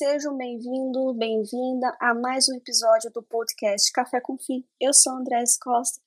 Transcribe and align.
sejam 0.00 0.34
bem-vindos, 0.34 1.14
bem-vinda 1.14 1.94
a 2.00 2.14
mais 2.14 2.48
um 2.48 2.56
episódio 2.56 3.10
do 3.12 3.22
podcast 3.22 3.92
Café 3.92 4.18
com 4.18 4.38
Fim. 4.38 4.64
Eu 4.80 4.94
sou 4.94 5.12
Andrés 5.12 5.58
Costa 5.58 6.00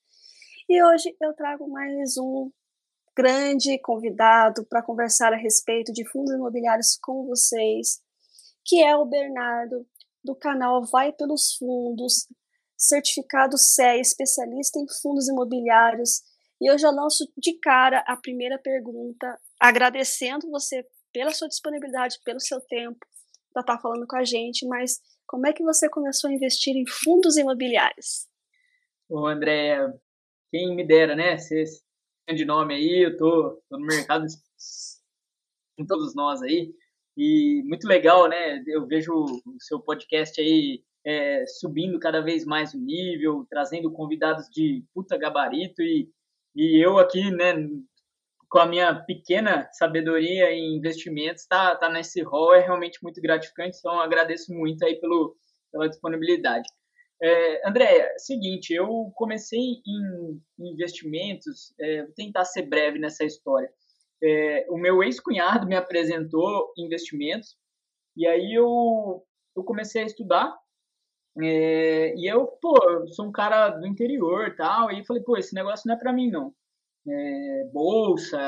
e 0.68 0.84
hoje 0.84 1.16
eu 1.22 1.32
trago 1.36 1.70
mais 1.70 2.18
um 2.18 2.52
grande 3.16 3.78
convidado 3.78 4.66
para 4.66 4.82
conversar 4.82 5.32
a 5.32 5.38
respeito 5.38 5.94
de 5.94 6.04
fundos 6.10 6.34
imobiliários 6.34 6.98
com 7.00 7.28
vocês, 7.28 8.02
que 8.66 8.82
é 8.82 8.98
o 8.98 9.06
Bernardo, 9.06 9.86
do 10.24 10.36
canal 10.36 10.84
Vai 10.86 11.14
Pelos 11.14 11.54
Fundos, 11.54 12.28
certificado 12.76 13.60
CE, 13.60 14.00
especialista 14.00 14.80
em 14.80 14.88
fundos 15.04 15.30
imobiliários. 15.30 16.24
E 16.60 16.68
eu 16.68 16.80
já 16.80 16.90
lanço 16.90 17.32
de 17.38 17.60
cara 17.60 18.04
a 18.08 18.18
primeira 18.18 18.58
pergunta, 18.58 19.40
agradecendo 19.60 20.50
você 20.50 20.84
pela 21.14 21.32
sua 21.32 21.48
disponibilidade, 21.48 22.20
pelo 22.26 22.40
seu 22.40 22.60
tempo, 22.60 23.06
estar 23.62 23.76
tá 23.76 23.82
falando 23.82 24.06
com 24.08 24.16
a 24.16 24.24
gente, 24.24 24.66
mas 24.68 25.00
como 25.28 25.48
é 25.48 25.54
que 25.54 25.64
você 25.64 25.90
começou 25.90 26.30
a 26.30 26.34
investir 26.34 26.76
em 26.76 26.86
fundos 26.88 27.38
imobiliários? 27.38 28.28
Ô, 29.10 29.26
André, 29.28 29.78
quem 30.52 30.76
me 30.76 30.86
dera, 30.86 31.16
né? 31.16 31.38
Ser 31.38 31.66
grande 32.28 32.46
nome 32.46 32.76
aí, 32.76 33.06
eu 33.06 33.18
tô, 33.18 33.62
tô 33.70 33.78
no 33.78 33.86
mercado 33.86 34.26
com 35.78 35.86
todos 35.86 36.16
nós 36.16 36.42
aí. 36.42 36.74
E 37.16 37.62
muito 37.66 37.88
legal, 37.88 38.28
né? 38.28 38.64
Eu 38.66 38.88
vejo 38.88 39.14
o 39.14 39.58
seu 39.60 39.80
podcast 39.80 40.40
aí 40.42 40.84
é, 41.06 41.46
subindo 41.46 42.00
cada 42.00 42.22
vez 42.22 42.46
mais 42.46 42.74
o 42.74 42.80
nível, 42.80 43.46
trazendo 43.50 43.92
convidados 43.92 44.48
de 44.50 44.84
puta 44.94 45.18
gabarito 45.18 45.82
e, 45.82 46.10
e 46.56 46.84
eu 46.84 46.98
aqui, 46.98 47.30
né, 47.30 47.54
com 48.54 48.60
a 48.60 48.68
minha 48.68 48.94
pequena 48.94 49.68
sabedoria 49.72 50.52
em 50.52 50.76
investimentos, 50.76 51.48
tá, 51.48 51.76
tá 51.76 51.90
nesse 51.90 52.22
rol, 52.22 52.54
é 52.54 52.60
realmente 52.60 53.02
muito 53.02 53.20
gratificante, 53.20 53.80
então 53.80 54.00
agradeço 54.00 54.54
muito 54.54 54.86
aí 54.86 54.96
pelo, 54.98 55.36
pela 55.72 55.90
disponibilidade. 55.90 56.70
É, 57.20 57.68
André, 57.68 58.14
seguinte, 58.20 58.72
eu 58.72 59.12
comecei 59.16 59.82
em, 59.88 60.40
investimentos, 60.60 61.74
é, 61.80 62.04
vou 62.04 62.14
tentar 62.14 62.46
ser 62.46 62.62
breve 62.68 63.00
nessa 63.00 63.24
história. 63.24 63.74
É, 64.22 64.68
o 64.70 64.78
meu 64.78 65.02
ex-cunhado 65.02 65.66
me 65.66 65.76
apresentou 65.76 66.72
investimentos, 66.78 67.58
e 68.16 68.28
aí 68.28 68.54
eu, 68.54 69.26
eu 69.56 69.64
comecei 69.64 70.04
a 70.04 70.06
estudar, 70.06 70.56
é, 71.42 72.14
e 72.16 72.32
eu, 72.32 72.46
pô, 72.62 72.78
eu 72.88 73.08
sou 73.14 73.26
um 73.26 73.32
cara 73.32 73.70
do 73.70 73.88
interior 73.88 74.56
tal, 74.56 74.92
e 74.92 75.04
falei, 75.04 75.24
pô, 75.24 75.38
esse 75.38 75.56
negócio 75.56 75.88
não 75.88 75.96
é 75.96 75.98
para 75.98 76.14
mim, 76.14 76.30
não 76.30 76.54
é, 77.08 77.70
bolsa, 77.74 78.40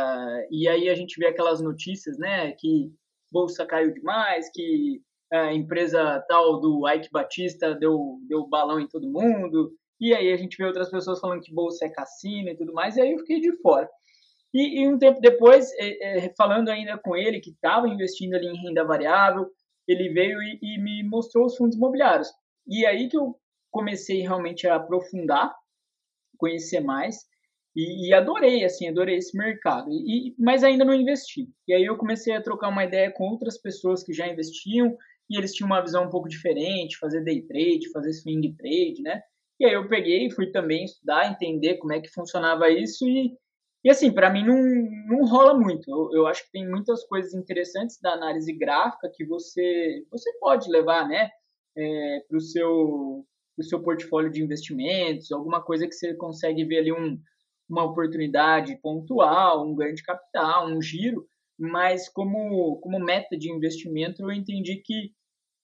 e 0.50 0.68
aí 0.68 0.90
a 0.90 0.96
gente 0.96 1.20
vê 1.20 1.28
aquelas 1.28 1.62
notícias, 1.62 2.18
né, 2.18 2.52
que 2.54 2.92
bolsa 3.32 3.66
caiu 3.66 3.94
demais, 3.94 4.50
que 4.54 5.02
a 5.32 5.54
empresa 5.54 6.24
tal 6.28 6.60
do 6.60 6.88
Ike 6.88 7.10
Batista 7.12 7.76
deu, 7.76 8.20
deu 8.28 8.48
balão 8.48 8.80
em 8.80 8.88
todo 8.88 9.12
mundo, 9.12 9.74
e 10.00 10.14
aí 10.14 10.32
a 10.32 10.38
gente 10.38 10.58
vê 10.58 10.66
outras 10.66 10.90
pessoas 10.90 11.20
falando 11.20 11.42
que 11.42 11.54
bolsa 11.54 11.86
é 11.86 11.90
cassino 11.90 12.50
e 12.50 12.56
tudo 12.56 12.74
mais, 12.74 12.96
e 12.96 13.02
aí 13.02 13.12
eu 13.12 13.20
fiquei 13.20 13.40
de 13.40 13.52
fora. 13.62 13.90
E, 14.54 14.82
e 14.82 14.88
um 14.88 14.98
tempo 14.98 15.20
depois, 15.20 15.70
é, 15.74 16.26
é, 16.26 16.34
falando 16.38 16.70
ainda 16.70 16.98
com 16.98 17.16
ele, 17.16 17.42
que 17.42 17.50
estava 17.50 17.90
investindo 17.90 18.36
ali 18.36 18.48
em 18.48 18.62
renda 18.62 18.86
variável, 18.86 19.50
ele 19.86 20.10
veio 20.10 20.42
e, 20.42 20.60
e 20.62 20.78
me 20.78 21.04
mostrou 21.04 21.46
os 21.46 21.58
fundos 21.58 21.76
imobiliários. 21.76 22.32
E 22.66 22.86
aí 22.86 23.10
que 23.10 23.18
eu 23.18 23.38
comecei 23.70 24.22
realmente 24.22 24.66
a 24.66 24.76
aprofundar, 24.76 25.54
conhecer 26.38 26.80
mais, 26.80 27.26
e, 27.76 28.08
e, 28.08 28.14
adorei, 28.14 28.64
assim, 28.64 28.88
adorei 28.88 29.18
esse 29.18 29.38
mercado. 29.38 29.90
E, 29.92 30.34
mas 30.40 30.64
ainda 30.64 30.86
não 30.86 30.94
investi. 30.94 31.50
E 31.68 31.74
aí 31.74 31.84
eu 31.84 31.98
comecei 31.98 32.34
a 32.34 32.42
trocar 32.42 32.70
uma 32.70 32.86
ideia 32.86 33.12
com 33.12 33.26
outras 33.26 33.58
pessoas 33.58 34.02
que 34.04 34.14
já 34.14 34.28
investiam 34.28 34.96
e 35.30 35.38
eles 35.38 35.54
tinham 35.54 35.68
uma 35.68 35.82
visão 35.82 36.06
um 36.06 36.10
pouco 36.10 36.30
diferente, 36.30 36.98
fazer 36.98 37.24
day 37.24 37.42
trade, 37.42 37.92
fazer 37.92 38.14
swing 38.14 38.56
trade, 38.56 39.02
né? 39.02 39.22
E 39.60 39.66
aí 39.66 39.74
eu 39.74 39.90
peguei, 39.90 40.30
fui 40.32 40.52
também 40.52 40.86
estudar, 40.86 41.30
entender 41.30 41.76
como 41.78 41.94
é 41.94 42.00
que 42.00 42.10
funcionava 42.10 42.70
isso 42.70 43.08
e, 43.08 43.34
e 43.84 43.90
assim, 43.90 44.12
para 44.12 44.30
mim 44.30 44.46
não, 44.46 44.58
não 45.08 45.26
rola 45.28 45.54
muito. 45.54 45.90
Eu, 45.90 46.10
eu, 46.20 46.28
acho 46.28 46.46
que 46.46 46.52
tem 46.52 46.68
muitas 46.70 47.04
coisas 47.06 47.34
interessantes 47.34 48.00
da 48.02 48.14
análise 48.14 48.54
gráfica 48.54 49.12
que 49.14 49.26
você, 49.26 50.04
você 50.12 50.32
pode 50.40 50.70
levar, 50.70 51.08
né, 51.08 51.30
é, 51.78 52.22
para 52.28 52.38
o 52.38 52.42
seu, 52.42 53.26
seu 53.62 53.82
portfólio 53.82 54.32
de 54.32 54.44
investimentos, 54.44 55.32
alguma 55.32 55.62
coisa 55.62 55.88
que 55.88 55.94
você 55.94 56.14
consegue 56.16 56.64
ver 56.66 56.80
ali 56.80 56.92
um, 56.92 57.18
uma 57.70 57.84
oportunidade 57.84 58.78
pontual, 58.82 59.66
um 59.66 59.76
ganho 59.76 59.96
de 59.96 60.04
capital, 60.04 60.68
um 60.68 60.82
giro, 60.82 61.26
mas 61.58 62.10
como, 62.10 62.78
como 62.78 63.00
meta 63.00 63.38
de 63.38 63.52
investimento 63.52 64.22
eu 64.22 64.32
entendi 64.32 64.78
que, 64.78 65.12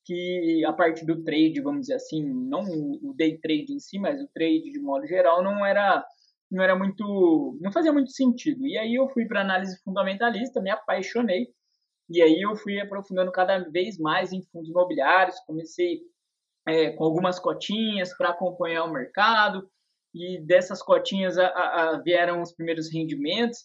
que 0.06 0.64
a 0.66 0.74
parte 0.74 1.06
do 1.06 1.24
trade, 1.24 1.62
vamos 1.62 1.82
dizer 1.82 1.96
assim, 1.96 2.24
não 2.24 2.64
o 2.64 3.14
day 3.16 3.38
trade 3.40 3.74
em 3.74 3.80
si, 3.80 4.00
mas 4.00 4.22
o 4.22 4.28
trade 4.34 4.72
de 4.72 4.80
modo 4.80 5.06
geral 5.06 5.44
não 5.44 5.66
era 5.66 6.04
não 6.52 6.62
era 6.62 6.76
muito, 6.76 7.58
não 7.62 7.72
fazia 7.72 7.94
muito 7.94 8.12
sentido. 8.12 8.68
E 8.68 8.78
aí 8.78 8.96
eu 8.96 9.08
fui 9.08 9.26
para 9.26 9.40
análise 9.40 9.82
fundamentalista, 9.84 10.62
me 10.62 10.70
apaixonei. 10.70 11.48
E 12.10 12.22
aí 12.22 12.42
eu 12.42 12.58
fui 12.58 12.78
aprofundando 12.80 13.32
cada 13.32 13.60
vez 13.70 13.98
mais 13.98 14.34
em 14.34 14.44
fundos 14.52 14.70
imobiliários, 14.70 15.40
comecei 15.48 16.02
é, 16.68 16.92
com 16.92 17.06
algumas 17.06 17.40
cotinhas 17.40 18.16
para 18.18 18.32
acompanhar 18.32 18.84
o 18.84 18.92
mercado, 18.92 19.66
e 20.14 20.40
dessas 20.42 20.82
cotinhas 20.82 21.38
a, 21.38 21.48
a, 21.48 22.02
vieram 22.02 22.42
os 22.42 22.54
primeiros 22.54 22.92
rendimentos. 22.92 23.60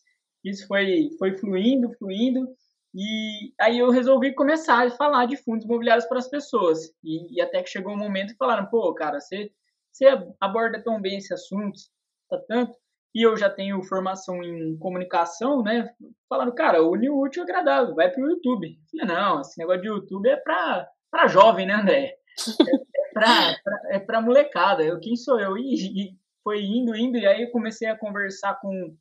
Isso 0.44 0.66
foi, 0.66 1.10
foi 1.18 1.36
fluindo, 1.36 1.92
fluindo, 1.98 2.46
e 2.98 3.52
aí 3.60 3.78
eu 3.78 3.90
resolvi 3.90 4.34
começar 4.34 4.86
a 4.86 4.90
falar 4.90 5.26
de 5.26 5.36
fundos 5.36 5.66
imobiliários 5.66 6.06
para 6.06 6.18
as 6.18 6.30
pessoas. 6.30 6.78
E, 7.04 7.36
e 7.36 7.42
até 7.42 7.62
que 7.62 7.68
chegou 7.68 7.92
um 7.92 7.98
momento 7.98 8.30
que 8.32 8.38
falaram, 8.38 8.64
pô, 8.66 8.94
cara, 8.94 9.20
você, 9.20 9.50
você 9.92 10.06
aborda 10.40 10.82
tão 10.82 10.98
bem 10.98 11.18
esse 11.18 11.34
assunto, 11.34 11.78
tá 12.30 12.38
tanto, 12.48 12.72
e 13.14 13.22
eu 13.22 13.36
já 13.36 13.50
tenho 13.50 13.82
formação 13.82 14.42
em 14.42 14.78
comunicação, 14.78 15.62
né? 15.62 15.90
Falaram, 16.26 16.54
cara, 16.54 16.82
une 16.82 17.10
o 17.10 17.20
útil 17.20 17.42
agradável, 17.42 17.94
vai 17.94 18.10
para 18.10 18.22
o 18.22 18.30
YouTube. 18.30 18.78
Falei, 18.90 19.06
não, 19.06 19.40
esse 19.42 19.58
negócio 19.58 19.82
de 19.82 19.88
YouTube 19.88 20.28
é 20.28 20.36
para 20.36 21.28
jovem, 21.28 21.66
né, 21.66 21.74
André? 21.74 22.16
É, 23.88 23.98
para 23.98 24.18
é 24.18 24.20
molecada. 24.20 24.84
Eu, 24.84 25.00
quem 25.00 25.16
sou 25.16 25.40
eu? 25.40 25.56
E, 25.56 25.74
e 25.74 26.16
foi 26.46 26.62
indo, 26.62 26.94
indo, 26.94 27.18
e 27.18 27.26
aí 27.26 27.42
eu 27.42 27.50
comecei 27.50 27.88
a 27.88 27.98
conversar 27.98 28.60
com, 28.60 28.96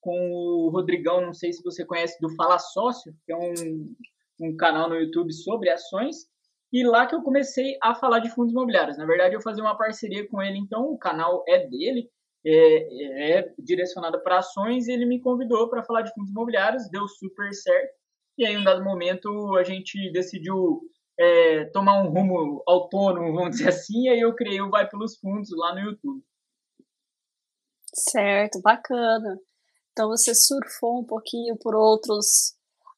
com 0.00 0.30
o 0.30 0.68
Rodrigão, 0.68 1.20
não 1.20 1.32
sei 1.32 1.52
se 1.52 1.60
você 1.60 1.84
conhece, 1.84 2.20
do 2.20 2.32
Fala 2.36 2.56
Sócio, 2.56 3.12
que 3.26 3.32
é 3.32 3.36
um, 3.36 3.92
um 4.40 4.56
canal 4.56 4.88
no 4.88 4.94
YouTube 4.94 5.32
sobre 5.32 5.70
ações, 5.70 6.28
e 6.72 6.86
lá 6.86 7.04
que 7.04 7.16
eu 7.16 7.22
comecei 7.22 7.76
a 7.82 7.96
falar 7.96 8.20
de 8.20 8.30
fundos 8.30 8.52
imobiliários. 8.52 8.96
Na 8.96 9.06
verdade, 9.06 9.34
eu 9.34 9.40
fazia 9.40 9.64
uma 9.64 9.76
parceria 9.76 10.24
com 10.28 10.40
ele, 10.40 10.56
então 10.56 10.84
o 10.84 10.96
canal 10.96 11.42
é 11.48 11.66
dele, 11.66 12.08
é, 12.46 13.38
é 13.38 13.54
direcionado 13.58 14.22
para 14.22 14.38
ações, 14.38 14.86
e 14.86 14.92
ele 14.92 15.04
me 15.04 15.20
convidou 15.20 15.68
para 15.68 15.82
falar 15.82 16.02
de 16.02 16.14
fundos 16.14 16.30
imobiliários, 16.30 16.88
deu 16.90 17.08
super 17.08 17.52
certo. 17.52 17.92
E 18.38 18.46
aí, 18.46 18.54
em 18.54 18.58
um 18.58 18.64
dado 18.64 18.84
momento, 18.84 19.56
a 19.56 19.64
gente 19.64 20.12
decidiu 20.12 20.80
é, 21.18 21.64
tomar 21.72 22.00
um 22.04 22.10
rumo 22.10 22.62
autônomo, 22.68 23.32
vamos 23.32 23.56
dizer 23.56 23.70
assim, 23.70 24.04
e 24.04 24.10
aí 24.10 24.20
eu 24.20 24.32
criei 24.32 24.60
o 24.60 24.70
Vai 24.70 24.88
Pelos 24.88 25.16
Fundos 25.18 25.50
lá 25.56 25.74
no 25.74 25.80
YouTube. 25.80 26.22
Certo, 27.94 28.60
bacana. 28.60 29.38
Então 29.92 30.08
você 30.08 30.34
surfou 30.34 31.00
um 31.00 31.04
pouquinho 31.04 31.56
por 31.56 31.74
outros 31.74 32.54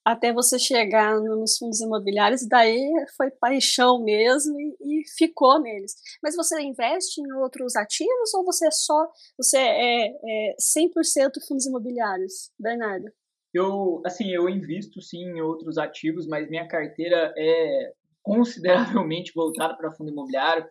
até 0.06 0.32
você 0.32 0.56
chegar 0.56 1.20
nos 1.20 1.58
fundos 1.58 1.80
imobiliários, 1.80 2.46
daí 2.46 2.80
foi 3.16 3.28
paixão 3.28 4.04
mesmo 4.04 4.54
e, 4.60 4.76
e, 4.80 5.02
ficou 5.18 5.60
neles. 5.60 5.96
Mas 6.22 6.36
você 6.36 6.62
investe 6.62 7.20
em 7.20 7.32
outros 7.32 7.74
ativos 7.74 8.32
ou 8.34 8.44
você 8.44 8.68
é 8.68 8.70
só, 8.70 9.10
você 9.36 9.58
é, 9.58 10.06
é 10.06 10.56
100% 10.60 11.44
fundos 11.48 11.66
imobiliários, 11.66 12.52
Bernardo? 12.56 13.06
Eu, 13.52 14.00
assim, 14.06 14.30
eu 14.30 14.48
invisto 14.48 15.02
sim 15.02 15.24
em 15.24 15.40
outros 15.40 15.76
ativos, 15.76 16.28
mas 16.28 16.48
minha 16.48 16.68
carteira 16.68 17.34
é 17.36 17.92
consideravelmente 18.22 19.32
voltada 19.34 19.76
para 19.76 19.90
fundo 19.90 20.12
imobiliário. 20.12 20.64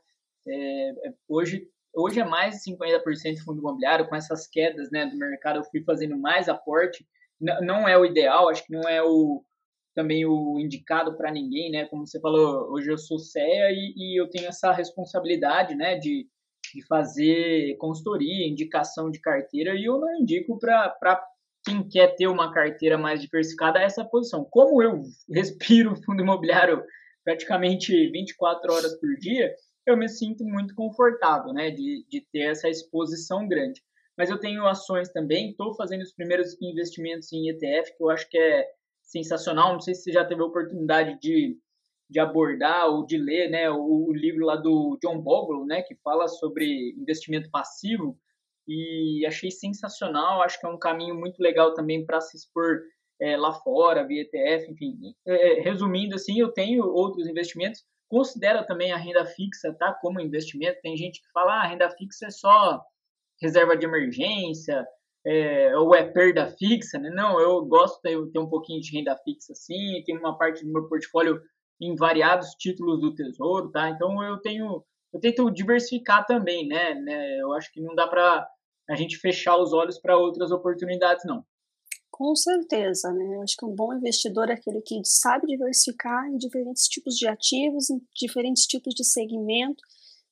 É, 0.47 0.89
é 1.09 1.13
hoje 1.27 1.69
Hoje 1.95 2.19
é 2.19 2.25
mais 2.25 2.55
de 2.55 2.71
50% 2.71 3.39
fundo 3.43 3.59
imobiliário, 3.59 4.07
com 4.07 4.15
essas 4.15 4.47
quedas 4.47 4.91
né, 4.91 5.05
do 5.05 5.17
mercado, 5.17 5.59
eu 5.59 5.63
fui 5.63 5.81
fazendo 5.83 6.17
mais 6.17 6.49
aporte. 6.49 7.07
Não 7.39 7.87
é 7.87 7.97
o 7.97 8.05
ideal, 8.05 8.49
acho 8.49 8.65
que 8.65 8.73
não 8.73 8.87
é 8.87 9.01
o 9.01 9.43
também 9.95 10.25
o 10.25 10.59
indicado 10.59 11.15
para 11.15 11.31
ninguém, 11.31 11.71
né? 11.71 11.85
Como 11.85 12.05
você 12.05 12.19
falou, 12.19 12.69
hoje 12.73 12.91
eu 12.91 12.97
sou 12.97 13.17
CEA 13.17 13.71
e, 13.71 13.93
e 13.95 14.19
eu 14.19 14.29
tenho 14.29 14.49
essa 14.49 14.73
responsabilidade, 14.73 15.73
né, 15.73 15.95
de, 15.97 16.27
de 16.73 16.85
fazer 16.85 17.77
consultoria, 17.77 18.45
indicação 18.45 19.09
de 19.09 19.21
carteira, 19.21 19.73
e 19.73 19.85
eu 19.85 19.97
não 19.97 20.13
indico 20.19 20.59
para 20.59 21.25
quem 21.65 21.87
quer 21.87 22.13
ter 22.15 22.27
uma 22.27 22.53
carteira 22.53 22.97
mais 22.97 23.21
diversificada 23.21 23.81
essa 23.81 24.03
posição. 24.03 24.45
Como 24.51 24.83
eu 24.83 25.01
respiro 25.33 25.95
fundo 26.03 26.21
imobiliário 26.21 26.83
praticamente 27.23 28.11
24 28.11 28.73
horas 28.73 28.99
por 28.99 29.09
dia, 29.17 29.55
eu 29.85 29.97
me 29.97 30.07
sinto 30.07 30.43
muito 30.43 30.73
confortável, 30.73 31.53
né, 31.53 31.71
de, 31.71 32.05
de 32.09 32.21
ter 32.31 32.51
essa 32.51 32.69
exposição 32.69 33.47
grande. 33.47 33.81
Mas 34.17 34.29
eu 34.29 34.39
tenho 34.39 34.65
ações 34.65 35.09
também, 35.09 35.51
estou 35.51 35.75
fazendo 35.75 36.01
os 36.01 36.13
primeiros 36.13 36.55
investimentos 36.61 37.31
em 37.33 37.49
ETF, 37.49 37.95
que 37.95 38.03
eu 38.03 38.09
acho 38.09 38.29
que 38.29 38.37
é 38.37 38.65
sensacional. 39.01 39.73
Não 39.73 39.81
sei 39.81 39.93
se 39.93 40.03
você 40.03 40.11
já 40.11 40.25
teve 40.25 40.41
a 40.41 40.45
oportunidade 40.45 41.19
de, 41.19 41.57
de 42.09 42.19
abordar 42.19 42.87
ou 42.87 43.05
de 43.05 43.17
ler, 43.17 43.49
né, 43.49 43.69
o, 43.69 44.07
o 44.07 44.13
livro 44.13 44.45
lá 44.45 44.55
do 44.55 44.97
John 45.03 45.21
Bogle, 45.21 45.65
né, 45.65 45.81
que 45.81 45.95
fala 45.95 46.27
sobre 46.27 46.95
investimento 46.97 47.49
passivo 47.51 48.17
e 48.67 49.25
achei 49.27 49.51
sensacional. 49.51 50.41
Acho 50.41 50.59
que 50.59 50.65
é 50.65 50.69
um 50.69 50.79
caminho 50.79 51.15
muito 51.15 51.39
legal 51.39 51.73
também 51.73 52.05
para 52.05 52.21
se 52.21 52.37
expor 52.37 52.81
é, 53.19 53.37
lá 53.37 53.53
fora, 53.53 54.05
via 54.05 54.21
ETF, 54.21 54.71
enfim. 54.71 54.97
É, 55.25 55.61
resumindo 55.61 56.15
assim, 56.15 56.39
eu 56.39 56.51
tenho 56.51 56.85
outros 56.85 57.27
investimentos. 57.27 57.83
Considero 58.09 58.65
também 58.65 58.91
a 58.91 58.97
renda 58.97 59.25
fixa, 59.25 59.73
tá, 59.73 59.93
como 59.93 60.19
investimento. 60.19 60.81
Tem 60.81 60.95
gente 60.95 61.21
que 61.21 61.31
fala, 61.31 61.53
ah, 61.53 61.63
a 61.63 61.67
renda 61.67 61.89
fixa 61.89 62.27
é 62.27 62.31
só 62.31 62.81
reserva 63.41 63.75
de 63.75 63.85
emergência, 63.85 64.85
é, 65.25 65.75
ou 65.77 65.93
é 65.95 66.03
perda 66.03 66.47
fixa, 66.47 66.99
né? 66.99 67.09
Não, 67.09 67.39
eu 67.39 67.65
gosto 67.65 67.99
de 68.01 68.31
ter 68.31 68.39
um 68.39 68.47
pouquinho 68.47 68.79
de 68.79 68.95
renda 68.95 69.17
fixa, 69.23 69.53
sim. 69.55 70.03
Tem 70.05 70.17
uma 70.17 70.37
parte 70.37 70.63
do 70.63 70.71
meu 70.71 70.87
portfólio 70.87 71.41
em 71.81 71.95
variados 71.95 72.51
títulos 72.51 73.01
do 73.01 73.13
tesouro, 73.13 73.71
tá? 73.71 73.89
Então 73.89 74.23
eu 74.23 74.37
tenho, 74.37 74.83
eu 75.11 75.19
tento 75.19 75.51
diversificar 75.51 76.25
também, 76.25 76.67
né? 76.67 76.93
né? 76.93 77.39
Eu 77.39 77.53
acho 77.53 77.71
que 77.71 77.81
não 77.81 77.95
dá 77.95 78.07
para 78.07 78.47
a 78.89 78.95
gente 78.95 79.17
fechar 79.17 79.57
os 79.57 79.73
olhos 79.73 79.97
para 79.97 80.17
outras 80.17 80.51
oportunidades, 80.51 81.25
não. 81.25 81.43
Com 82.17 82.33
certeza, 82.33 83.11
né? 83.11 83.35
Eu 83.35 83.41
acho 83.41 83.57
que 83.57 83.65
um 83.65 83.75
bom 83.75 83.93
investidor 83.93 84.49
é 84.49 84.53
aquele 84.53 84.79
que 84.79 85.01
sabe 85.03 85.47
diversificar 85.47 86.25
em 86.29 86.37
diferentes 86.37 86.87
tipos 86.87 87.17
de 87.17 87.27
ativos, 87.27 87.89
em 87.89 88.01
diferentes 88.15 88.65
tipos 88.65 88.95
de 88.95 89.03
segmento, 89.03 89.83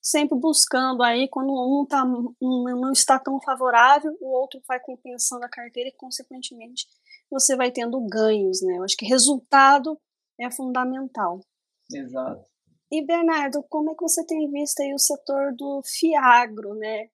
sempre 0.01 0.39
buscando 0.39 1.03
aí 1.03 1.27
quando 1.27 1.51
um, 1.51 1.85
tá, 1.85 2.05
um 2.41 2.63
não 2.79 2.93
está 2.93 3.19
tão 3.19 3.37
favorável, 3.41 4.17
o 4.21 4.31
outro 4.31 4.61
vai 4.65 4.79
compensando 4.79 5.43
a 5.43 5.49
carteira 5.49 5.89
e, 5.89 5.97
consequentemente, 5.97 6.87
você 7.29 7.53
vai 7.53 7.69
tendo 7.69 7.99
ganhos, 8.07 8.61
né? 8.61 8.77
Eu 8.77 8.83
acho 8.83 8.95
que 8.95 9.05
resultado 9.05 9.99
é 10.39 10.49
fundamental. 10.49 11.41
Exato. 11.93 12.45
E 12.89 13.05
Bernardo, 13.05 13.61
como 13.67 13.91
é 13.91 13.93
que 13.93 14.03
você 14.03 14.25
tem 14.25 14.49
visto 14.49 14.79
aí 14.79 14.93
o 14.93 14.97
setor 14.97 15.53
do 15.53 15.81
fiagro, 15.83 16.75
né? 16.75 17.09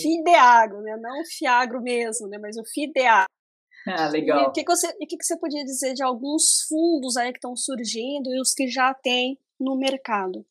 Fideagro, 0.00 0.80
né? 0.80 0.96
Não 0.96 1.22
o 1.22 1.26
fiagro 1.26 1.82
mesmo, 1.82 2.28
né? 2.28 2.38
Mas 2.38 2.56
o 2.56 2.62
fideagro. 2.64 3.37
Ah, 3.86 4.08
legal. 4.08 4.42
E 4.42 4.46
o 4.46 4.52
que, 4.52 4.64
que, 4.64 4.70
você, 4.70 4.88
o 4.88 5.06
que, 5.06 5.16
que 5.16 5.24
você 5.24 5.38
podia 5.38 5.64
dizer 5.64 5.94
de 5.94 6.02
alguns 6.02 6.62
fundos 6.68 7.16
aí 7.16 7.32
que 7.32 7.38
estão 7.38 7.56
surgindo 7.56 8.34
e 8.34 8.40
os 8.40 8.52
que 8.52 8.68
já 8.68 8.92
tem 8.94 9.38
no 9.58 9.76
mercado? 9.76 10.44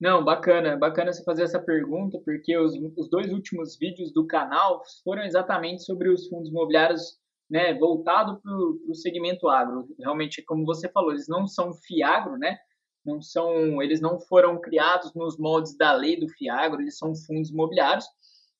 Não, 0.00 0.24
bacana, 0.24 0.76
bacana 0.76 1.12
você 1.12 1.24
fazer 1.24 1.42
essa 1.42 1.60
pergunta, 1.60 2.20
porque 2.24 2.56
os, 2.56 2.72
os 2.96 3.10
dois 3.10 3.32
últimos 3.32 3.76
vídeos 3.76 4.12
do 4.12 4.26
canal 4.26 4.80
foram 5.02 5.24
exatamente 5.24 5.82
sobre 5.82 6.08
os 6.08 6.28
fundos 6.28 6.50
imobiliários 6.50 7.18
né, 7.50 7.74
voltado 7.74 8.40
para 8.40 8.52
o 8.52 8.94
segmento 8.94 9.48
agro. 9.48 9.88
Realmente, 9.98 10.42
como 10.44 10.64
você 10.64 10.88
falou, 10.88 11.10
eles 11.10 11.26
não 11.28 11.46
são 11.46 11.72
fiagro, 11.72 12.36
né? 12.36 12.58
Não 13.04 13.22
são, 13.22 13.82
eles 13.82 14.00
não 14.00 14.20
foram 14.20 14.60
criados 14.60 15.14
nos 15.14 15.38
moldes 15.38 15.76
da 15.76 15.92
lei 15.92 16.18
do 16.18 16.28
fiagro, 16.28 16.80
eles 16.80 16.98
são 16.98 17.14
fundos 17.14 17.50
imobiliários. 17.50 18.04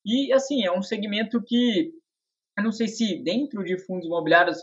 E 0.05 0.33
assim, 0.33 0.65
é 0.65 0.73
um 0.73 0.83
segmento 0.83 1.43
que 1.43 1.93
eu 2.59 2.65
não 2.65 2.73
sei 2.73 2.89
se 2.89 3.23
dentro 3.23 3.65
de 3.65 3.79
fundos 3.79 4.07
imobiliários 4.07 4.59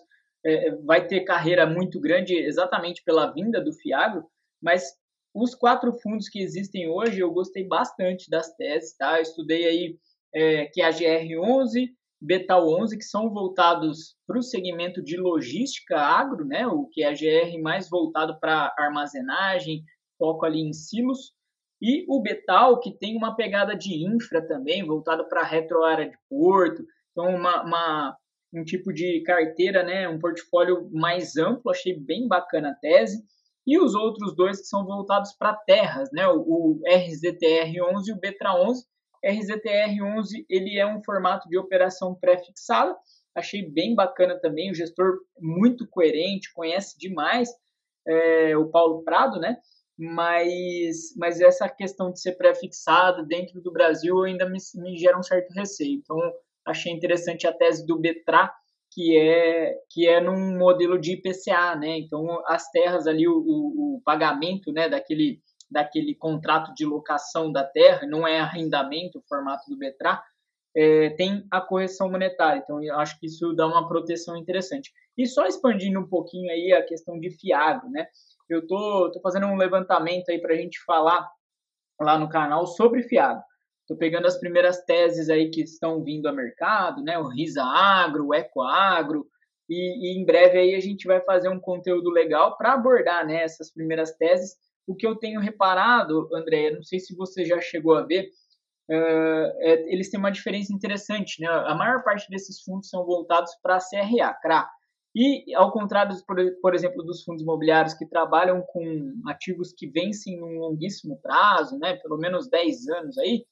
é, 0.45 0.75
vai 0.83 1.07
ter 1.07 1.21
carreira 1.21 1.65
muito 1.65 2.00
grande 2.00 2.36
exatamente 2.36 3.01
pela 3.03 3.31
vinda 3.31 3.62
do 3.62 3.74
fiagro, 3.74 4.25
mas 4.62 4.94
os 5.33 5.56
quatro 5.56 5.92
fundos 5.94 6.30
que 6.30 6.39
existem 6.39 6.88
hoje 6.88 7.19
eu 7.19 7.31
gostei 7.31 7.68
bastante 7.68 8.30
das 8.30 8.53
teses, 8.56 8.95
tá? 8.95 9.18
Eu 9.18 9.24
estudei 9.24 9.65
aí 9.65 10.00
é, 10.33 10.65
que 10.65 10.81
é 10.81 10.86
a 10.86 10.92
GR11, 10.92 11.89
Betal 12.21 12.68
11, 12.68 12.97
que 12.97 13.03
são 13.03 13.30
voltados 13.30 14.15
para 14.27 14.38
o 14.38 14.44
segmento 14.44 15.01
de 15.01 15.18
logística 15.18 15.97
agro, 15.97 16.45
né, 16.45 16.65
o 16.68 16.88
que 16.88 17.03
é 17.03 17.07
a 17.07 17.13
GR 17.13 17.62
mais 17.62 17.89
voltado 17.89 18.39
para 18.39 18.74
armazenagem, 18.77 19.83
foco 20.18 20.45
ali 20.45 20.59
em 20.59 20.74
silos, 20.74 21.33
e 21.81 22.06
o 22.07 22.21
Betal, 22.21 22.80
que 22.80 22.97
tem 22.97 23.18
uma 23.18 23.36
pegada 23.36 23.75
de 23.75 24.06
infra 24.06 24.42
também, 24.45 24.86
voltado 24.86 25.27
para 25.27 25.42
a 25.42 25.45
retroárea 25.45 26.09
de 26.09 26.18
porto, 26.30 26.86
então 27.15 27.33
uma, 27.33 27.63
uma, 27.63 28.17
um 28.53 28.63
tipo 28.65 28.91
de 28.91 29.21
carteira, 29.21 29.83
né, 29.83 30.09
um 30.09 30.19
portfólio 30.19 30.89
mais 30.91 31.38
amplo, 31.38 31.71
achei 31.71 31.97
bem 31.97 32.27
bacana 32.27 32.71
a 32.71 32.75
tese, 32.75 33.23
e 33.65 33.79
os 33.79 33.95
outros 33.95 34.35
dois 34.35 34.59
que 34.59 34.67
são 34.67 34.85
voltados 34.85 35.33
para 35.33 35.56
terras, 35.56 36.09
né, 36.12 36.27
o, 36.27 36.41
o 36.41 36.81
RZTR11 36.85 38.07
e 38.07 38.12
o 38.12 38.19
Betra11, 38.19 38.75
RZTR11 39.25 40.45
ele 40.50 40.77
é 40.77 40.85
um 40.85 41.03
formato 41.03 41.50
de 41.50 41.57
operação 41.57 42.13
pré-fixada. 42.13 42.95
Achei 43.33 43.68
bem 43.68 43.95
bacana 43.95 44.39
também, 44.39 44.71
o 44.71 44.75
gestor 44.75 45.18
muito 45.39 45.88
coerente, 45.88 46.53
conhece 46.53 46.97
demais 46.97 47.50
é, 48.07 48.56
o 48.56 48.69
Paulo 48.69 49.03
Prado, 49.03 49.39
né? 49.39 49.57
Mas, 49.97 51.15
mas 51.18 51.41
essa 51.41 51.68
questão 51.68 52.11
de 52.11 52.21
ser 52.21 52.33
pré-fixada 52.33 53.23
dentro 53.23 53.61
do 53.61 53.71
Brasil 53.71 54.21
ainda 54.23 54.47
me, 54.47 54.59
me 54.75 54.97
gera 54.97 55.18
um 55.18 55.23
certo 55.23 55.51
receio. 55.53 56.00
Então, 56.00 56.18
achei 56.65 56.91
interessante 56.91 57.47
a 57.47 57.53
tese 57.53 57.85
do 57.85 58.00
Betra, 58.00 58.51
que 58.91 59.17
é 59.17 59.75
que 59.89 60.07
é 60.07 60.21
num 60.21 60.57
modelo 60.57 61.00
de 61.00 61.13
IPCA, 61.13 61.75
né? 61.75 61.97
Então, 61.97 62.41
as 62.47 62.69
terras 62.71 63.07
ali, 63.07 63.27
o, 63.27 63.38
o, 63.38 63.95
o 63.95 64.01
pagamento, 64.03 64.71
né, 64.71 64.88
daquele 64.89 65.41
daquele 65.69 66.13
contrato 66.15 66.73
de 66.75 66.85
locação 66.85 67.51
da 67.51 67.63
terra, 67.63 68.07
não 68.07 68.27
é 68.27 68.39
arrendamento, 68.39 69.17
o 69.17 69.23
formato 69.27 69.69
do 69.69 69.77
Betra, 69.77 70.21
é, 70.75 71.09
tem 71.12 71.45
a 71.50 71.59
correção 71.59 72.09
monetária. 72.09 72.62
Então, 72.63 72.81
eu 72.83 72.95
acho 73.00 73.19
que 73.19 73.25
isso 73.25 73.53
dá 73.53 73.65
uma 73.65 73.88
proteção 73.88 74.38
interessante. 74.38 74.91
E 75.18 75.25
só 75.25 75.45
expandindo 75.45 76.00
um 76.00 76.07
pouquinho 76.07 76.51
aí 76.51 76.71
a 76.73 76.85
questão 76.85 77.19
de 77.19 77.31
fiado, 77.31 77.89
né? 77.89 78.07
Eu 78.50 78.65
tô, 78.68 79.09
tô 79.11 79.19
fazendo 79.21 79.47
um 79.47 79.56
levantamento 79.56 80.29
aí 80.29 80.39
para 80.39 80.53
a 80.53 80.57
gente 80.57 80.77
falar 80.85 81.27
lá 82.00 82.18
no 82.18 82.29
canal 82.29 82.68
sobre 82.68 83.03
fiado. 83.03 83.41
Estou 83.85 83.97
pegando 83.97 84.25
as 84.25 84.39
primeiras 84.39 84.83
teses 84.83 85.29
aí 85.29 85.49
que 85.49 85.61
estão 85.61 86.03
vindo 86.03 86.27
ao 86.27 86.35
mercado, 86.35 87.03
né? 87.03 87.19
O 87.19 87.27
Risa 87.27 87.63
Agro, 87.63 88.27
o 88.27 88.33
Eco 88.33 88.61
Agro, 88.61 89.27
e, 89.69 89.75
e, 89.75 90.19
em 90.19 90.25
breve 90.25 90.57
aí 90.57 90.75
a 90.75 90.79
gente 90.79 91.07
vai 91.07 91.21
fazer 91.21 91.49
um 91.49 91.59
conteúdo 91.59 92.09
legal 92.09 92.57
para 92.57 92.73
abordar 92.73 93.25
né, 93.25 93.43
essas 93.43 93.71
primeiras 93.71 94.15
teses 94.15 94.55
o 94.87 94.95
que 94.95 95.05
eu 95.05 95.15
tenho 95.15 95.39
reparado, 95.39 96.29
André, 96.33 96.71
não 96.71 96.83
sei 96.83 96.99
se 96.99 97.15
você 97.15 97.43
já 97.43 97.59
chegou 97.59 97.95
a 97.95 98.03
ver, 98.03 98.29
uh, 98.89 99.51
é, 99.59 99.93
eles 99.93 100.09
têm 100.09 100.19
uma 100.19 100.31
diferença 100.31 100.73
interessante. 100.73 101.42
Né? 101.42 101.47
A 101.47 101.73
maior 101.73 102.04
parte 102.04 102.30
desses 102.30 102.61
fundos 102.61 102.89
são 102.89 103.06
voltados 103.06 103.51
para 103.61 103.77
a 103.77 103.80
CRA, 103.80 104.33
CRA. 104.42 104.69
E, 105.15 105.56
ao 105.56 105.71
contrário, 105.71 106.13
por, 106.27 106.37
por, 106.61 106.75
exemplo, 106.75 107.01
dos 107.01 107.23
fundos 107.23 107.42
imobiliários 107.42 107.94
que 107.94 108.06
trabalham 108.06 108.61
com 108.61 109.13
ativos 109.27 109.73
que 109.73 109.87
vencem 109.87 110.37
num 110.37 110.59
longuíssimo 110.59 111.19
prazo, 111.21 111.80
né, 111.80 111.95
pelo 111.95 112.18
menos 112.18 112.49
10 112.49 112.89
anos 112.89 113.18
aí, 113.18 113.45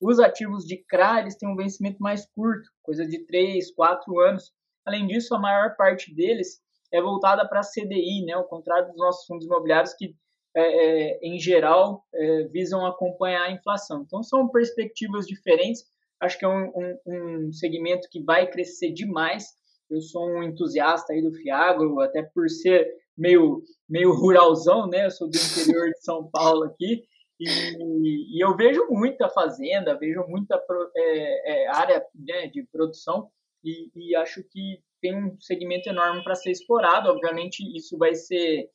os 0.00 0.20
ativos 0.20 0.64
de 0.64 0.76
CRA 0.84 1.20
eles 1.20 1.36
têm 1.36 1.48
um 1.48 1.56
vencimento 1.56 2.00
mais 2.00 2.26
curto, 2.26 2.68
coisa 2.82 3.06
de 3.06 3.24
3, 3.26 3.72
4 3.74 4.20
anos. 4.20 4.52
Além 4.84 5.06
disso, 5.06 5.34
a 5.34 5.38
maior 5.38 5.76
parte 5.76 6.14
deles 6.14 6.60
é 6.92 7.02
voltada 7.02 7.46
para 7.46 7.60
a 7.60 7.64
CDI, 7.64 8.24
né, 8.24 8.32
ao 8.32 8.44
contrário 8.44 8.88
dos 8.88 8.96
nossos 8.96 9.26
fundos 9.26 9.46
imobiliários 9.46 9.92
que 9.94 10.14
é, 10.56 10.62
é, 10.62 11.18
em 11.22 11.38
geral, 11.38 12.04
é, 12.12 12.44
visam 12.44 12.84
acompanhar 12.84 13.44
a 13.44 13.52
inflação. 13.52 14.02
Então, 14.02 14.22
são 14.22 14.48
perspectivas 14.48 15.26
diferentes. 15.26 15.84
Acho 16.20 16.38
que 16.38 16.44
é 16.44 16.48
um, 16.48 16.72
um, 16.74 17.46
um, 17.46 17.52
segmento 17.52 18.08
que 18.10 18.22
vai 18.22 18.50
crescer 18.50 18.90
demais. 18.92 19.46
Eu 19.88 20.00
sou 20.00 20.28
um 20.28 20.42
entusiasta 20.42 21.12
aí 21.12 21.22
do 21.22 21.32
Fiagro, 21.32 22.00
até 22.00 22.22
por 22.22 22.48
ser 22.50 22.88
meio, 23.16 23.62
meio 23.88 24.12
ruralzão, 24.12 24.88
né? 24.88 25.06
Eu 25.06 25.10
sou 25.10 25.28
do 25.30 25.36
interior 25.36 25.90
de 25.90 26.02
São 26.02 26.28
Paulo 26.28 26.64
aqui. 26.64 27.04
E, 27.40 28.36
e 28.36 28.44
eu 28.44 28.56
vejo 28.56 28.86
muita 28.90 29.28
fazenda, 29.28 29.98
vejo 29.98 30.24
muita 30.26 30.60
é, 30.96 31.64
é, 31.64 31.68
área 31.68 32.04
né, 32.14 32.48
de 32.48 32.64
produção 32.64 33.30
e, 33.64 33.90
e 33.94 34.16
acho 34.16 34.42
que 34.42 34.80
tem 35.00 35.16
um 35.16 35.38
segmento 35.40 35.88
enorme 35.88 36.22
para 36.24 36.34
ser 36.34 36.50
explorado. 36.50 37.08
Obviamente, 37.08 37.60
isso 37.76 37.96
vai 37.96 38.14
ser 38.14 38.70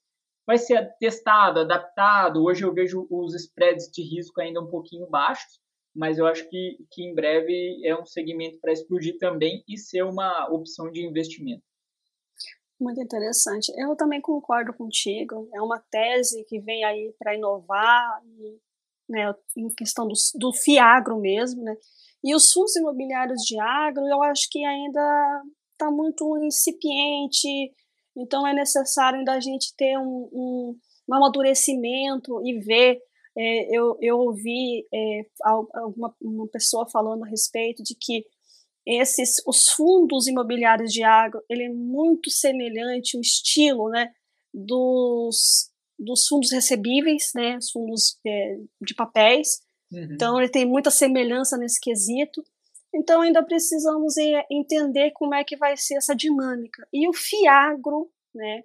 vai 0.46 0.58
ser 0.58 0.94
testado, 1.00 1.62
adaptado. 1.62 2.44
Hoje 2.44 2.64
eu 2.64 2.74
vejo 2.74 3.08
os 3.10 3.34
spreads 3.34 3.90
de 3.90 4.02
risco 4.02 4.42
ainda 4.42 4.62
um 4.62 4.70
pouquinho 4.70 5.08
baixos, 5.08 5.60
mas 5.96 6.18
eu 6.18 6.26
acho 6.26 6.50
que, 6.50 6.78
que 6.92 7.04
em 7.04 7.16
breve 7.16 7.82
é 7.86 7.96
um 7.96 8.06
segmento 8.06 8.60
para 8.60 8.74
explodir 8.74 9.18
também 9.18 9.64
e 9.68 9.78
ser 9.78 10.04
uma 10.04 10.50
opção 10.52 10.92
de 10.92 11.06
investimento. 11.06 11.64
Muito 12.80 13.02
interessante. 13.02 13.72
Eu 13.78 13.96
também 13.96 14.20
concordo 14.20 14.74
contigo. 14.74 15.48
É 15.54 15.62
uma 15.62 15.80
tese 15.92 16.44
que 16.46 16.60
vem 16.60 16.84
aí 16.84 17.14
para 17.18 17.36
inovar, 17.36 18.22
né, 19.10 19.34
em 19.56 19.68
questão 19.70 20.08
do, 20.08 20.14
do 20.36 20.54
FIAGRO 20.54 21.20
mesmo, 21.20 21.64
né? 21.64 21.76
E 22.24 22.34
os 22.34 22.52
fundos 22.52 22.76
imobiliários 22.76 23.42
de 23.44 23.60
agro, 23.60 24.06
eu 24.08 24.24
acho 24.24 24.48
que 24.50 24.64
ainda 24.64 25.42
está 25.74 25.92
muito 25.92 26.38
incipiente, 26.44 27.48
então 28.16 28.48
é 28.48 28.54
necessário 28.54 29.20
ainda 29.20 29.34
a 29.34 29.40
gente 29.40 29.76
ter 29.76 29.98
um, 29.98 30.30
um, 30.32 30.78
um 31.10 31.14
amadurecimento 31.14 32.42
e 32.46 32.60
ver. 32.60 33.02
É, 33.36 33.76
eu, 33.76 33.98
eu 34.00 34.20
ouvi 34.20 34.88
é, 34.94 35.26
alguma 35.44 36.16
uma 36.22 36.48
pessoa 36.48 36.88
falando 36.88 37.24
a 37.24 37.28
respeito 37.28 37.82
de 37.82 37.96
que 37.96 38.24
esses 38.86 39.42
os 39.48 39.70
fundos 39.70 40.28
imobiliários 40.28 40.92
de 40.92 41.04
agro 41.04 41.42
ele 41.50 41.64
é 41.64 41.70
muito 41.70 42.30
semelhante 42.30 43.18
o 43.18 43.22
estilo 43.22 43.90
né 43.90 44.12
dos 44.54 45.74
dos 46.04 46.28
fundos 46.28 46.52
recebíveis, 46.52 47.32
né, 47.34 47.58
os 47.58 47.72
fundos 47.72 48.20
é, 48.26 48.58
de 48.82 48.94
papéis. 48.94 49.62
Uhum. 49.92 50.08
Então, 50.12 50.40
ele 50.40 50.50
tem 50.50 50.66
muita 50.66 50.92
semelhança 50.92 51.58
nesse 51.58 51.80
quesito. 51.80 52.44
Então, 52.94 53.22
ainda 53.22 53.44
precisamos 53.44 54.18
é, 54.18 54.46
entender 54.52 55.12
como 55.12 55.34
é 55.34 55.44
que 55.44 55.58
vai 55.58 55.76
ser 55.78 55.96
essa 55.96 56.16
dinâmica. 56.16 56.88
E 56.92 57.08
o 57.08 57.14
FIAGRO, 57.14 58.12
né, 58.34 58.64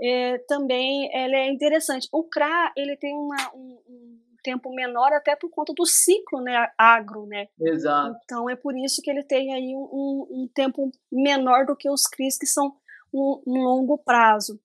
é, 0.00 0.38
também 0.48 1.10
ele 1.14 1.36
é 1.36 1.50
interessante. 1.50 2.08
O 2.12 2.24
CRA, 2.24 2.72
ele 2.76 2.96
tem 2.96 3.14
uma, 3.14 3.54
um, 3.54 3.78
um, 3.88 4.20
tempo 4.42 4.74
menor 4.74 5.12
até 5.12 5.36
por 5.36 5.50
conta 5.50 5.72
do 5.74 5.86
ciclo 5.86 6.40
né, 6.40 6.68
agro, 6.76 7.26
né? 7.26 7.46
Exato. 7.60 8.16
Então, 8.24 8.48
é 8.48 8.56
por 8.56 8.76
isso 8.76 9.00
que 9.02 9.10
ele 9.10 9.22
tem 9.22 9.54
aí 9.54 9.74
um, 9.74 10.26
um 10.30 10.48
tempo 10.54 10.90
menor 11.10 11.66
do 11.66 11.76
que 11.76 11.90
os 11.90 12.02
CRIs, 12.06 12.38
que 12.38 12.46
são 12.46 12.74
um, 13.12 13.42
um 13.46 13.62
longo 13.62 13.98
prazo. 13.98 14.60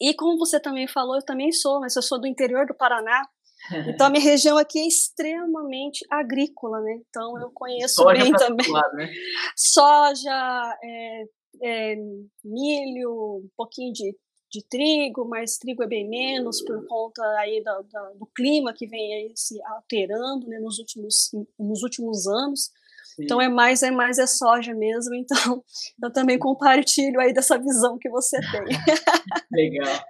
E 0.00 0.14
como 0.14 0.38
você 0.38 0.60
também 0.60 0.86
falou, 0.86 1.16
eu 1.16 1.24
também 1.24 1.52
sou, 1.52 1.80
mas 1.80 1.96
eu 1.96 2.02
sou 2.02 2.20
do 2.20 2.26
interior 2.26 2.66
do 2.66 2.74
Paraná, 2.74 3.22
então 3.88 4.06
a 4.06 4.10
minha 4.10 4.22
região 4.22 4.58
aqui 4.58 4.78
é 4.78 4.86
extremamente 4.86 6.04
agrícola, 6.10 6.80
né? 6.80 7.00
Então 7.08 7.38
eu 7.38 7.50
conheço 7.50 7.96
Soja 7.96 8.22
bem 8.22 8.32
também. 8.32 8.70
Lado, 8.70 8.94
né? 8.94 9.10
Soja, 9.56 10.78
é, 10.82 11.24
é, 11.62 11.96
milho, 12.44 13.42
um 13.44 13.48
pouquinho 13.56 13.92
de, 13.92 14.14
de 14.56 14.64
trigo, 14.64 15.26
mas 15.26 15.58
trigo 15.58 15.82
é 15.82 15.86
bem 15.86 16.08
menos 16.08 16.62
por 16.62 16.86
conta 16.86 17.22
aí 17.38 17.62
do, 17.62 17.82
do, 17.82 18.18
do 18.20 18.26
clima 18.26 18.72
que 18.72 18.86
vem 18.86 19.14
aí 19.14 19.32
se 19.34 19.62
alterando 19.64 20.48
né, 20.48 20.58
nos, 20.58 20.78
últimos, 20.78 21.30
nos 21.58 21.82
últimos 21.82 22.26
anos. 22.26 22.70
Então 23.18 23.40
é 23.40 23.48
mais 23.48 23.82
é 23.82 23.90
mais 23.90 24.18
é 24.18 24.26
soja 24.26 24.74
mesmo. 24.74 25.14
Então 25.14 25.62
eu 26.02 26.12
também 26.12 26.38
compartilho 26.38 27.20
aí 27.20 27.32
dessa 27.32 27.58
visão 27.58 27.98
que 27.98 28.08
você 28.08 28.38
tem. 28.40 28.64
Legal. 29.52 30.00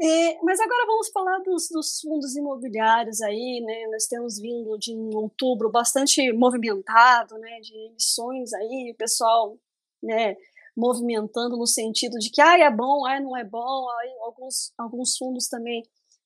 E, 0.00 0.38
mas 0.42 0.58
agora 0.60 0.86
vamos 0.86 1.08
falar 1.10 1.38
dos, 1.38 1.68
dos, 1.70 2.00
fundos 2.00 2.34
imobiliários 2.36 3.20
aí, 3.22 3.62
né? 3.64 3.86
Nós 3.90 4.06
temos 4.06 4.38
vindo 4.38 4.76
de 4.78 4.94
um 4.94 5.10
outubro 5.16 5.70
bastante 5.70 6.32
movimentado, 6.32 7.38
né? 7.38 7.60
De 7.60 7.74
emissões 7.86 8.52
aí, 8.52 8.92
o 8.92 8.96
pessoal, 8.96 9.56
né? 10.02 10.36
Movimentando 10.76 11.56
no 11.56 11.66
sentido 11.66 12.18
de 12.18 12.30
que 12.30 12.40
ah, 12.40 12.58
é 12.58 12.70
bom, 12.70 13.04
ah, 13.06 13.20
não 13.20 13.36
é 13.36 13.44
bom. 13.44 13.86
Aí, 14.00 14.10
alguns, 14.24 14.72
alguns 14.78 15.16
fundos 15.16 15.48
também 15.48 15.82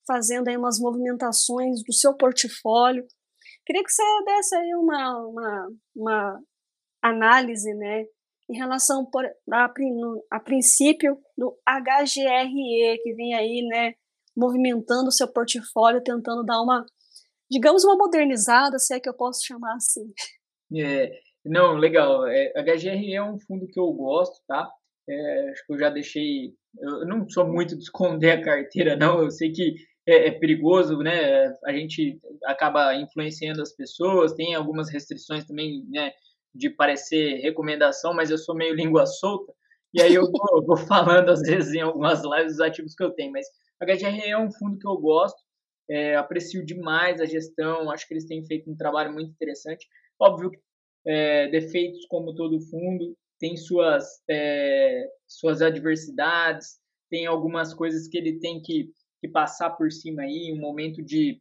fazendo 0.06 0.48
aí 0.48 0.56
umas 0.56 0.78
movimentações 0.78 1.82
do 1.82 1.92
seu 1.92 2.14
portfólio. 2.16 3.04
Queria 3.64 3.82
que 3.82 3.90
você 3.90 4.02
desse 4.24 4.54
aí 4.54 4.74
uma, 4.74 5.26
uma, 5.26 5.68
uma 5.96 6.40
análise, 7.02 7.74
né, 7.74 8.04
em 8.48 8.56
relação 8.56 9.04
por, 9.04 9.24
a, 9.52 9.72
a 10.30 10.40
princípio 10.40 11.18
do 11.36 11.58
HGRE, 11.68 13.00
que 13.02 13.14
vem 13.14 13.34
aí, 13.34 13.66
né, 13.68 13.94
movimentando 14.36 15.08
o 15.08 15.12
seu 15.12 15.30
portfólio, 15.32 16.02
tentando 16.02 16.44
dar 16.44 16.60
uma, 16.62 16.84
digamos, 17.50 17.84
uma 17.84 17.96
modernizada, 17.96 18.78
se 18.78 18.94
é 18.94 19.00
que 19.00 19.08
eu 19.08 19.14
posso 19.14 19.44
chamar 19.44 19.74
assim. 19.74 20.12
É, 20.76 21.10
não, 21.48 21.76
legal. 21.76 22.26
É, 22.26 22.52
HGRE 22.62 23.14
é 23.14 23.22
um 23.22 23.38
fundo 23.38 23.66
que 23.66 23.78
eu 23.78 23.90
gosto, 23.92 24.42
tá? 24.46 24.68
É, 25.08 25.50
acho 25.50 25.66
que 25.66 25.72
eu 25.72 25.78
já 25.78 25.90
deixei. 25.90 26.52
Eu 26.78 27.06
não 27.06 27.28
sou 27.28 27.46
muito 27.46 27.76
de 27.76 27.82
esconder 27.82 28.32
a 28.32 28.42
carteira, 28.42 28.96
não. 28.96 29.22
Eu 29.22 29.30
sei 29.30 29.52
que 29.52 29.74
é, 30.06 30.28
é, 30.28 30.30
perigoso, 30.32 30.98
né? 30.98 31.52
A 31.64 31.72
gente 31.72 32.18
acaba 32.44 32.94
influenciando 32.94 33.62
as 33.62 33.72
pessoas, 33.74 34.34
tem 34.34 34.54
algumas 34.54 34.90
restrições 34.90 35.44
também, 35.44 35.84
né? 35.88 36.12
De 36.54 36.70
parecer 36.70 37.40
recomendação, 37.40 38.14
mas 38.14 38.30
eu 38.30 38.38
sou 38.38 38.54
meio 38.54 38.74
língua 38.74 39.06
solta, 39.06 39.52
e 39.92 40.00
aí 40.00 40.14
eu 40.14 40.22
vou, 40.30 40.64
vou 40.64 40.76
falando 40.76 41.30
às 41.30 41.42
vezes 41.42 41.74
em 41.74 41.80
algumas 41.80 42.22
lives 42.24 42.54
os 42.54 42.60
ativos 42.60 42.94
que 42.94 43.04
eu 43.04 43.10
tenho. 43.10 43.32
Mas 43.32 43.46
a 43.80 43.84
HGR 43.84 44.28
é 44.28 44.38
um 44.38 44.50
fundo 44.50 44.78
que 44.78 44.86
eu 44.88 44.96
gosto, 44.96 45.38
é, 45.88 46.16
aprecio 46.16 46.64
demais 46.64 47.20
a 47.20 47.26
gestão, 47.26 47.90
acho 47.90 48.06
que 48.06 48.14
eles 48.14 48.26
têm 48.26 48.44
feito 48.44 48.70
um 48.70 48.76
trabalho 48.76 49.12
muito 49.12 49.30
interessante. 49.30 49.86
Óbvio 50.18 50.50
que 50.50 50.58
é, 51.06 51.48
defeitos, 51.48 52.04
como 52.06 52.34
todo 52.34 52.60
fundo, 52.60 53.16
tem 53.38 53.56
suas, 53.56 54.22
é, 54.28 55.08
suas 55.26 55.62
adversidades, 55.62 56.78
tem 57.10 57.26
algumas 57.26 57.72
coisas 57.72 58.08
que 58.08 58.18
ele 58.18 58.38
tem 58.38 58.60
que 58.60 58.90
que 59.20 59.28
passar 59.28 59.70
por 59.70 59.90
cima 59.90 60.22
aí, 60.22 60.52
um 60.52 60.60
momento 60.60 61.02
de, 61.02 61.40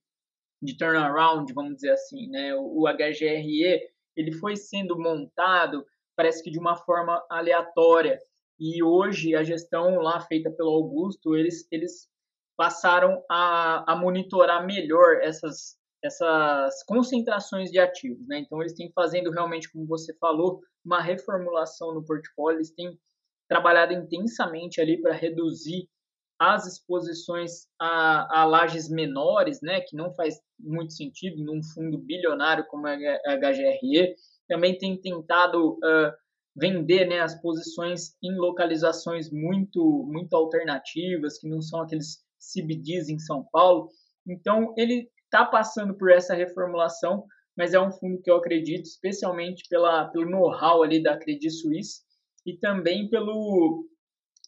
de 0.62 0.78
turnaround, 0.78 1.52
vamos 1.54 1.76
dizer 1.76 1.92
assim, 1.92 2.28
né? 2.30 2.56
O, 2.56 2.82
o 2.82 2.88
HGRE, 2.88 3.82
ele 4.16 4.32
foi 4.34 4.56
sendo 4.56 4.98
montado, 4.98 5.86
parece 6.16 6.44
que 6.44 6.52
de 6.52 6.60
uma 6.60 6.76
forma 6.76 7.24
aleatória, 7.30 8.20
e 8.60 8.82
hoje 8.82 9.36
a 9.36 9.44
gestão 9.44 10.00
lá 10.00 10.22
feita 10.22 10.50
pelo 10.50 10.70
Augusto, 10.70 11.36
eles, 11.36 11.68
eles 11.72 12.10
passaram 12.56 13.22
a, 13.30 13.94
a 13.94 13.96
monitorar 13.96 14.66
melhor 14.66 15.18
essas, 15.22 15.78
essas 16.06 16.84
concentrações 16.84 17.72
de 17.72 17.80
ativos, 17.80 18.28
né? 18.28 18.40
Então 18.40 18.62
eles 18.62 18.74
têm 18.74 18.92
fazendo 18.94 19.32
realmente, 19.32 19.72
como 19.72 19.86
você 19.86 20.14
falou, 20.16 20.62
uma 20.84 21.02
reformulação 21.02 21.94
no 21.94 22.06
portfólio, 22.06 22.58
eles 22.58 22.72
têm 22.72 22.98
trabalhado 23.48 23.94
intensamente 23.94 24.82
ali 24.82 25.02
para 25.02 25.14
reduzir 25.14 25.88
as 26.40 26.68
exposições 26.68 27.68
a, 27.80 28.42
a 28.42 28.46
lajes 28.46 28.90
menores, 28.90 29.62
né, 29.62 29.80
que 29.82 29.96
não 29.96 30.14
faz 30.14 30.36
muito 30.60 30.94
sentido 30.94 31.42
num 31.42 31.64
fundo 31.64 31.98
bilionário 31.98 32.66
como 32.68 32.88
a 32.88 32.96
HGRE, 32.96 34.16
também 34.48 34.78
tem 34.78 35.00
tentado 35.00 35.74
uh, 35.76 36.12
vender 36.56 37.08
né, 37.08 37.20
as 37.22 37.40
posições 37.42 38.16
em 38.22 38.36
localizações 38.36 39.32
muito, 39.32 40.06
muito 40.08 40.36
alternativas, 40.36 41.40
que 41.40 41.48
não 41.48 41.62
são 41.62 41.82
aqueles 41.82 42.24
CBDs 42.38 43.10
em 43.10 43.18
São 43.18 43.44
Paulo. 43.52 43.90
Então, 44.28 44.74
ele 44.78 45.10
está 45.36 45.46
passando 45.46 45.94
por 45.94 46.10
essa 46.10 46.34
reformulação, 46.34 47.26
mas 47.58 47.74
é 47.74 47.80
um 47.80 47.92
fundo 47.92 48.22
que 48.22 48.32
eu 48.32 48.38
acredito, 48.38 48.86
especialmente 48.86 49.64
pela, 49.70 50.06
pelo 50.06 50.30
know-how 50.30 50.82
ali 50.82 51.04
da 51.04 51.18
Credit 51.18 51.52
Suisse 51.52 52.02
e 52.46 52.58
também 52.58 53.10
pelo, 53.10 53.86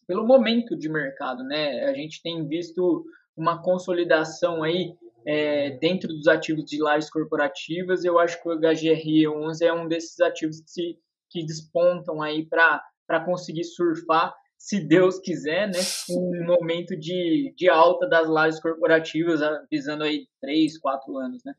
pelo 0.06 0.26
momento 0.26 0.76
de 0.76 0.88
mercado, 0.88 1.44
né? 1.44 1.84
A 1.84 1.92
gente 1.92 2.22
tem 2.22 2.46
visto 2.46 3.04
uma 3.36 3.62
consolidação 3.62 4.62
aí 4.62 4.94
é, 5.26 5.72
dentro 5.78 6.08
dos 6.08 6.26
ativos 6.26 6.64
de 6.64 6.80
lajes 6.80 7.10
corporativas. 7.10 8.04
Eu 8.04 8.18
acho 8.18 8.42
que 8.42 8.48
o 8.48 8.58
HGRE11 8.58 9.62
é 9.62 9.72
um 9.72 9.86
desses 9.86 10.18
ativos 10.20 10.60
que, 10.60 10.70
se, 10.70 10.98
que 11.30 11.44
despontam 11.44 12.22
aí 12.22 12.46
para 12.46 13.20
conseguir 13.24 13.64
surfar, 13.64 14.34
se 14.58 14.80
Deus 14.80 15.18
quiser, 15.20 15.68
né? 15.68 15.78
Um 16.10 16.44
momento 16.44 16.96
de, 16.98 17.54
de 17.56 17.68
alta 17.68 18.08
das 18.08 18.28
lajes 18.28 18.60
corporativas, 18.60 19.40
visando 19.70 20.04
aí 20.04 20.26
três, 20.40 20.76
quatro 20.78 21.16
anos, 21.16 21.42
né? 21.44 21.54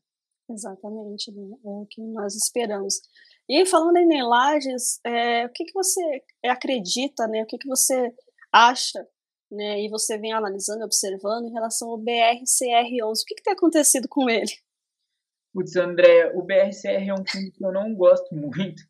Exatamente, 0.50 1.32
né? 1.32 1.44
é 1.63 1.70
o 1.70 1.88
que 1.89 2.01
nós 2.01 2.36
esperamos. 2.36 2.96
E 3.48 3.65
falando 3.65 3.98
em 3.98 4.24
lajes, 4.24 5.00
é, 5.06 5.46
o 5.46 5.50
que, 5.50 5.65
que 5.65 5.74
você 5.74 6.01
acredita, 6.46 7.27
né? 7.27 7.44
O 7.44 7.46
que, 7.46 7.58
que 7.58 7.68
você 7.68 8.13
acha, 8.51 9.08
né, 9.51 9.82
e 9.82 9.89
você 9.89 10.18
vem 10.18 10.34
analisando, 10.34 10.84
observando 10.84 11.48
em 11.48 11.53
relação 11.53 11.89
ao 11.89 12.00
BRCR11. 12.00 13.22
O 13.22 13.25
que 13.25 13.41
tem 13.44 13.53
acontecido 13.53 14.08
com 14.08 14.29
ele? 14.29 14.51
Putz, 15.53 15.75
André, 15.75 16.32
o 16.36 16.44
BRCR 16.44 17.10
é 17.10 17.13
um 17.13 17.25
fundo 17.25 17.51
que 17.51 17.65
eu 17.65 17.72
não 17.72 17.96
gosto 17.96 18.36
muito. 18.36 18.84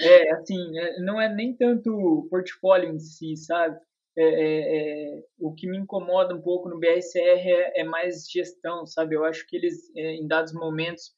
É, 0.00 0.28
é 0.28 0.32
assim, 0.32 0.78
é, 0.78 1.00
não 1.00 1.20
é 1.20 1.32
nem 1.32 1.56
tanto 1.56 1.90
o 1.90 2.28
portfólio 2.28 2.90
em 2.90 2.98
si, 2.98 3.36
sabe? 3.36 3.78
É, 4.16 4.24
é, 4.24 5.14
é 5.18 5.22
o 5.38 5.54
que 5.54 5.68
me 5.68 5.78
incomoda 5.78 6.34
um 6.34 6.40
pouco 6.40 6.68
no 6.68 6.78
BRCR 6.78 7.18
é, 7.18 7.80
é 7.80 7.84
mais 7.84 8.28
gestão, 8.28 8.86
sabe? 8.86 9.14
Eu 9.14 9.24
acho 9.24 9.46
que 9.46 9.56
eles, 9.56 9.94
em 9.94 10.26
dados 10.26 10.52
momentos, 10.52 11.12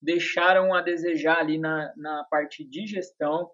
deixaram 0.00 0.72
a 0.72 0.80
desejar 0.80 1.38
ali 1.38 1.58
na, 1.58 1.92
na 1.96 2.24
parte 2.24 2.64
de 2.64 2.86
gestão 2.86 3.50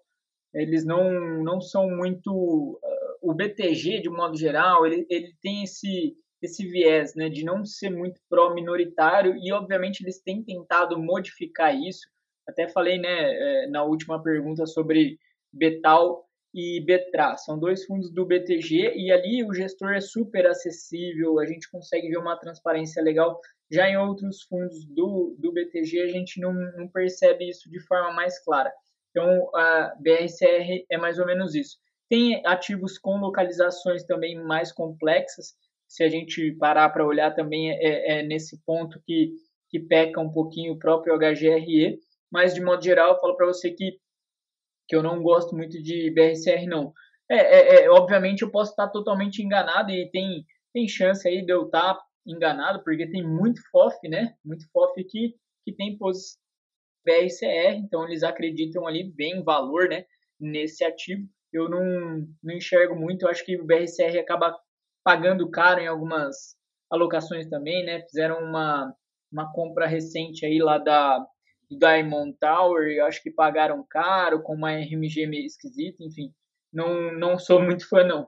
eles 0.53 0.85
não, 0.85 1.43
não 1.43 1.61
são 1.61 1.89
muito. 1.89 2.31
Uh, 2.31 3.29
o 3.29 3.33
BTG, 3.33 4.01
de 4.01 4.09
um 4.09 4.15
modo 4.15 4.37
geral, 4.37 4.85
ele, 4.85 5.05
ele 5.09 5.33
tem 5.41 5.63
esse, 5.63 6.15
esse 6.41 6.67
viés 6.67 7.13
né, 7.15 7.29
de 7.29 7.43
não 7.45 7.63
ser 7.63 7.89
muito 7.91 8.19
pró-minoritário 8.27 9.35
e, 9.37 9.51
obviamente, 9.51 10.01
eles 10.01 10.19
têm 10.19 10.43
tentado 10.43 10.99
modificar 10.99 11.75
isso. 11.75 12.07
Até 12.51 12.67
falei 12.67 12.99
né, 12.99 13.09
é, 13.09 13.67
na 13.67 13.83
última 13.83 14.21
pergunta 14.21 14.65
sobre 14.65 15.17
Betal 15.51 16.25
e 16.53 16.81
Betra. 16.85 17.37
São 17.37 17.57
dois 17.57 17.85
fundos 17.85 18.11
do 18.11 18.25
BTG 18.25 18.93
e 18.95 19.11
ali 19.11 19.43
o 19.43 19.53
gestor 19.53 19.93
é 19.93 20.01
super 20.01 20.45
acessível, 20.45 21.39
a 21.39 21.45
gente 21.45 21.69
consegue 21.69 22.09
ver 22.09 22.17
uma 22.17 22.37
transparência 22.37 23.01
legal. 23.01 23.39
Já 23.71 23.89
em 23.89 23.97
outros 23.97 24.43
fundos 24.43 24.85
do, 24.85 25.35
do 25.39 25.51
BTG, 25.51 26.01
a 26.01 26.07
gente 26.07 26.39
não, 26.39 26.53
não 26.53 26.87
percebe 26.87 27.49
isso 27.49 27.69
de 27.69 27.79
forma 27.79 28.11
mais 28.11 28.43
clara. 28.43 28.71
Então, 29.09 29.49
a 29.55 29.95
BRCR 29.99 30.85
é 30.89 30.97
mais 30.97 31.19
ou 31.19 31.25
menos 31.25 31.55
isso. 31.55 31.77
Tem 32.09 32.41
ativos 32.45 32.97
com 32.97 33.17
localizações 33.17 34.03
também 34.03 34.35
mais 34.35 34.71
complexas, 34.71 35.55
se 35.87 36.03
a 36.03 36.09
gente 36.09 36.53
parar 36.53 36.89
para 36.89 37.05
olhar 37.05 37.35
também 37.35 37.71
é, 37.71 38.19
é, 38.19 38.23
nesse 38.23 38.57
ponto 38.65 39.01
que, 39.05 39.33
que 39.69 39.77
peca 39.77 40.21
um 40.21 40.31
pouquinho 40.31 40.73
o 40.73 40.79
próprio 40.79 41.17
HGRE, 41.17 41.99
mas 42.31 42.53
de 42.53 42.61
modo 42.61 42.83
geral 42.83 43.13
eu 43.13 43.19
falo 43.19 43.35
para 43.35 43.47
você 43.47 43.71
que, 43.71 43.99
que 44.87 44.95
eu 44.95 45.03
não 45.03 45.21
gosto 45.21 45.55
muito 45.55 45.81
de 45.81 46.11
BRCR 46.11 46.67
não. 46.67 46.93
É, 47.29 47.35
é, 47.35 47.83
é, 47.83 47.89
obviamente 47.89 48.41
eu 48.41 48.51
posso 48.51 48.71
estar 48.71 48.89
totalmente 48.89 49.41
enganado 49.41 49.91
e 49.91 50.09
tem 50.11 50.45
tem 50.73 50.87
chance 50.87 51.27
aí 51.27 51.45
de 51.45 51.51
eu 51.51 51.65
estar 51.65 51.99
enganado, 52.25 52.83
porque 52.83 53.09
tem 53.09 53.25
muito 53.25 53.61
FOF, 53.71 54.07
né? 54.07 54.35
Muito 54.43 54.65
FOF 54.71 55.03
que, 55.03 55.35
que 55.65 55.73
tem 55.73 55.97
posição 55.97 56.39
BRCR, 57.05 57.75
então 57.77 58.05
eles 58.05 58.23
acreditam 58.23 58.87
ali 58.87 59.11
bem 59.11 59.43
valor, 59.43 59.89
né? 59.89 60.05
Nesse 60.39 60.83
ativo. 60.83 61.27
Eu 61.51 61.69
não, 61.69 62.25
não 62.41 62.55
enxergo 62.55 62.95
muito, 62.95 63.23
eu 63.23 63.29
acho 63.29 63.43
que 63.43 63.59
o 63.59 63.65
BRCR 63.65 64.17
acaba 64.19 64.57
pagando 65.03 65.49
caro 65.49 65.81
em 65.81 65.87
algumas 65.87 66.55
alocações 66.89 67.47
também, 67.49 67.83
né? 67.83 68.01
Fizeram 68.03 68.39
uma, 68.39 68.93
uma 69.31 69.51
compra 69.51 69.87
recente 69.87 70.45
aí 70.45 70.59
lá 70.59 70.77
da 70.77 71.25
Diamond 71.77 72.37
Tower, 72.39 72.87
eu 72.87 73.05
acho 73.05 73.21
que 73.21 73.31
pagaram 73.31 73.85
caro, 73.89 74.41
com 74.41 74.53
uma 74.53 74.71
RMG 74.71 75.27
meio 75.27 75.45
esquisita, 75.45 76.03
enfim. 76.03 76.33
Não, 76.71 77.11
não 77.13 77.37
sou 77.37 77.61
muito 77.61 77.87
fã, 77.87 78.03
não. 78.03 78.25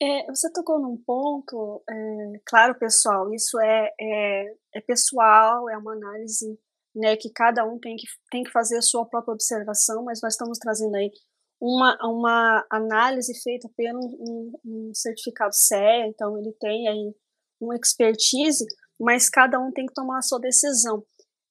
É, 0.00 0.26
você 0.26 0.52
tocou 0.52 0.78
num 0.78 1.02
ponto, 1.06 1.82
é, 1.88 2.40
claro, 2.44 2.78
pessoal, 2.78 3.32
isso 3.32 3.58
é, 3.58 3.90
é, 3.98 4.44
é, 4.74 4.80
pessoal, 4.82 5.70
é 5.70 5.78
uma 5.78 5.94
análise 5.94 6.58
né, 6.94 7.16
que 7.16 7.30
cada 7.30 7.64
um 7.64 7.78
tem 7.78 7.96
que, 7.96 8.06
tem 8.30 8.42
que 8.42 8.50
fazer 8.50 8.76
a 8.76 8.82
sua 8.82 9.06
própria 9.06 9.32
observação, 9.32 10.04
mas 10.04 10.20
nós 10.22 10.34
estamos 10.34 10.58
trazendo 10.58 10.94
aí 10.96 11.10
uma, 11.58 11.96
uma 12.02 12.66
análise 12.70 13.32
feita 13.42 13.70
pelo 13.74 14.00
um, 14.00 14.52
um 14.64 14.94
certificado 14.94 15.54
CE, 15.54 16.08
então 16.08 16.36
ele 16.38 16.52
tem 16.60 16.88
aí 16.88 17.14
uma 17.58 17.74
expertise, 17.74 18.66
mas 19.00 19.30
cada 19.30 19.58
um 19.58 19.72
tem 19.72 19.86
que 19.86 19.94
tomar 19.94 20.18
a 20.18 20.22
sua 20.22 20.38
decisão. 20.38 21.02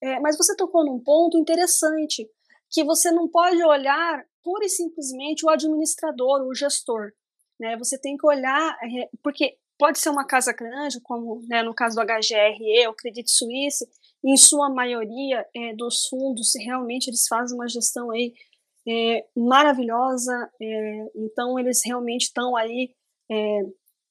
É, 0.06 0.20
mas 0.20 0.38
você 0.38 0.56
tocou 0.56 0.86
num 0.86 1.00
ponto 1.00 1.36
interessante, 1.36 2.30
que 2.70 2.84
você 2.84 3.12
não 3.12 3.28
pode 3.28 3.64
olhar 3.64 4.24
pura 4.44 4.64
e 4.64 4.70
simplesmente 4.70 5.44
o 5.44 5.50
administrador, 5.50 6.44
o 6.44 6.54
gestor. 6.54 7.12
Né? 7.60 7.76
Você 7.78 8.00
tem 8.00 8.16
que 8.16 8.28
olhar, 8.28 8.78
é, 8.84 9.10
porque 9.24 9.58
pode 9.80 9.98
ser 9.98 10.10
uma 10.10 10.24
casa 10.24 10.54
grande, 10.54 11.02
como 11.02 11.42
né, 11.48 11.64
no 11.64 11.74
caso 11.74 11.96
do 11.96 12.04
HGRE, 12.04 12.88
o 12.88 12.94
Credit 12.94 13.30
Suisse, 13.30 13.84
em 14.24 14.38
sua 14.38 14.70
maioria 14.70 15.44
é, 15.56 15.74
dos 15.76 16.06
fundos, 16.08 16.52
realmente 16.56 17.08
eles 17.08 17.28
fazem 17.28 17.58
uma 17.58 17.68
gestão 17.68 18.12
aí 18.12 18.32
é, 18.88 19.26
maravilhosa, 19.36 20.34
é, 20.62 21.06
então 21.16 21.58
eles 21.58 21.82
realmente 21.84 22.26
estão 22.26 22.56
aí 22.56 22.94
é, 23.32 23.62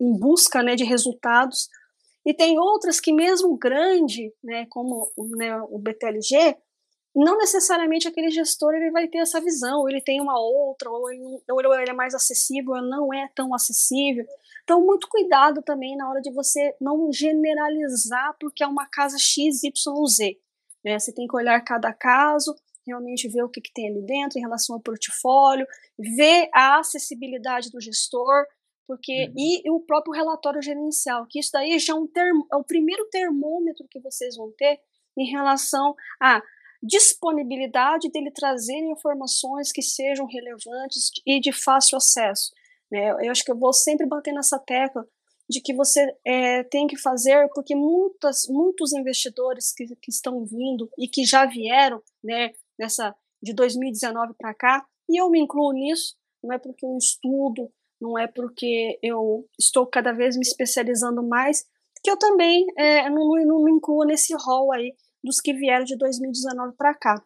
em 0.00 0.18
busca 0.18 0.60
né, 0.60 0.74
de 0.74 0.82
resultados, 0.82 1.68
e 2.24 2.32
tem 2.32 2.58
outras 2.58 3.00
que 3.00 3.12
mesmo 3.12 3.56
grande, 3.56 4.32
né, 4.42 4.66
como 4.70 5.10
né, 5.36 5.60
o 5.68 5.78
BTLG, 5.78 6.56
não 7.14 7.38
necessariamente 7.38 8.08
aquele 8.08 8.30
gestor 8.30 8.74
ele 8.74 8.90
vai 8.90 9.06
ter 9.06 9.18
essa 9.18 9.40
visão, 9.40 9.80
ou 9.80 9.88
ele 9.88 10.00
tem 10.00 10.20
uma 10.20 10.38
outra, 10.38 10.90
ou 10.90 11.10
ele, 11.10 11.22
ou 11.48 11.74
ele 11.74 11.90
é 11.90 11.94
mais 11.94 12.14
acessível, 12.14 12.74
ou 12.74 12.82
não 12.82 13.14
é 13.14 13.28
tão 13.34 13.54
acessível. 13.54 14.24
Então, 14.64 14.84
muito 14.84 15.08
cuidado 15.08 15.62
também 15.62 15.96
na 15.96 16.08
hora 16.08 16.20
de 16.20 16.32
você 16.32 16.74
não 16.80 17.12
generalizar 17.12 18.34
porque 18.40 18.64
é 18.64 18.66
uma 18.66 18.86
casa 18.86 19.16
XYZ. 19.18 20.38
Né? 20.84 20.98
Você 20.98 21.12
tem 21.12 21.28
que 21.28 21.36
olhar 21.36 21.60
cada 21.60 21.92
caso, 21.92 22.54
realmente 22.84 23.28
ver 23.28 23.44
o 23.44 23.48
que, 23.48 23.60
que 23.60 23.72
tem 23.72 23.88
ali 23.88 24.02
dentro 24.02 24.38
em 24.38 24.42
relação 24.42 24.74
ao 24.74 24.82
portfólio, 24.82 25.66
ver 25.98 26.48
a 26.52 26.78
acessibilidade 26.80 27.70
do 27.70 27.80
gestor, 27.80 28.44
porque 28.86 29.26
uhum. 29.28 29.34
e, 29.36 29.62
e, 29.64 29.70
o 29.70 29.80
próprio 29.80 30.12
relatório 30.12 30.62
gerencial, 30.62 31.26
que 31.28 31.38
isso 31.38 31.50
daí 31.52 31.78
já 31.78 31.92
é, 31.92 31.96
um 31.96 32.06
termo, 32.06 32.46
é 32.52 32.56
o 32.56 32.64
primeiro 32.64 33.06
termômetro 33.10 33.86
que 33.90 34.00
vocês 34.00 34.36
vão 34.36 34.52
ter 34.56 34.80
em 35.16 35.30
relação 35.30 35.94
a 36.20 36.42
disponibilidade 36.82 38.10
dele 38.10 38.30
trazer 38.30 38.76
informações 38.76 39.72
que 39.72 39.80
sejam 39.80 40.26
relevantes 40.26 41.10
e 41.26 41.40
de 41.40 41.50
fácil 41.50 41.96
acesso. 41.96 42.52
Né? 42.90 43.10
Eu 43.10 43.30
acho 43.30 43.44
que 43.44 43.50
eu 43.50 43.58
vou 43.58 43.72
sempre 43.72 44.06
bater 44.06 44.34
nessa 44.34 44.58
tecla 44.58 45.06
de 45.48 45.60
que 45.60 45.74
você 45.74 46.14
é, 46.24 46.62
tem 46.64 46.86
que 46.86 46.96
fazer, 46.96 47.48
porque 47.54 47.74
muitas, 47.74 48.46
muitos 48.48 48.92
investidores 48.92 49.72
que, 49.72 49.86
que 49.96 50.10
estão 50.10 50.44
vindo 50.44 50.90
e 50.98 51.08
que 51.08 51.24
já 51.24 51.46
vieram 51.46 52.02
né, 52.22 52.52
nessa 52.78 53.14
de 53.42 53.52
2019 53.52 54.34
para 54.38 54.54
cá, 54.54 54.86
e 55.08 55.20
eu 55.20 55.28
me 55.28 55.38
incluo 55.38 55.72
nisso, 55.72 56.16
não 56.42 56.54
é 56.54 56.58
porque 56.58 56.86
eu 56.86 56.96
estudo, 56.96 57.70
não 58.04 58.18
é 58.18 58.26
porque 58.26 58.98
eu 59.02 59.48
estou 59.58 59.86
cada 59.86 60.12
vez 60.12 60.36
me 60.36 60.42
especializando 60.42 61.26
mais, 61.26 61.64
que 62.02 62.10
eu 62.10 62.18
também 62.18 62.66
é, 62.76 63.08
não, 63.08 63.26
não 63.46 63.64
me 63.64 63.72
incluo 63.72 64.04
nesse 64.04 64.34
rol 64.34 64.70
aí 64.72 64.94
dos 65.22 65.40
que 65.40 65.54
vieram 65.54 65.86
de 65.86 65.96
2019 65.96 66.76
para 66.76 66.94
cá. 66.94 67.24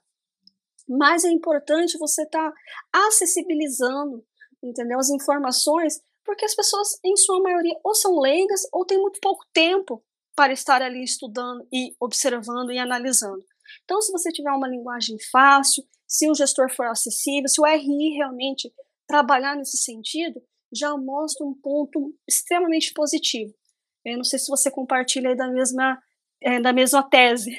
Mas 0.88 1.24
é 1.24 1.30
importante 1.30 1.98
você 1.98 2.22
estar 2.22 2.50
tá 2.52 3.06
acessibilizando, 3.08 4.24
entendeu, 4.62 5.00
as 5.00 5.10
informações, 5.10 6.00
porque 6.24 6.44
as 6.44 6.54
pessoas, 6.54 6.98
em 7.04 7.16
sua 7.16 7.40
maioria, 7.42 7.76
ou 7.82 7.94
são 7.94 8.18
leigas 8.20 8.62
ou 8.72 8.86
têm 8.86 9.00
muito 9.00 9.18
pouco 9.20 9.44
tempo 9.52 10.02
para 10.36 10.52
estar 10.52 10.80
ali 10.80 11.02
estudando 11.02 11.66
e 11.72 11.92
observando 12.00 12.70
e 12.70 12.78
analisando. 12.78 13.44
Então, 13.84 14.00
se 14.00 14.12
você 14.12 14.30
tiver 14.30 14.52
uma 14.52 14.68
linguagem 14.68 15.16
fácil, 15.32 15.84
se 16.06 16.30
o 16.30 16.34
gestor 16.34 16.72
for 16.72 16.86
acessível, 16.86 17.48
se 17.48 17.60
o 17.60 17.66
RI 17.66 18.16
realmente 18.16 18.72
trabalhar 19.08 19.56
nesse 19.56 19.78
sentido, 19.78 20.40
já 20.72 20.96
mostra 20.96 21.46
um 21.46 21.54
ponto 21.54 22.14
extremamente 22.28 22.92
positivo. 22.92 23.52
Eu 24.04 24.16
não 24.16 24.24
sei 24.24 24.38
se 24.38 24.48
você 24.48 24.70
compartilha 24.70 25.34
da 25.34 25.48
mesma, 25.48 25.98
é, 26.42 26.60
da 26.60 26.72
mesma 26.72 27.02
tese. 27.02 27.56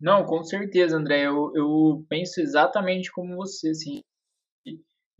Não, 0.00 0.26
com 0.26 0.42
certeza, 0.42 0.96
André. 0.96 1.26
Eu, 1.26 1.52
eu 1.54 2.04
penso 2.08 2.40
exatamente 2.40 3.10
como 3.12 3.36
você, 3.36 3.70
assim. 3.70 4.02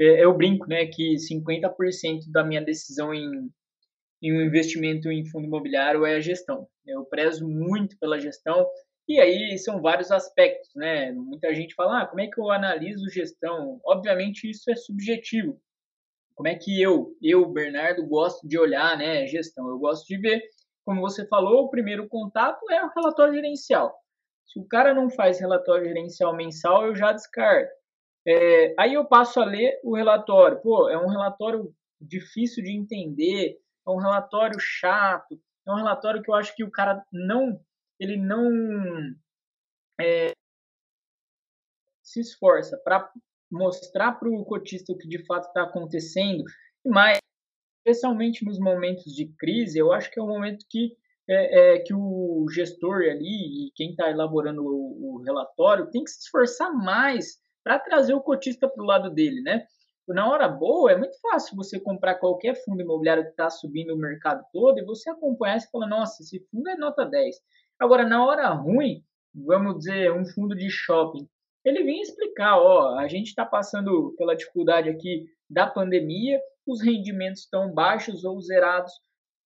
É, 0.01 0.25
eu 0.25 0.37
brinco, 0.37 0.67
né, 0.67 0.87
que 0.87 1.15
50% 1.15 2.31
da 2.33 2.43
minha 2.43 2.63
decisão 2.63 3.15
em, 3.15 3.51
em 4.23 4.33
um 4.33 4.41
investimento 4.41 5.11
em 5.11 5.25
fundo 5.27 5.47
imobiliário 5.47 6.05
é 6.05 6.17
a 6.17 6.21
gestão. 6.21 6.67
Eu 6.87 7.05
prezo 7.05 7.47
muito 7.47 7.97
pela 7.99 8.19
gestão 8.19 8.67
e 9.09 9.21
aí 9.21 9.59
são 9.59 9.81
vários 9.81 10.11
aspectos, 10.11 10.71
né? 10.75 11.13
Muita 11.13 11.55
gente 11.55 11.75
fala, 11.75 12.03
ah, 12.03 12.07
como 12.07 12.21
é 12.21 12.29
que 12.29 12.41
eu 12.41 12.51
analiso 12.51 13.11
gestão? 13.11 13.81
Obviamente 13.85 14.49
isso 14.49 14.71
é 14.71 14.77
subjetivo. 14.77 15.61
Como 16.35 16.49
é 16.49 16.55
que 16.55 16.81
eu, 16.81 17.17
eu, 17.23 17.47
Bernardo, 17.47 18.07
gosto 18.07 18.47
de 18.47 18.59
olhar, 18.59 18.97
né, 18.97 19.27
gestão? 19.27 19.69
Eu 19.69 19.79
gosto 19.79 20.07
de 20.07 20.17
ver, 20.17 20.43
como 20.85 21.01
você 21.01 21.27
falou, 21.27 21.65
o 21.65 21.71
primeiro 21.71 22.09
contato 22.09 22.71
é 22.71 22.85
o 22.85 22.91
relatório 22.91 23.35
gerencial. 23.35 23.95
Se 24.47 24.59
o 24.59 24.67
cara 24.67 24.93
não 24.93 25.09
faz 25.11 25.41
relatório 25.41 25.87
gerencial 25.87 26.35
mensal, 26.35 26.87
eu 26.87 26.95
já 26.95 27.13
descarto. 27.13 27.73
É, 28.27 28.75
aí 28.79 28.95
eu 28.95 29.05
passo 29.05 29.41
a 29.41 29.45
ler 29.45 29.81
o 29.83 29.97
relatório. 29.97 30.61
Pô, 30.61 30.89
é 30.89 30.99
um 30.99 31.09
relatório 31.09 31.75
difícil 32.01 32.63
de 32.63 32.73
entender, 32.73 33.59
é 33.87 33.91
um 33.91 33.97
relatório 33.97 34.59
chato, 34.59 35.41
é 35.67 35.73
um 35.73 35.77
relatório 35.77 36.23
que 36.23 36.31
eu 36.31 36.35
acho 36.35 36.55
que 36.55 36.65
o 36.65 36.71
cara 36.71 37.05
não, 37.13 37.61
ele 37.99 38.17
não 38.17 38.51
é, 40.01 40.33
se 42.03 42.21
esforça 42.21 42.77
para 42.85 43.11
mostrar 43.53 44.13
para 44.13 44.29
o 44.29 44.45
cotista 44.45 44.93
o 44.93 44.97
que 44.97 45.07
de 45.07 45.25
fato 45.27 45.47
está 45.47 45.63
acontecendo. 45.63 46.43
Mais, 46.85 47.19
especialmente 47.85 48.45
nos 48.45 48.59
momentos 48.59 49.13
de 49.15 49.27
crise, 49.39 49.79
eu 49.79 49.93
acho 49.93 50.11
que 50.11 50.19
é 50.19 50.23
o 50.23 50.27
momento 50.27 50.65
que 50.69 50.97
é, 51.29 51.77
é, 51.77 51.79
que 51.79 51.95
o 51.95 52.47
gestor 52.51 53.03
ali 53.03 53.67
e 53.67 53.73
quem 53.77 53.91
está 53.91 54.11
elaborando 54.11 54.65
o, 54.65 55.17
o, 55.17 55.23
relatório 55.23 55.89
tem 55.91 56.03
que 56.03 56.11
se 56.11 56.21
esforçar 56.21 56.73
mais 56.75 57.41
para 57.63 57.79
trazer 57.79 58.13
o 58.13 58.21
cotista 58.21 58.69
para 58.69 58.83
o 58.83 58.87
lado 58.87 59.09
dele, 59.09 59.41
né? 59.41 59.65
Na 60.09 60.29
hora 60.29 60.49
boa, 60.49 60.91
é 60.91 60.97
muito 60.97 61.19
fácil 61.21 61.57
você 61.57 61.79
comprar 61.79 62.17
qualquer 62.17 62.57
fundo 62.65 62.83
imobiliário 62.83 63.23
que 63.23 63.31
está 63.31 63.49
subindo 63.49 63.95
o 63.95 63.99
mercado 63.99 64.45
todo 64.53 64.79
e 64.79 64.85
você 64.85 65.09
acompanhar 65.09 65.59
e 65.59 65.71
fala, 65.71 65.87
nossa, 65.87 66.23
esse 66.23 66.41
fundo 66.51 66.69
é 66.69 66.77
nota 66.77 67.05
10. 67.05 67.37
Agora, 67.79 68.05
na 68.05 68.25
hora 68.27 68.49
ruim, 68.49 69.05
vamos 69.33 69.79
dizer, 69.79 70.13
um 70.13 70.27
fundo 70.27 70.57
de 70.57 70.69
shopping, 70.69 71.29
ele 71.65 71.85
vinha 71.85 72.03
explicar, 72.03 72.59
ó, 72.59 72.99
a 72.99 73.07
gente 73.09 73.29
está 73.29 73.45
passando 73.45 74.15
pela 74.17 74.35
dificuldade 74.35 74.89
aqui 74.89 75.27
da 75.49 75.67
pandemia, 75.67 76.41
os 76.67 76.83
rendimentos 76.83 77.43
estão 77.43 77.73
baixos 77.73 78.25
ou 78.25 78.41
zerados, 78.41 78.93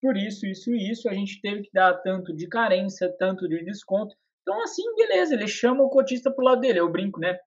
por 0.00 0.16
isso, 0.16 0.46
isso 0.46 0.70
e 0.70 0.90
isso, 0.90 1.08
a 1.08 1.14
gente 1.14 1.40
teve 1.40 1.62
que 1.62 1.70
dar 1.72 1.94
tanto 1.94 2.34
de 2.34 2.46
carência, 2.48 3.12
tanto 3.18 3.48
de 3.48 3.64
desconto. 3.64 4.14
Então, 4.42 4.62
assim, 4.62 4.82
beleza, 4.94 5.34
ele 5.34 5.48
chama 5.48 5.82
o 5.82 5.90
cotista 5.90 6.30
pro 6.30 6.44
lado 6.44 6.60
dele, 6.60 6.78
eu 6.78 6.90
brinco, 6.90 7.18
né? 7.18 7.38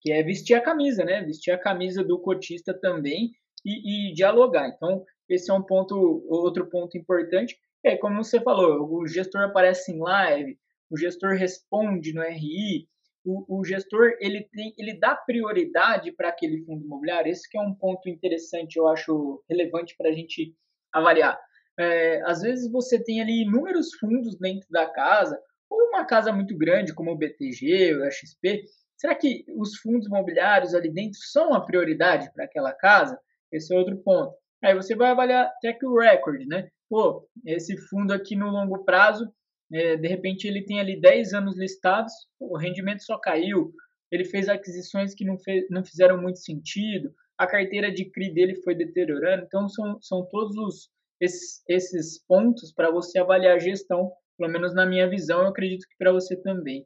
Que 0.00 0.12
é 0.12 0.22
vestir 0.22 0.54
a 0.54 0.60
camisa, 0.60 1.04
né? 1.04 1.22
Vestir 1.22 1.52
a 1.52 1.58
camisa 1.58 2.02
do 2.02 2.18
cotista 2.18 2.72
também 2.72 3.30
e, 3.64 4.10
e 4.10 4.14
dialogar. 4.14 4.68
Então, 4.68 5.04
esse 5.28 5.50
é 5.50 5.54
um 5.54 5.62
ponto, 5.62 6.24
outro 6.28 6.68
ponto 6.70 6.96
importante. 6.96 7.58
É, 7.84 7.96
como 7.96 8.22
você 8.22 8.40
falou, 8.40 8.88
o 8.90 9.06
gestor 9.06 9.42
aparece 9.42 9.92
em 9.92 9.98
live, 9.98 10.56
o 10.90 10.96
gestor 10.96 11.34
responde 11.34 12.14
no 12.14 12.22
RI, 12.22 12.88
o, 13.24 13.60
o 13.60 13.64
gestor 13.64 14.12
ele, 14.20 14.48
tem, 14.52 14.74
ele 14.78 14.98
dá 14.98 15.14
prioridade 15.14 16.12
para 16.12 16.28
aquele 16.28 16.64
fundo 16.64 16.84
imobiliário. 16.84 17.30
Esse 17.30 17.48
que 17.48 17.56
é 17.56 17.60
um 17.60 17.74
ponto 17.74 18.08
interessante, 18.08 18.76
eu 18.76 18.88
acho 18.88 19.42
relevante 19.48 19.94
para 19.96 20.10
a 20.10 20.12
gente 20.12 20.54
avaliar. 20.92 21.38
É, 21.78 22.22
às 22.26 22.42
vezes 22.42 22.70
você 22.70 23.02
tem 23.02 23.20
ali 23.20 23.42
inúmeros 23.42 23.94
fundos 23.94 24.36
dentro 24.38 24.68
da 24.70 24.86
casa, 24.86 25.40
ou 25.70 25.88
uma 25.88 26.04
casa 26.04 26.32
muito 26.32 26.56
grande 26.56 26.94
como 26.94 27.12
o 27.12 27.16
BTG, 27.16 27.94
o 27.94 28.10
XP. 28.10 28.64
Será 28.96 29.14
que 29.14 29.44
os 29.56 29.76
fundos 29.78 30.06
imobiliários 30.06 30.74
ali 30.74 30.92
dentro 30.92 31.18
são 31.20 31.54
a 31.54 31.64
prioridade 31.64 32.32
para 32.34 32.44
aquela 32.44 32.72
casa? 32.72 33.18
Esse 33.50 33.74
é 33.74 33.78
outro 33.78 33.96
ponto. 34.02 34.34
Aí 34.62 34.74
você 34.74 34.94
vai 34.94 35.10
avaliar 35.10 35.50
track 35.60 35.80
record, 35.98 36.46
né? 36.46 36.68
pô, 36.92 37.26
esse 37.46 37.74
fundo 37.88 38.12
aqui 38.12 38.36
no 38.36 38.50
longo 38.50 38.84
prazo, 38.84 39.26
de 39.72 40.06
repente 40.06 40.46
ele 40.46 40.64
tem 40.64 40.80
ali 40.80 41.00
10 41.00 41.32
anos 41.32 41.56
listados, 41.56 42.12
o 42.38 42.58
rendimento 42.58 43.02
só 43.02 43.18
caiu, 43.18 43.72
ele 44.10 44.24
fez 44.24 44.48
aquisições 44.48 45.14
que 45.14 45.24
não, 45.24 45.38
fez, 45.38 45.64
não 45.70 45.82
fizeram 45.82 46.20
muito 46.20 46.38
sentido, 46.38 47.10
a 47.38 47.46
carteira 47.46 47.90
de 47.90 48.10
CRI 48.10 48.34
dele 48.34 48.54
foi 48.62 48.74
deteriorando, 48.74 49.44
então 49.44 49.68
são, 49.68 49.98
são 50.02 50.28
todos 50.30 50.54
os, 50.56 50.90
esses, 51.18 51.62
esses 51.66 52.22
pontos 52.26 52.72
para 52.72 52.90
você 52.90 53.18
avaliar 53.18 53.56
a 53.56 53.58
gestão, 53.58 54.12
pelo 54.36 54.52
menos 54.52 54.74
na 54.74 54.84
minha 54.84 55.08
visão, 55.08 55.40
eu 55.40 55.48
acredito 55.48 55.86
que 55.88 55.96
para 55.96 56.12
você 56.12 56.36
também. 56.36 56.84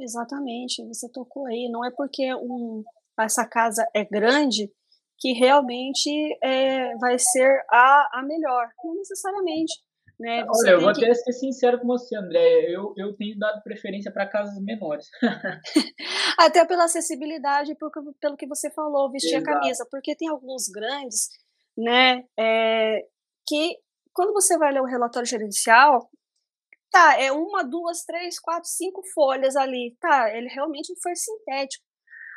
Exatamente, 0.00 0.82
você 0.86 1.10
tocou 1.12 1.46
aí, 1.46 1.68
não 1.70 1.84
é 1.84 1.90
porque 1.94 2.34
um, 2.34 2.82
essa 3.20 3.46
casa 3.46 3.86
é 3.94 4.04
grande 4.04 4.72
que 5.18 5.32
realmente 5.32 6.10
é, 6.42 6.96
vai 6.96 7.18
ser 7.18 7.62
a, 7.70 8.20
a 8.20 8.22
melhor, 8.22 8.68
não 8.82 8.94
necessariamente. 8.94 9.74
Né? 10.18 10.44
Olha, 10.48 10.70
eu 10.70 10.80
vou 10.80 10.92
que... 10.92 11.04
até 11.04 11.14
ser 11.14 11.32
sincero 11.32 11.78
com 11.78 11.86
você, 11.86 12.16
André. 12.16 12.64
Eu, 12.68 12.92
eu 12.96 13.16
tenho 13.16 13.38
dado 13.38 13.62
preferência 13.62 14.12
para 14.12 14.28
casas 14.28 14.60
menores. 14.60 15.08
até 16.36 16.64
pela 16.64 16.84
acessibilidade, 16.84 17.76
por, 17.76 17.92
pelo 18.20 18.36
que 18.36 18.46
você 18.46 18.68
falou, 18.70 19.12
vestir 19.12 19.36
Exato. 19.36 19.50
a 19.50 19.54
camisa. 19.54 19.86
Porque 19.88 20.16
tem 20.16 20.28
alguns 20.28 20.66
grandes, 20.68 21.28
né, 21.76 22.24
é, 22.36 23.06
que 23.46 23.78
quando 24.12 24.32
você 24.32 24.58
vai 24.58 24.72
ler 24.72 24.80
o 24.80 24.86
relatório 24.86 25.28
gerencial, 25.28 26.10
tá, 26.90 27.20
é 27.20 27.30
uma, 27.30 27.62
duas, 27.62 28.04
três, 28.04 28.40
quatro, 28.40 28.68
cinco 28.68 29.00
folhas 29.14 29.54
ali. 29.54 29.96
Tá, 30.00 30.36
ele 30.36 30.48
realmente 30.48 30.92
foi 31.00 31.14
sintético. 31.14 31.84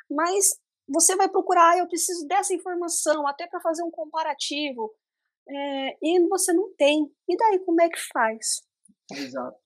Mas 0.07 0.51
você 0.87 1.15
vai 1.15 1.29
procurar, 1.29 1.71
ah, 1.71 1.77
eu 1.79 1.87
preciso 1.87 2.27
dessa 2.27 2.53
informação, 2.53 3.25
até 3.25 3.47
para 3.47 3.61
fazer 3.61 3.81
um 3.81 3.89
comparativo 3.89 4.93
é, 5.47 5.97
e 6.01 6.27
você 6.27 6.53
não 6.53 6.73
tem. 6.75 7.11
E 7.27 7.37
daí, 7.37 7.59
como 7.59 7.81
é 7.81 7.89
que 7.89 7.99
faz? 8.13 8.63
Exato. 9.11 9.57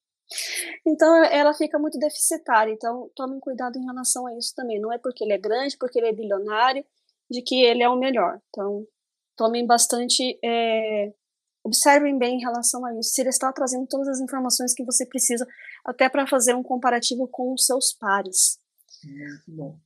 Então, 0.86 1.24
ela 1.26 1.54
fica 1.54 1.78
muito 1.78 2.00
deficitária. 2.00 2.72
Então, 2.72 3.10
tomem 3.16 3.40
cuidado 3.40 3.78
em 3.78 3.86
relação 3.86 4.26
a 4.26 4.36
isso 4.38 4.54
também. 4.56 4.80
Não 4.80 4.92
é 4.92 4.98
porque 4.98 5.24
ele 5.24 5.34
é 5.34 5.38
grande, 5.38 5.78
porque 5.78 6.00
ele 6.00 6.08
é 6.08 6.14
bilionário, 6.14 6.84
de 7.30 7.42
que 7.42 7.64
ele 7.64 7.84
é 7.84 7.90
o 7.90 7.98
melhor. 7.98 8.42
Então, 8.50 8.88
tomem 9.36 9.66
bastante. 9.66 10.40
É, 10.44 11.14
observem 11.64 12.18
bem 12.18 12.38
em 12.38 12.42
relação 12.42 12.86
a 12.86 12.94
isso. 12.98 13.10
Se 13.10 13.22
ele 13.22 13.30
está 13.30 13.52
trazendo 13.52 13.88
todas 13.88 14.08
as 14.08 14.20
informações 14.20 14.74
que 14.74 14.84
você 14.84 15.06
precisa, 15.06 15.48
até 15.84 16.10
para 16.10 16.28
fazer 16.28 16.56
um 16.56 16.64
comparativo 16.64 17.28
com 17.28 17.54
os 17.54 17.66
seus 17.66 17.94
pares. 17.94 18.60
Muito 19.04 19.44
bom. 19.48 19.85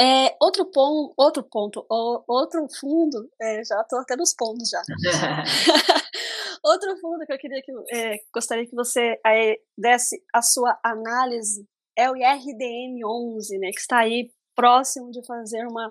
É, 0.00 0.34
outro, 0.40 0.64
pon, 0.64 1.12
outro 1.14 1.42
ponto, 1.42 1.84
outro 2.26 2.66
fundo, 2.80 3.30
é, 3.38 3.62
já 3.62 3.82
estou 3.82 3.98
até 3.98 4.16
nos 4.16 4.32
pontos 4.34 4.70
já. 4.70 4.80
outro 6.64 6.96
fundo 6.98 7.26
que 7.26 7.32
eu 7.32 7.38
queria 7.38 7.60
que 7.62 7.70
é, 7.94 8.16
gostaria 8.32 8.66
que 8.66 8.74
você 8.74 9.20
é, 9.26 9.58
desse 9.76 10.22
a 10.34 10.40
sua 10.40 10.78
análise 10.82 11.68
é 11.98 12.10
o 12.10 12.16
IRDM 12.16 13.04
11, 13.04 13.58
né, 13.58 13.70
que 13.72 13.80
está 13.80 13.98
aí 13.98 14.30
próximo 14.56 15.10
de 15.10 15.24
fazer 15.26 15.66
uma, 15.66 15.90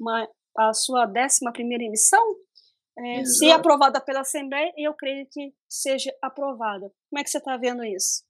uma 0.00 0.28
a 0.56 0.72
sua 0.72 1.06
11 1.06 1.52
primeira 1.52 1.82
emissão. 1.82 2.22
É, 2.96 3.24
se 3.24 3.50
aprovada 3.50 4.00
pela 4.00 4.20
Assembleia, 4.20 4.72
eu 4.76 4.92
creio 4.94 5.26
que 5.30 5.52
seja 5.68 6.12
aprovada. 6.22 6.92
Como 7.08 7.20
é 7.20 7.24
que 7.24 7.30
você 7.30 7.38
está 7.38 7.56
vendo 7.56 7.84
isso? 7.84 8.24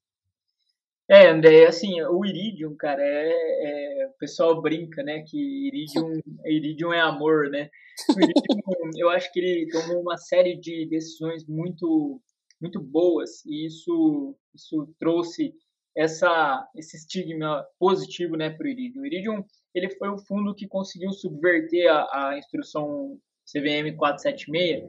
É, 1.11 1.27
André, 1.27 1.65
assim, 1.65 1.99
o 2.03 2.23
Iridium, 2.23 2.75
cara, 2.75 3.01
é, 3.01 4.03
é, 4.03 4.07
o 4.07 4.17
pessoal 4.19 4.61
brinca, 4.61 5.01
né, 5.01 5.23
que 5.23 5.67
Iridium, 5.67 6.21
Iridium 6.45 6.93
é 6.93 6.99
amor, 6.99 7.49
né? 7.49 7.67
O 8.15 8.19
Iridium, 8.21 8.91
eu 8.95 9.09
acho 9.09 9.33
que 9.33 9.39
ele 9.39 9.71
tomou 9.71 10.01
uma 10.01 10.17
série 10.17 10.55
de 10.55 10.85
decisões 10.85 11.47
muito, 11.47 12.21
muito 12.61 12.79
boas 12.79 13.43
e 13.43 13.65
isso, 13.65 14.37
isso 14.53 14.87
trouxe 14.99 15.51
essa, 15.97 16.67
esse 16.75 16.97
estigma 16.97 17.65
positivo, 17.79 18.37
né, 18.37 18.51
para 18.51 18.67
o 18.67 18.69
Iridium. 18.69 19.01
O 19.01 19.05
Iridium, 19.07 19.43
ele 19.73 19.89
foi 19.89 20.09
o 20.09 20.19
fundo 20.19 20.53
que 20.53 20.67
conseguiu 20.67 21.11
subverter 21.11 21.91
a, 21.91 22.29
a 22.29 22.37
instrução 22.37 23.19
CVM 23.51 23.97
476 23.97 24.83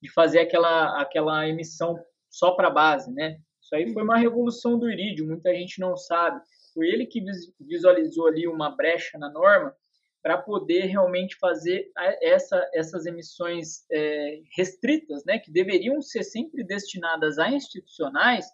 de 0.00 0.12
fazer 0.12 0.38
aquela, 0.38 1.00
aquela 1.02 1.48
emissão 1.48 1.98
só 2.30 2.52
para 2.52 2.70
base, 2.70 3.12
né? 3.12 3.40
Isso 3.64 3.74
aí 3.74 3.90
foi 3.94 4.02
uma 4.02 4.18
revolução 4.18 4.78
do 4.78 4.90
Iridium, 4.90 5.28
muita 5.28 5.54
gente 5.54 5.80
não 5.80 5.96
sabe. 5.96 6.38
Foi 6.74 6.86
ele 6.86 7.06
que 7.06 7.24
visualizou 7.58 8.26
ali 8.26 8.46
uma 8.46 8.68
brecha 8.68 9.16
na 9.16 9.30
norma 9.30 9.74
para 10.22 10.36
poder 10.36 10.84
realmente 10.86 11.36
fazer 11.36 11.90
essa, 12.20 12.68
essas 12.74 13.06
emissões 13.06 13.84
é, 13.90 14.42
restritas, 14.54 15.24
né, 15.24 15.38
que 15.38 15.50
deveriam 15.50 16.00
ser 16.02 16.22
sempre 16.22 16.62
destinadas 16.62 17.38
a 17.38 17.50
institucionais, 17.50 18.46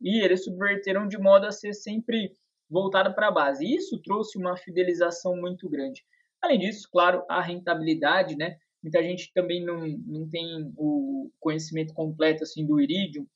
e 0.00 0.20
eles 0.20 0.44
subverteram 0.44 1.06
de 1.06 1.18
modo 1.18 1.46
a 1.46 1.52
ser 1.52 1.72
sempre 1.72 2.36
voltada 2.68 3.12
para 3.12 3.28
a 3.28 3.32
base. 3.32 3.64
E 3.64 3.76
isso 3.76 4.00
trouxe 4.02 4.36
uma 4.38 4.56
fidelização 4.56 5.36
muito 5.36 5.68
grande. 5.68 6.04
Além 6.42 6.58
disso, 6.58 6.88
claro, 6.90 7.24
a 7.28 7.40
rentabilidade, 7.40 8.36
né? 8.36 8.56
Muita 8.82 9.02
gente 9.02 9.30
também 9.32 9.62
não, 9.64 9.86
não 10.06 10.28
tem 10.28 10.72
o 10.76 11.30
conhecimento 11.38 11.92
completo 11.92 12.44
assim 12.44 12.64
do 12.66 12.80
Iridium, 12.80 13.26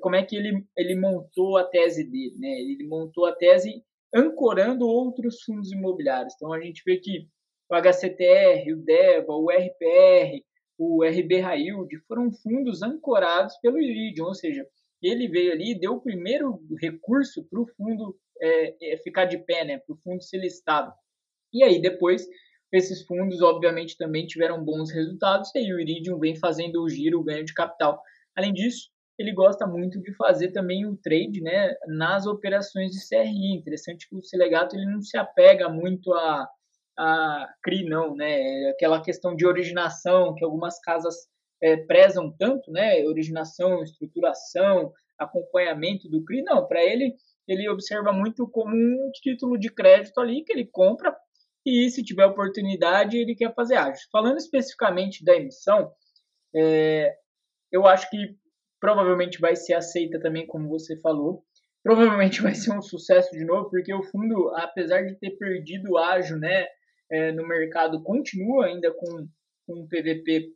como 0.00 0.16
é 0.16 0.24
que 0.24 0.36
ele, 0.36 0.66
ele 0.76 0.96
montou 0.96 1.56
a 1.56 1.64
tese 1.64 2.04
dele, 2.04 2.34
né? 2.38 2.48
Ele 2.48 2.86
montou 2.86 3.26
a 3.26 3.32
tese 3.32 3.84
ancorando 4.14 4.86
outros 4.86 5.42
fundos 5.42 5.70
imobiliários. 5.70 6.34
Então 6.34 6.52
a 6.52 6.60
gente 6.60 6.82
vê 6.84 6.96
que 6.96 7.28
o 7.70 7.74
HCTR, 7.74 8.72
o 8.72 8.76
DEVA, 8.76 9.32
o 9.32 9.48
RPR, 9.48 10.44
o 10.76 11.04
RB 11.04 11.40
Railde 11.40 11.98
foram 12.08 12.32
fundos 12.32 12.82
ancorados 12.82 13.56
pelo 13.58 13.78
Iridium, 13.78 14.26
ou 14.26 14.34
seja, 14.34 14.66
ele 15.00 15.28
veio 15.28 15.52
ali 15.52 15.72
e 15.72 15.78
deu 15.78 15.92
o 15.92 16.00
primeiro 16.00 16.60
recurso 16.80 17.44
para 17.48 17.60
o 17.60 17.66
fundo 17.76 18.18
é, 18.40 18.94
é, 18.94 18.96
ficar 18.98 19.26
de 19.26 19.38
pé, 19.38 19.64
né? 19.64 19.78
Para 19.78 19.94
o 19.94 19.98
fundo 19.98 20.22
ser 20.22 20.38
listado. 20.38 20.92
E 21.52 21.62
aí 21.62 21.80
depois 21.80 22.26
esses 22.72 23.04
fundos, 23.04 23.42
obviamente, 23.42 23.96
também 23.96 24.26
tiveram 24.26 24.64
bons 24.64 24.92
resultados 24.92 25.52
e 25.54 25.58
aí 25.58 25.72
o 25.72 25.80
Iridium 25.80 26.18
vem 26.18 26.36
fazendo 26.36 26.82
o 26.82 26.88
giro, 26.88 27.18
o 27.18 27.24
ganho 27.24 27.44
de 27.44 27.52
capital. 27.52 28.00
Além 28.36 28.52
disso, 28.52 28.90
ele 29.20 29.32
gosta 29.32 29.66
muito 29.66 30.00
de 30.00 30.14
fazer 30.14 30.50
também 30.50 30.86
o 30.86 30.96
trade 30.96 31.42
né, 31.42 31.74
nas 31.86 32.24
operações 32.24 32.90
de 32.90 33.06
CRI. 33.06 33.52
Interessante 33.54 34.08
que 34.08 34.16
o 34.16 34.22
Selegato 34.22 34.74
ele 34.74 34.86
não 34.86 35.02
se 35.02 35.18
apega 35.18 35.68
muito 35.68 36.10
a, 36.14 36.48
a 36.98 37.46
CRI, 37.62 37.84
não, 37.84 38.16
né? 38.16 38.70
Aquela 38.70 39.02
questão 39.02 39.36
de 39.36 39.46
originação 39.46 40.34
que 40.34 40.42
algumas 40.42 40.80
casas 40.80 41.14
é, 41.62 41.76
prezam 41.76 42.34
tanto, 42.34 42.72
né? 42.72 43.04
Originação, 43.04 43.82
estruturação, 43.82 44.90
acompanhamento 45.18 46.08
do 46.08 46.24
CRI, 46.24 46.40
não. 46.42 46.66
Para 46.66 46.82
ele, 46.82 47.14
ele 47.46 47.68
observa 47.68 48.14
muito 48.14 48.48
como 48.48 48.74
um 48.74 49.10
título 49.12 49.58
de 49.58 49.68
crédito 49.68 50.18
ali 50.18 50.42
que 50.42 50.52
ele 50.54 50.64
compra 50.64 51.14
e, 51.66 51.90
se 51.90 52.02
tiver 52.02 52.24
oportunidade, 52.24 53.18
ele 53.18 53.34
quer 53.34 53.54
fazer 53.54 53.76
ágio. 53.76 54.00
Falando 54.10 54.38
especificamente 54.38 55.22
da 55.22 55.36
emissão, 55.36 55.92
é, 56.56 57.14
eu 57.70 57.86
acho 57.86 58.08
que 58.08 58.39
provavelmente 58.80 59.38
vai 59.40 59.54
ser 59.54 59.74
aceita 59.74 60.18
também, 60.18 60.46
como 60.46 60.68
você 60.68 60.98
falou. 61.00 61.44
Provavelmente 61.82 62.42
vai 62.42 62.54
ser 62.54 62.72
um 62.72 62.82
sucesso 62.82 63.30
de 63.32 63.44
novo, 63.44 63.70
porque 63.70 63.92
o 63.92 64.02
fundo, 64.02 64.50
apesar 64.56 65.02
de 65.02 65.14
ter 65.16 65.30
perdido 65.32 65.98
ágio 65.98 66.36
né, 66.38 66.66
é, 67.10 67.32
no 67.32 67.46
mercado, 67.46 68.02
continua 68.02 68.66
ainda 68.66 68.92
com, 68.92 69.28
com 69.66 69.80
um 69.80 69.86
PVP 69.86 70.48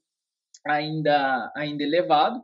ainda, 0.66 1.52
ainda 1.54 1.82
elevado 1.82 2.42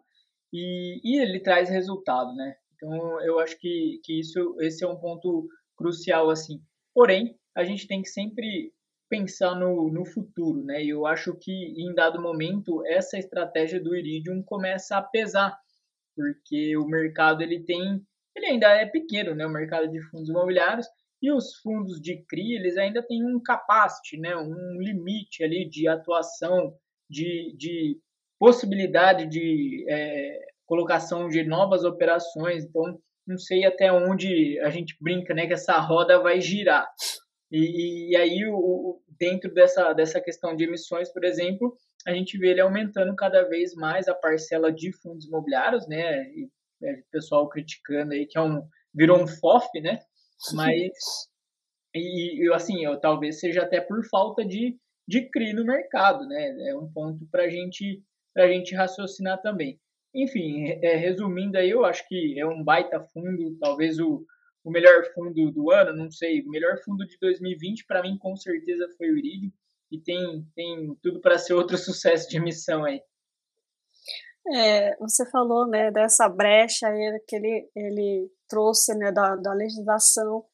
e, 0.53 1.01
e 1.03 1.21
ele 1.21 1.41
traz 1.41 1.71
resultado, 1.71 2.35
né? 2.35 2.55
Então, 2.75 3.21
eu 3.23 3.39
acho 3.39 3.59
que, 3.59 4.01
que 4.03 4.19
isso, 4.19 4.57
esse 4.61 4.85
é 4.85 4.89
um 4.89 4.99
ponto 4.99 5.47
crucial, 5.77 6.31
assim. 6.31 6.61
Porém, 6.95 7.37
a 7.57 7.65
gente 7.65 7.87
tem 7.87 8.03
que 8.03 8.09
sempre 8.09 8.73
pensar 9.09 9.55
no, 9.55 9.91
no 9.91 10.05
futuro, 10.07 10.65
né? 10.65 10.83
E 10.83 10.89
eu 10.89 11.07
acho 11.07 11.35
que, 11.37 11.53
em 11.53 11.95
dado 11.95 12.21
momento, 12.21 12.85
essa 12.87 13.19
estratégia 13.19 13.81
do 13.81 13.95
Iridium 13.95 14.43
começa 14.43 14.97
a 14.97 15.03
pesar 15.03 15.59
porque 16.21 16.77
o 16.77 16.87
mercado 16.87 17.43
ele 17.43 17.65
tem, 17.65 18.01
ele 18.37 18.47
ainda 18.47 18.69
é 18.69 18.87
pequeno, 18.87 19.35
né, 19.35 19.47
o 19.47 19.53
mercado 19.53 19.91
de 19.91 20.01
fundos 20.11 20.29
imobiliários, 20.29 20.87
e 21.23 21.31
os 21.31 21.57
fundos 21.57 22.01
de 22.01 22.25
CRI, 22.25 22.55
eles 22.55 22.77
ainda 22.77 23.03
têm 23.03 23.25
um 23.25 23.41
capacity, 23.43 24.19
né, 24.19 24.35
um 24.37 24.81
limite 24.81 25.45
ali 25.45 25.69
de 25.69 25.87
atuação, 25.87 26.75
de, 27.09 27.55
de 27.57 27.99
possibilidade 28.39 29.27
de 29.27 29.85
é, 29.89 30.39
colocação 30.65 31.29
de 31.29 31.43
novas 31.45 31.85
operações, 31.85 32.65
então 32.65 32.99
não 33.27 33.37
sei 33.37 33.65
até 33.65 33.93
onde 33.93 34.59
a 34.61 34.71
gente 34.71 34.97
brinca, 35.01 35.35
né, 35.35 35.47
que 35.47 35.53
essa 35.53 35.79
roda 35.79 36.21
vai 36.21 36.41
girar. 36.41 36.89
E, 37.51 38.13
e 38.13 38.17
aí, 38.17 38.47
o, 38.47 39.01
dentro 39.21 39.53
dessa, 39.53 39.93
dessa 39.93 40.21
questão 40.21 40.57
de 40.57 40.65
emissões, 40.65 41.13
por 41.13 41.23
exemplo, 41.23 41.77
a 42.07 42.13
gente 42.13 42.39
vê 42.39 42.49
ele 42.49 42.61
aumentando 42.63 43.15
cada 43.15 43.43
vez 43.43 43.75
mais 43.75 44.09
a 44.09 44.15
parcela 44.15 44.73
de 44.73 44.91
fundos 44.93 45.27
imobiliários, 45.27 45.87
né? 45.87 46.25
E, 46.31 46.49
é, 46.83 46.93
o 46.95 47.05
pessoal 47.13 47.49
criticando 47.49 48.15
aí 48.15 48.27
que 48.27 48.39
é 48.39 48.41
um 48.41 48.67
virou 48.95 49.23
um 49.23 49.27
FOF, 49.27 49.69
né? 49.81 50.01
Mas 50.55 50.93
e, 51.95 52.47
e 52.47 52.53
assim, 52.55 52.85
eu, 52.85 52.99
talvez 52.99 53.39
seja 53.39 53.63
até 53.63 53.81
por 53.81 54.03
falta 54.09 54.45
de, 54.45 54.77
de 55.07 55.29
CRI 55.31 55.53
no 55.53 55.65
mercado, 55.65 56.27
né? 56.27 56.71
É 56.71 56.77
um 56.77 56.91
ponto 56.91 57.27
para 57.31 57.49
gente, 57.49 58.03
a 58.37 58.47
gente 58.49 58.75
raciocinar 58.75 59.41
também. 59.43 59.79
enfim, 60.15 60.65
é, 60.83 60.97
resumindo 60.97 61.59
aí, 61.59 61.71
eu 61.71 61.85
acho 61.85 62.07
que 62.09 62.39
é 62.41 62.47
um 62.47 62.65
baita 62.65 63.01
fundo, 63.13 63.57
talvez 63.61 63.99
o, 63.99 64.25
o 64.65 64.71
melhor 64.71 65.05
fundo 65.15 65.51
do 65.51 65.71
ano, 65.71 65.97
não 65.97 66.11
sei, 66.11 66.43
o 66.43 66.49
melhor 66.49 66.79
fundo 66.85 67.07
de 67.07 67.17
2020 67.19 67.87
para 67.87 68.03
mim 68.03 68.19
com 68.19 68.37
certeza 68.37 68.89
foi 68.97 69.11
o 69.11 69.19
Iridium 69.19 69.51
e 69.91 69.99
tem, 69.99 70.47
tem 70.55 70.95
tudo 71.03 71.21
para 71.21 71.39
ser 71.39 71.55
outro 71.55 71.77
sucesso 71.79 72.29
de 72.29 72.37
emissão 72.37 72.85
aí. 72.85 73.03
É, 74.53 74.97
você 74.97 75.29
falou 75.31 75.67
né, 75.67 75.91
dessa 75.91 76.29
brecha 76.29 76.89
aí 76.89 77.23
que 77.27 77.37
ele, 77.37 77.71
ele 77.77 78.31
trouxe 78.49 78.95
né, 78.95 79.13
da, 79.13 79.37
da 79.37 79.53
legislação 79.53 80.45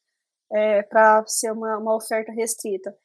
é, 0.51 0.83
para 0.83 1.25
ser 1.25 1.51
uma, 1.51 1.77
uma 1.77 1.95
oferta 1.95 2.31
restrita. 2.31 2.95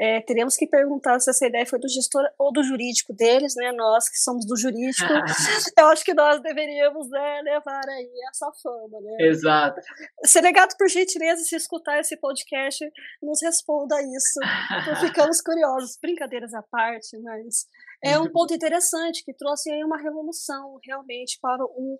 É, 0.00 0.20
teremos 0.20 0.56
que 0.56 0.64
perguntar 0.64 1.18
se 1.18 1.28
essa 1.28 1.44
ideia 1.44 1.66
foi 1.66 1.80
do 1.80 1.88
gestor 1.88 2.22
ou 2.38 2.52
do 2.52 2.62
jurídico 2.62 3.12
deles, 3.12 3.54
né? 3.56 3.72
Nós 3.72 4.08
que 4.08 4.16
somos 4.16 4.46
do 4.46 4.56
jurídico, 4.56 5.04
eu 5.76 5.86
acho 5.86 6.04
que 6.04 6.14
nós 6.14 6.40
deveríamos 6.40 7.10
né, 7.10 7.42
levar 7.42 7.82
aí 7.88 8.08
essa 8.30 8.48
fama, 8.62 9.00
né? 9.00 9.16
Exato. 9.26 9.80
Senegato, 10.24 10.76
por 10.76 10.88
gentileza, 10.88 11.42
se 11.42 11.56
escutar 11.56 11.98
esse 11.98 12.16
podcast, 12.16 12.88
nos 13.20 13.42
responda 13.42 13.96
isso. 14.00 14.40
ficamos 15.04 15.40
curiosos. 15.40 15.98
Brincadeiras 16.00 16.54
à 16.54 16.62
parte, 16.62 17.18
mas 17.18 17.66
é 18.04 18.16
um 18.18 18.30
ponto 18.30 18.54
interessante 18.54 19.24
que 19.24 19.34
trouxe 19.34 19.68
aí 19.68 19.82
uma 19.82 19.98
revolução 19.98 20.78
realmente 20.84 21.38
para 21.42 21.64
o 21.64 21.98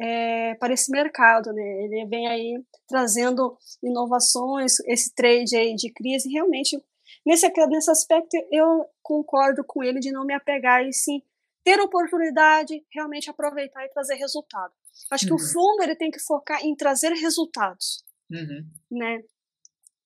é, 0.00 0.54
para 0.54 0.72
esse 0.72 0.92
mercado, 0.92 1.52
né? 1.52 1.84
Ele 1.84 2.06
vem 2.06 2.28
aí 2.28 2.62
trazendo 2.86 3.56
inovações, 3.82 4.78
esse 4.86 5.12
trade 5.12 5.56
aí 5.56 5.74
de 5.74 5.92
crise, 5.92 6.30
realmente 6.30 6.80
Nesse, 7.28 7.46
nesse 7.68 7.90
aspecto, 7.90 8.34
eu 8.50 8.86
concordo 9.02 9.62
com 9.62 9.84
ele 9.84 10.00
de 10.00 10.10
não 10.10 10.24
me 10.24 10.32
apegar 10.32 10.82
e 10.82 10.94
sim 10.94 11.22
ter 11.62 11.78
oportunidade, 11.78 12.82
realmente 12.90 13.28
aproveitar 13.28 13.84
e 13.84 13.90
trazer 13.90 14.14
resultado. 14.14 14.72
Acho 15.10 15.26
uhum. 15.26 15.36
que 15.36 15.42
o 15.42 15.44
uhum. 15.44 15.52
fundo 15.52 15.82
ele 15.82 15.94
tem 15.94 16.10
que 16.10 16.20
focar 16.20 16.64
em 16.64 16.74
trazer 16.74 17.12
resultados, 17.12 18.02
uhum. 18.30 18.66
né? 18.90 19.22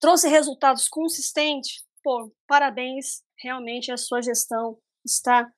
Trouxe 0.00 0.26
resultados 0.28 0.88
consistentes, 0.88 1.84
pô, 2.02 2.28
parabéns, 2.44 3.22
realmente 3.40 3.92
a 3.92 3.96
sua 3.96 4.20
gestão 4.20 4.76
está 5.06 5.48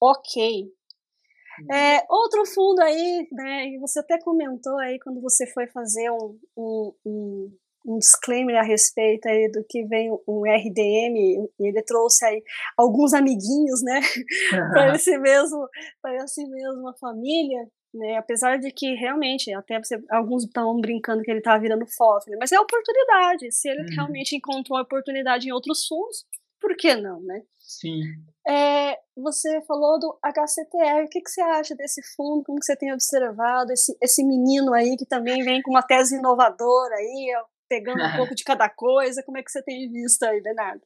ok. 0.00 0.64
Uhum. 0.64 1.76
É, 1.76 2.06
outro 2.08 2.46
fundo 2.46 2.80
aí, 2.80 3.28
né, 3.32 3.78
você 3.80 4.00
até 4.00 4.18
comentou 4.18 4.78
aí 4.78 4.98
quando 4.98 5.20
você 5.20 5.46
foi 5.46 5.66
fazer 5.66 6.10
um, 6.10 6.40
um, 6.56 6.94
um 7.04 7.58
um 7.86 7.98
disclaimer 7.98 8.56
a 8.56 8.62
respeito 8.62 9.28
aí 9.28 9.50
do 9.50 9.64
que 9.68 9.84
vem 9.84 10.10
o 10.26 10.44
RDM, 10.44 11.48
e 11.58 11.68
ele 11.68 11.82
trouxe 11.82 12.24
aí 12.24 12.42
alguns 12.76 13.12
amiguinhos, 13.12 13.82
né, 13.82 14.00
para 14.72 14.94
esse 14.94 15.18
mesmo, 15.18 15.68
para 16.00 16.16
esse 16.24 16.44
mesmo 16.48 16.92
família, 16.98 17.68
né, 17.94 18.16
apesar 18.16 18.58
de 18.58 18.70
que 18.70 18.94
realmente, 18.94 19.52
até 19.52 19.78
você, 19.78 20.00
alguns 20.10 20.44
estão 20.44 20.80
brincando 20.80 21.22
que 21.22 21.30
ele 21.30 21.40
está 21.40 21.58
virando 21.58 21.86
FOF, 21.86 22.30
né, 22.30 22.36
mas 22.40 22.52
é 22.52 22.60
oportunidade, 22.60 23.50
se 23.52 23.68
ele 23.68 23.82
uhum. 23.82 23.94
realmente 23.94 24.36
encontrou 24.36 24.78
oportunidade 24.80 25.48
em 25.48 25.52
outros 25.52 25.86
fundos, 25.86 26.24
por 26.60 26.76
que 26.76 26.94
não, 26.94 27.20
né? 27.22 27.42
Sim. 27.58 28.02
É, 28.46 28.96
você 29.16 29.60
falou 29.62 29.98
do 29.98 30.16
HCTR, 30.22 31.04
o 31.04 31.08
que, 31.08 31.20
que 31.20 31.30
você 31.30 31.40
acha 31.40 31.74
desse 31.74 32.00
fundo, 32.14 32.44
como 32.44 32.58
que 32.58 32.66
você 32.66 32.76
tem 32.76 32.92
observado 32.92 33.72
esse, 33.72 33.96
esse 34.00 34.24
menino 34.24 34.72
aí 34.72 34.96
que 34.96 35.06
também 35.06 35.42
vem 35.42 35.60
com 35.60 35.70
uma 35.70 35.82
tese 35.82 36.16
inovadora 36.16 36.94
aí, 36.94 37.32
pegando 37.72 38.02
um 38.02 38.16
pouco 38.16 38.34
de 38.34 38.44
cada 38.44 38.68
coisa. 38.68 39.22
Como 39.24 39.38
é 39.38 39.42
que 39.42 39.50
você 39.50 39.62
tem 39.62 39.90
visto 39.90 40.22
aí, 40.24 40.42
Bernardo? 40.42 40.82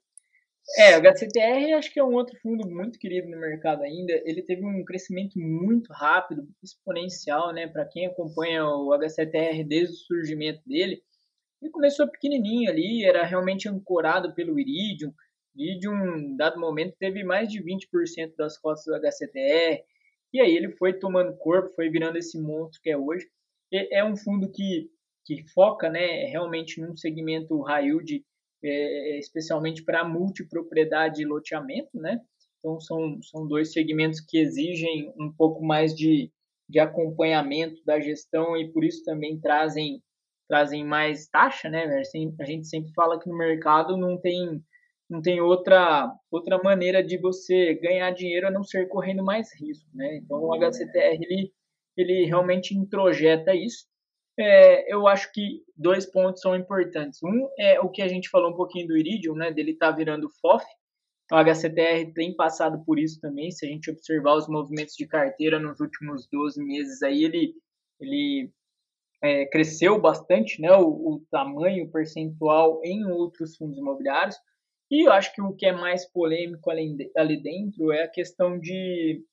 É, 0.78 0.96
o 0.96 1.00
HCTR 1.00 1.74
acho 1.74 1.92
que 1.92 1.98
é 1.98 2.04
um 2.04 2.14
outro 2.14 2.36
fundo 2.40 2.68
muito 2.68 2.98
querido 2.98 3.28
no 3.28 3.38
mercado 3.38 3.82
ainda. 3.82 4.12
Ele 4.24 4.42
teve 4.42 4.64
um 4.64 4.84
crescimento 4.84 5.38
muito 5.38 5.92
rápido, 5.92 6.46
exponencial, 6.62 7.52
né? 7.52 7.66
Para 7.66 7.84
quem 7.86 8.06
acompanha 8.06 8.64
o 8.64 8.92
HCTR 8.92 9.64
desde 9.64 9.94
o 9.94 9.98
surgimento 9.98 10.60
dele, 10.66 11.02
ele 11.62 11.70
começou 11.70 12.08
pequenininho 12.08 12.70
ali, 12.70 13.04
era 13.04 13.24
realmente 13.24 13.68
ancorado 13.68 14.34
pelo 14.34 14.58
Iridium. 14.58 15.12
Iridium, 15.56 16.36
dado 16.36 16.60
momento, 16.60 16.96
teve 16.98 17.24
mais 17.24 17.48
de 17.48 17.62
20% 17.62 18.34
das 18.36 18.58
cotas 18.58 18.84
do 18.84 18.94
HCTR. 18.94 19.82
E 20.32 20.40
aí 20.40 20.54
ele 20.54 20.72
foi 20.72 20.92
tomando 20.92 21.36
corpo, 21.36 21.74
foi 21.74 21.88
virando 21.88 22.18
esse 22.18 22.38
monstro 22.40 22.80
que 22.82 22.90
é 22.90 22.96
hoje. 22.96 23.26
É 23.72 24.04
um 24.04 24.16
fundo 24.16 24.50
que 24.50 24.90
que 25.26 25.42
foca 25.52 25.90
né, 25.90 26.24
realmente 26.26 26.80
num 26.80 26.96
segmento 26.96 27.60
high 27.62 27.86
yield, 27.86 28.24
é, 28.62 29.18
especialmente 29.18 29.84
para 29.84 30.08
multipropriedade 30.08 31.20
e 31.20 31.26
loteamento, 31.26 31.90
né? 31.94 32.20
Então, 32.60 32.80
são, 32.80 33.20
são 33.22 33.46
dois 33.46 33.72
segmentos 33.72 34.20
que 34.20 34.38
exigem 34.38 35.12
um 35.18 35.30
pouco 35.32 35.64
mais 35.64 35.94
de, 35.94 36.32
de 36.68 36.78
acompanhamento 36.78 37.84
da 37.84 38.00
gestão 38.00 38.56
e 38.56 38.72
por 38.72 38.84
isso 38.84 39.04
também 39.04 39.38
trazem, 39.40 40.00
trazem 40.48 40.84
mais 40.84 41.28
taxa, 41.28 41.68
né? 41.68 41.84
A 42.40 42.44
gente 42.44 42.66
sempre 42.68 42.92
fala 42.94 43.18
que 43.18 43.28
no 43.28 43.36
mercado 43.36 43.96
não 43.96 44.16
tem, 44.18 44.62
não 45.10 45.20
tem 45.20 45.40
outra, 45.40 46.12
outra 46.30 46.62
maneira 46.62 47.02
de 47.02 47.18
você 47.18 47.74
ganhar 47.74 48.12
dinheiro 48.12 48.46
a 48.46 48.50
não 48.50 48.62
ser 48.62 48.88
correndo 48.88 49.24
mais 49.24 49.52
risco, 49.60 49.90
né? 49.92 50.18
Então, 50.18 50.38
o 50.38 50.54
HCTR, 50.54 51.18
ele, 51.20 51.52
ele 51.96 52.24
realmente 52.26 52.76
introjeta 52.76 53.54
isso 53.54 53.86
é, 54.38 54.92
eu 54.92 55.06
acho 55.06 55.32
que 55.32 55.62
dois 55.76 56.06
pontos 56.06 56.42
são 56.42 56.54
importantes. 56.54 57.22
Um 57.22 57.48
é 57.58 57.80
o 57.80 57.88
que 57.88 58.02
a 58.02 58.08
gente 58.08 58.28
falou 58.28 58.50
um 58.50 58.56
pouquinho 58.56 58.88
do 58.88 58.96
Iridium, 58.96 59.34
né? 59.34 59.50
Dele 59.50 59.74
tá 59.74 59.90
virando 59.90 60.30
FOF. 60.40 60.64
O 61.32 61.36
HCTR 61.36 62.12
tem 62.14 62.34
passado 62.36 62.84
por 62.84 62.98
isso 62.98 63.20
também. 63.20 63.50
Se 63.50 63.66
a 63.66 63.68
gente 63.68 63.90
observar 63.90 64.34
os 64.34 64.48
movimentos 64.48 64.94
de 64.94 65.06
carteira 65.06 65.58
nos 65.58 65.80
últimos 65.80 66.26
12 66.28 66.62
meses, 66.62 67.02
aí 67.02 67.24
ele, 67.24 67.54
ele 67.98 68.50
é, 69.22 69.46
cresceu 69.46 70.00
bastante, 70.00 70.60
né? 70.60 70.72
O, 70.72 71.14
o 71.14 71.26
tamanho 71.30 71.90
percentual 71.90 72.80
em 72.84 73.04
outros 73.06 73.56
fundos 73.56 73.78
imobiliários. 73.78 74.36
E 74.90 75.06
eu 75.06 75.12
acho 75.12 75.34
que 75.34 75.42
o 75.42 75.52
que 75.52 75.66
é 75.66 75.72
mais 75.72 76.04
polêmico 76.12 76.70
ali, 76.70 77.10
ali 77.16 77.42
dentro 77.42 77.90
é 77.90 78.04
a 78.04 78.08
questão 78.08 78.58
de 78.58 79.24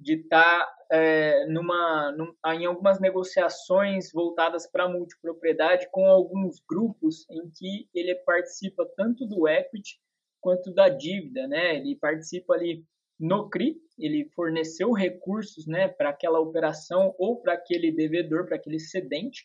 de 0.00 0.14
estar 0.14 0.42
tá, 0.42 0.74
é, 0.90 1.46
numa, 1.46 2.12
num, 2.12 2.34
em 2.54 2.66
algumas 2.66 2.98
negociações 3.00 4.12
voltadas 4.12 4.66
para 4.66 4.88
multipropriedade 4.88 5.88
com 5.90 6.06
alguns 6.06 6.60
grupos 6.68 7.28
em 7.30 7.48
que 7.50 7.88
ele 7.94 8.14
participa 8.16 8.84
tanto 8.96 9.26
do 9.26 9.46
equity 9.46 10.00
quanto 10.40 10.72
da 10.74 10.88
dívida, 10.88 11.46
né? 11.46 11.76
Ele 11.76 11.96
participa 11.96 12.54
ali 12.54 12.84
no 13.18 13.48
CRI, 13.50 13.76
ele 13.98 14.30
forneceu 14.34 14.92
recursos, 14.92 15.66
né, 15.66 15.88
para 15.88 16.08
aquela 16.08 16.40
operação 16.40 17.14
ou 17.18 17.40
para 17.40 17.52
aquele 17.52 17.92
devedor, 17.92 18.46
para 18.46 18.56
aquele 18.56 18.78
cedente, 18.78 19.44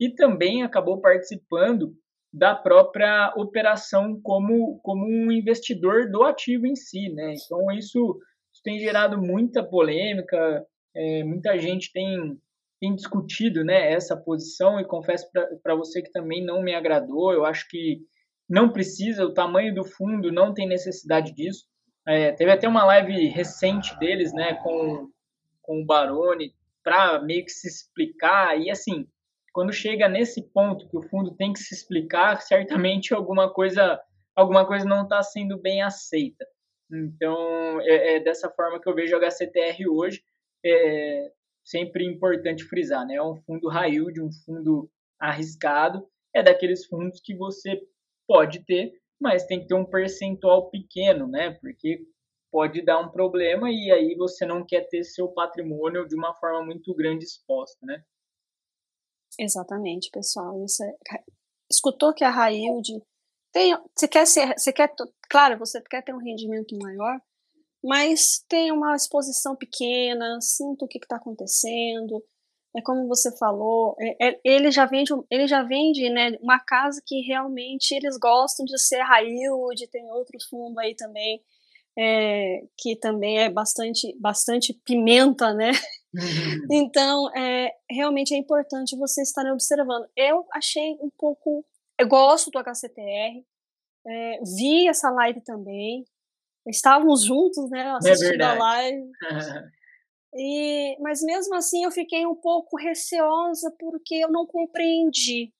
e 0.00 0.10
também 0.10 0.64
acabou 0.64 1.00
participando 1.00 1.96
da 2.32 2.54
própria 2.54 3.32
operação 3.36 4.20
como, 4.20 4.80
como 4.80 5.06
um 5.06 5.30
investidor 5.30 6.10
do 6.10 6.24
ativo 6.24 6.66
em 6.66 6.74
si, 6.74 7.10
né? 7.10 7.34
Então 7.34 7.70
isso 7.70 8.18
tem 8.64 8.78
gerado 8.80 9.20
muita 9.20 9.62
polêmica, 9.62 10.66
é, 10.94 11.24
muita 11.24 11.58
gente 11.58 11.92
tem, 11.92 12.38
tem 12.80 12.94
discutido 12.94 13.64
né, 13.64 13.92
essa 13.92 14.16
posição 14.16 14.80
e 14.80 14.84
confesso 14.84 15.30
para 15.62 15.74
você 15.74 16.02
que 16.02 16.10
também 16.10 16.44
não 16.44 16.62
me 16.62 16.74
agradou. 16.74 17.32
Eu 17.32 17.44
acho 17.44 17.68
que 17.68 18.00
não 18.48 18.70
precisa, 18.70 19.24
o 19.24 19.34
tamanho 19.34 19.74
do 19.74 19.84
fundo 19.84 20.30
não 20.30 20.52
tem 20.52 20.66
necessidade 20.66 21.34
disso. 21.34 21.66
É, 22.06 22.32
teve 22.32 22.50
até 22.50 22.68
uma 22.68 22.84
live 22.84 23.28
recente 23.28 23.96
deles 23.98 24.32
né, 24.32 24.54
com, 24.54 25.08
com 25.60 25.82
o 25.82 25.86
Baroni 25.86 26.52
para 26.82 27.22
meio 27.22 27.44
que 27.44 27.52
se 27.52 27.68
explicar 27.68 28.60
e 28.60 28.68
assim 28.68 29.06
quando 29.52 29.72
chega 29.72 30.08
nesse 30.08 30.42
ponto 30.42 30.88
que 30.88 30.96
o 30.96 31.02
fundo 31.02 31.36
tem 31.36 31.52
que 31.52 31.60
se 31.60 31.72
explicar 31.72 32.40
certamente 32.42 33.14
alguma 33.14 33.48
coisa 33.52 34.00
alguma 34.34 34.66
coisa 34.66 34.84
não 34.84 35.04
está 35.04 35.22
sendo 35.22 35.56
bem 35.56 35.80
aceita 35.80 36.44
então, 36.92 37.80
é, 37.80 38.16
é, 38.16 38.20
dessa 38.20 38.50
forma 38.50 38.80
que 38.80 38.88
eu 38.88 38.94
vejo 38.94 39.16
o 39.16 39.20
HCTR 39.20 39.88
hoje. 39.88 40.22
É 40.64 41.32
sempre 41.64 42.04
importante 42.04 42.64
frisar, 42.64 43.06
né? 43.06 43.14
É 43.14 43.22
um 43.22 43.36
fundo 43.42 43.68
high 43.68 43.92
yield, 43.92 44.20
um 44.20 44.32
fundo 44.44 44.90
arriscado. 45.18 46.06
É 46.34 46.42
daqueles 46.42 46.86
fundos 46.86 47.20
que 47.20 47.34
você 47.34 47.80
pode 48.26 48.64
ter, 48.64 48.92
mas 49.20 49.44
tem 49.44 49.60
que 49.60 49.66
ter 49.66 49.74
um 49.74 49.84
percentual 49.84 50.70
pequeno, 50.70 51.26
né? 51.26 51.50
Porque 51.60 52.06
pode 52.50 52.82
dar 52.82 53.00
um 53.00 53.10
problema 53.10 53.70
e 53.70 53.90
aí 53.90 54.14
você 54.16 54.44
não 54.44 54.64
quer 54.64 54.86
ter 54.88 55.04
seu 55.04 55.28
patrimônio 55.28 56.06
de 56.06 56.14
uma 56.14 56.34
forma 56.34 56.64
muito 56.64 56.94
grande 56.94 57.24
exposta, 57.24 57.78
né? 57.84 58.02
Exatamente, 59.38 60.10
pessoal. 60.10 60.62
Isso 60.64 60.84
é... 60.84 60.94
Escutou 61.70 62.12
que 62.12 62.22
a 62.22 62.30
high 62.30 62.54
yield 62.54 63.02
tem, 63.52 63.74
você 63.96 64.08
quer 64.08 64.26
ser, 64.26 64.58
você 64.58 64.72
quer, 64.72 64.92
claro, 65.28 65.58
você 65.58 65.80
quer 65.82 66.02
ter 66.02 66.14
um 66.14 66.18
rendimento 66.18 66.76
maior, 66.78 67.20
mas 67.82 68.44
tem 68.48 68.72
uma 68.72 68.94
exposição 68.94 69.56
pequena, 69.56 70.38
sinta 70.40 70.84
o 70.84 70.88
que 70.88 70.98
está 70.98 71.16
acontecendo. 71.16 72.22
É 72.76 72.80
como 72.80 73.06
você 73.06 73.36
falou, 73.36 73.94
é, 74.00 74.28
é, 74.28 74.40
ele 74.44 74.70
já 74.70 74.86
vende, 74.86 75.12
ele 75.30 75.46
já 75.46 75.62
vende, 75.62 76.08
né, 76.08 76.38
uma 76.40 76.58
casa 76.58 77.02
que 77.04 77.20
realmente 77.20 77.92
eles 77.94 78.16
gostam 78.18 78.64
de 78.64 78.78
ser 78.78 79.04
yield, 79.22 79.86
tem 79.88 80.10
outro 80.10 80.38
fundo 80.48 80.78
aí 80.78 80.94
também 80.94 81.42
é, 81.98 82.62
que 82.78 82.96
também 82.96 83.38
é 83.38 83.50
bastante, 83.50 84.16
bastante 84.18 84.72
pimenta, 84.84 85.52
né? 85.54 85.70
Uhum. 85.70 85.82
Então, 86.70 87.34
é, 87.34 87.72
realmente 87.90 88.34
é 88.34 88.36
importante 88.36 88.96
você 88.96 89.22
estar 89.22 89.50
observando. 89.50 90.06
Eu 90.16 90.46
achei 90.52 90.92
um 91.00 91.10
pouco. 91.18 91.64
Eu 91.98 92.06
gosto 92.06 92.50
do 92.50 92.58
HCTR, 92.58 93.44
é, 94.06 94.40
vi 94.56 94.88
essa 94.88 95.10
live 95.10 95.40
também. 95.42 96.04
Estávamos 96.66 97.24
juntos, 97.24 97.68
né? 97.70 97.80
É 97.80 98.10
assistindo 98.10 98.40
é 98.40 98.44
a 98.44 98.54
live. 98.54 99.10
E, 100.34 100.96
mas 101.00 101.20
mesmo 101.22 101.54
assim 101.54 101.84
eu 101.84 101.90
fiquei 101.90 102.26
um 102.26 102.34
pouco 102.34 102.78
receosa 102.78 103.70
porque 103.78 104.14
eu 104.14 104.30
não 104.30 104.46
compreendi 104.46 105.52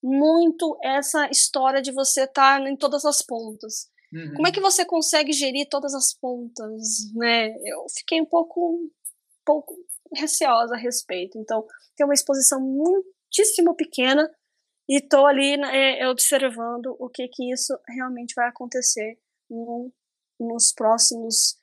muito 0.00 0.78
essa 0.82 1.28
história 1.28 1.82
de 1.82 1.90
você 1.90 2.22
estar 2.22 2.64
em 2.64 2.76
todas 2.76 3.04
as 3.04 3.22
pontas. 3.22 3.90
Uhum. 4.12 4.34
Como 4.36 4.46
é 4.46 4.52
que 4.52 4.60
você 4.60 4.84
consegue 4.84 5.32
gerir 5.32 5.68
todas 5.68 5.94
as 5.94 6.14
pontas, 6.14 7.12
né? 7.14 7.48
Eu 7.64 7.86
fiquei 7.96 8.20
um 8.20 8.24
pouco, 8.24 8.76
um 8.76 8.90
pouco 9.44 9.74
receosa 10.14 10.74
a 10.74 10.78
respeito. 10.78 11.36
Então, 11.36 11.66
tem 11.96 12.06
uma 12.06 12.14
exposição 12.14 12.60
muitíssimo 12.60 13.74
pequena 13.74 14.30
e 14.88 14.98
estou 14.98 15.26
ali 15.26 15.56
né, 15.56 15.98
é, 16.00 16.08
observando 16.08 16.96
o 16.98 17.08
que 17.10 17.28
que 17.28 17.52
isso 17.52 17.76
realmente 17.88 18.32
vai 18.34 18.48
acontecer 18.48 19.18
no, 19.50 19.92
nos 20.38 20.72
próximos 20.72 21.56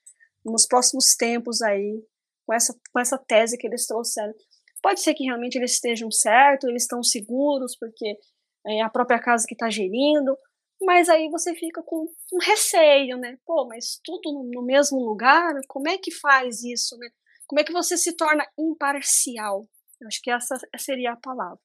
nos 0.44 0.68
próximos 0.68 1.16
tempos 1.16 1.62
aí 1.62 2.04
com 2.46 2.54
essa 2.54 2.74
com 2.92 3.00
essa 3.00 3.18
tese 3.18 3.58
que 3.58 3.68
eles 3.68 3.88
trouxeram. 3.88 4.34
Pode 4.82 5.02
ser 5.02 5.16
que 5.16 5.24
realmente 5.24 5.58
eles 5.58 5.74
estejam 5.74 6.12
certos, 6.12 6.70
eles 6.70 6.84
estão 6.84 7.02
seguros 7.02 7.76
porque 7.78 8.18
é 8.68 8.82
a 8.82 8.90
própria 8.90 9.20
casa 9.20 9.46
que 9.48 9.56
está 9.56 9.70
gerindo, 9.70 10.38
mas 10.82 11.10
aí 11.10 11.30
você 11.30 11.56
fica 11.56 11.82
com 11.84 12.08
um 12.34 12.38
receio, 12.42 13.18
né? 13.18 13.38
Pô, 13.46 13.66
mas 13.68 14.00
tudo 14.04 14.50
no, 14.54 14.64
mesmo 14.64 15.00
lugar, 15.00 15.54
como 15.68 15.88
é 15.88 15.98
que 15.98 16.12
faz 16.12 16.64
isso, 16.64 16.98
né? 16.98 17.10
Como 17.48 17.60
é 17.60 17.64
que 17.64 17.72
você 17.72 17.98
se 17.98 18.16
torna 18.16 18.46
imparcial? 18.58 19.68
Eu 20.02 20.08
acho 20.08 20.22
que 20.22 20.32
essa 20.32 20.56
seria 20.78 21.14
a 21.14 21.18
palavra. 21.18 21.60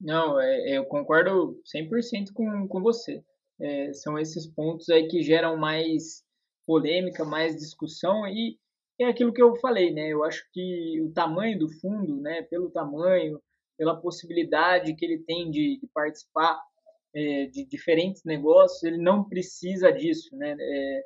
Não, 0.00 0.40
é, 0.40 0.78
eu 0.78 0.84
concordo 0.86 1.60
100% 1.74 2.32
com, 2.32 2.66
com 2.66 2.80
você. 2.80 3.22
É, 3.60 3.92
são 3.92 4.18
esses 4.18 4.46
pontos 4.46 4.88
aí 4.88 5.08
que 5.08 5.22
geram 5.22 5.56
mais 5.56 6.24
polêmica, 6.66 7.24
mais 7.24 7.56
discussão 7.56 8.26
e 8.26 8.58
é 8.98 9.06
aquilo 9.06 9.32
que 9.32 9.42
eu 9.42 9.56
falei, 9.56 9.92
né? 9.92 10.08
Eu 10.08 10.22
acho 10.24 10.46
que 10.52 11.00
o 11.00 11.12
tamanho 11.12 11.58
do 11.58 11.68
fundo, 11.80 12.20
né, 12.20 12.42
pelo 12.42 12.70
tamanho, 12.70 13.40
pela 13.78 13.98
possibilidade 13.98 14.94
que 14.94 15.04
ele 15.04 15.18
tem 15.24 15.50
de, 15.50 15.78
de 15.80 15.86
participar 15.94 16.60
é, 17.14 17.46
de 17.46 17.64
diferentes 17.64 18.22
negócios, 18.24 18.82
ele 18.82 18.98
não 18.98 19.26
precisa 19.28 19.90
disso, 19.90 20.36
né? 20.36 20.54
É, 20.58 21.04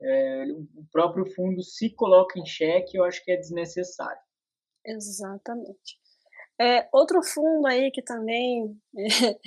é, 0.00 0.44
o 0.52 0.84
próprio 0.92 1.26
fundo 1.26 1.62
se 1.62 1.90
coloca 1.90 2.38
em 2.38 2.46
xeque, 2.46 2.96
eu 2.96 3.04
acho 3.04 3.24
que 3.24 3.30
é 3.30 3.36
desnecessário. 3.36 4.20
Exatamente. 4.84 6.00
É, 6.60 6.88
outro 6.92 7.22
fundo 7.22 7.68
aí 7.68 7.90
que 7.92 8.02
também 8.02 8.76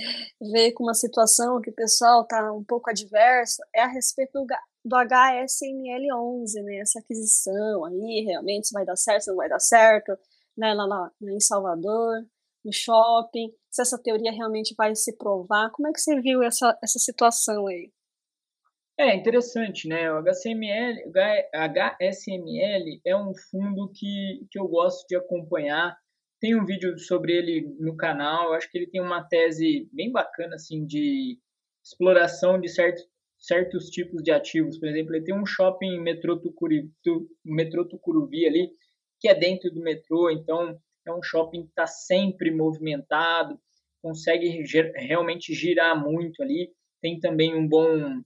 veio 0.54 0.74
com 0.74 0.84
uma 0.84 0.93
situação 0.93 1.60
que 1.60 1.69
o 1.69 1.76
pessoal 1.76 2.21
está 2.21 2.54
um 2.54 2.63
pouco 2.63 2.89
adverso 2.89 3.62
é 3.76 3.82
a 3.82 3.88
respeito 3.88 4.32
do, 4.34 4.45
do 4.86 4.95
HSML11, 4.95 6.63
né? 6.63 6.78
Essa 6.78 7.00
aquisição 7.00 7.84
aí, 7.84 8.24
realmente 8.26 8.67
se 8.67 8.74
vai 8.74 8.86
dar 8.86 8.95
certo, 8.95 9.24
se 9.24 9.30
não 9.30 9.38
vai 9.38 9.50
dar 9.50 9.60
certo, 9.60 10.17
né? 10.58 10.74
Lá, 10.74 10.86
lá 10.86 11.12
em 11.21 11.39
Salvador, 11.39 12.26
no 12.63 12.71
shopping, 12.71 13.52
se 13.69 13.82
essa 13.82 14.02
teoria 14.02 14.32
realmente 14.32 14.74
vai 14.78 14.95
se 14.95 15.15
provar. 15.17 15.69
Como 15.71 15.88
é 15.88 15.91
que 15.91 16.00
você 16.00 16.19
viu 16.21 16.41
essa, 16.43 16.78
essa 16.82 17.00
situação 17.00 17.67
aí? 17.67 17.91
É 18.97 19.15
interessante, 19.15 19.88
né? 19.88 20.12
O 20.12 20.21
HCML, 20.21 21.12
HSML 21.54 23.02
é 23.06 23.15
um 23.15 23.34
fundo 23.50 23.91
que, 23.93 24.45
que 24.52 24.60
eu 24.60 24.67
gosto 24.67 25.08
de 25.08 25.15
acompanhar. 25.15 25.97
Tem 26.41 26.56
um 26.56 26.65
vídeo 26.65 26.97
sobre 26.97 27.34
ele 27.34 27.62
no 27.80 27.95
canal. 27.95 28.47
Eu 28.47 28.54
acho 28.54 28.69
que 28.69 28.77
ele 28.77 28.88
tem 28.88 28.99
uma 28.99 29.23
tese 29.23 29.88
bem 29.93 30.12
bacana 30.12 30.56
assim 30.56 30.84
de 30.86 31.38
exploração 31.84 32.60
de 32.60 32.67
certos, 32.67 33.08
certos 33.38 33.91
tipos 33.91 34.23
de 34.23 34.32
ativos. 34.32 34.80
Por 34.80 34.89
exemplo, 34.89 35.15
ele 35.15 35.23
tem 35.23 35.36
um 35.36 35.45
shopping 35.45 35.99
metrô 35.99 36.36
Tucuruvi, 36.36 36.91
metrô 37.45 37.86
Tucuruvi 37.88 38.47
ali, 38.47 38.71
que 39.19 39.30
é 39.30 39.36
dentro 39.36 39.69
do 39.69 39.82
metrô, 39.82 40.32
então 40.32 40.80
é 41.06 41.13
um 41.13 41.21
shopping 41.21 41.62
que 41.62 41.69
está 41.69 41.86
sempre 41.86 42.49
movimentado, 42.49 43.60
consegue 44.01 44.63
realmente 44.95 45.54
girar 45.54 45.95
muito 46.04 46.41
ali. 46.41 46.71
Tem 46.99 47.19
também 47.19 47.56
um 47.56 47.67
bom 47.67 48.19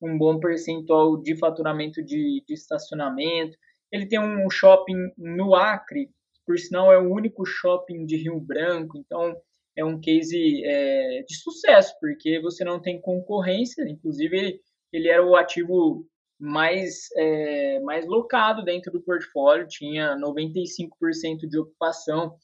um 0.00 0.18
bom 0.18 0.38
percentual 0.38 1.20
de 1.20 1.34
faturamento 1.36 2.04
de, 2.04 2.44
de 2.46 2.54
estacionamento. 2.54 3.56
Ele 3.90 4.06
tem 4.06 4.20
um 4.20 4.48
shopping 4.50 5.10
no 5.16 5.54
Acre, 5.54 6.10
por 6.46 6.58
sinal 6.58 6.92
é 6.92 6.98
o 6.98 7.12
único 7.12 7.44
shopping 7.44 8.06
de 8.06 8.16
Rio 8.16 8.38
Branco, 8.40 8.96
então 8.96 9.36
é 9.76 9.84
um 9.84 10.00
case 10.00 10.64
é, 10.64 11.22
de 11.22 11.36
sucesso, 11.36 11.94
porque 12.00 12.40
você 12.40 12.64
não 12.64 12.80
tem 12.80 13.00
concorrência, 13.00 13.82
inclusive 13.88 14.60
ele 14.92 15.08
era 15.08 15.24
o 15.24 15.36
ativo 15.36 16.06
mais, 16.38 17.08
é, 17.16 17.80
mais 17.80 18.06
locado 18.06 18.64
dentro 18.64 18.92
do 18.92 19.02
portfólio, 19.02 19.66
tinha 19.66 20.16
95% 20.16 21.46
de 21.48 21.58
ocupação. 21.58 22.36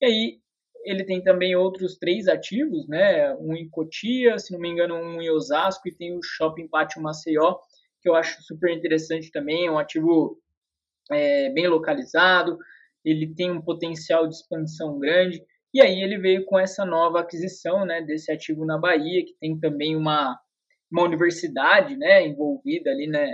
E 0.00 0.06
aí 0.06 0.40
ele 0.84 1.04
tem 1.04 1.22
também 1.22 1.56
outros 1.56 1.96
três 1.96 2.28
ativos, 2.28 2.86
né? 2.88 3.34
Um 3.36 3.54
em 3.54 3.68
Cotia, 3.68 4.38
se 4.38 4.52
não 4.52 4.60
me 4.60 4.68
engano, 4.68 4.94
um 4.94 5.20
em 5.20 5.30
Osasco 5.30 5.88
e 5.88 5.94
tem 5.94 6.16
o 6.16 6.22
Shopping 6.22 6.68
Pátio 6.68 7.02
Maceió, 7.02 7.58
que 8.00 8.08
eu 8.08 8.14
acho 8.14 8.42
super 8.42 8.70
interessante 8.70 9.30
também, 9.30 9.66
é 9.66 9.70
um 9.70 9.78
ativo 9.78 10.40
é, 11.10 11.50
bem 11.50 11.66
localizado, 11.66 12.58
ele 13.04 13.34
tem 13.34 13.50
um 13.50 13.62
potencial 13.62 14.26
de 14.26 14.34
expansão 14.34 14.98
grande. 14.98 15.42
E 15.72 15.80
aí 15.80 16.02
ele 16.02 16.18
veio 16.18 16.44
com 16.44 16.58
essa 16.58 16.84
nova 16.84 17.20
aquisição, 17.20 17.84
né, 17.84 18.02
desse 18.02 18.32
ativo 18.32 18.64
na 18.64 18.78
Bahia, 18.78 19.24
que 19.24 19.34
tem 19.38 19.58
também 19.58 19.96
uma, 19.96 20.38
uma 20.90 21.02
universidade, 21.02 21.96
né, 21.96 22.26
envolvida 22.26 22.90
ali 22.90 23.06
né, 23.06 23.28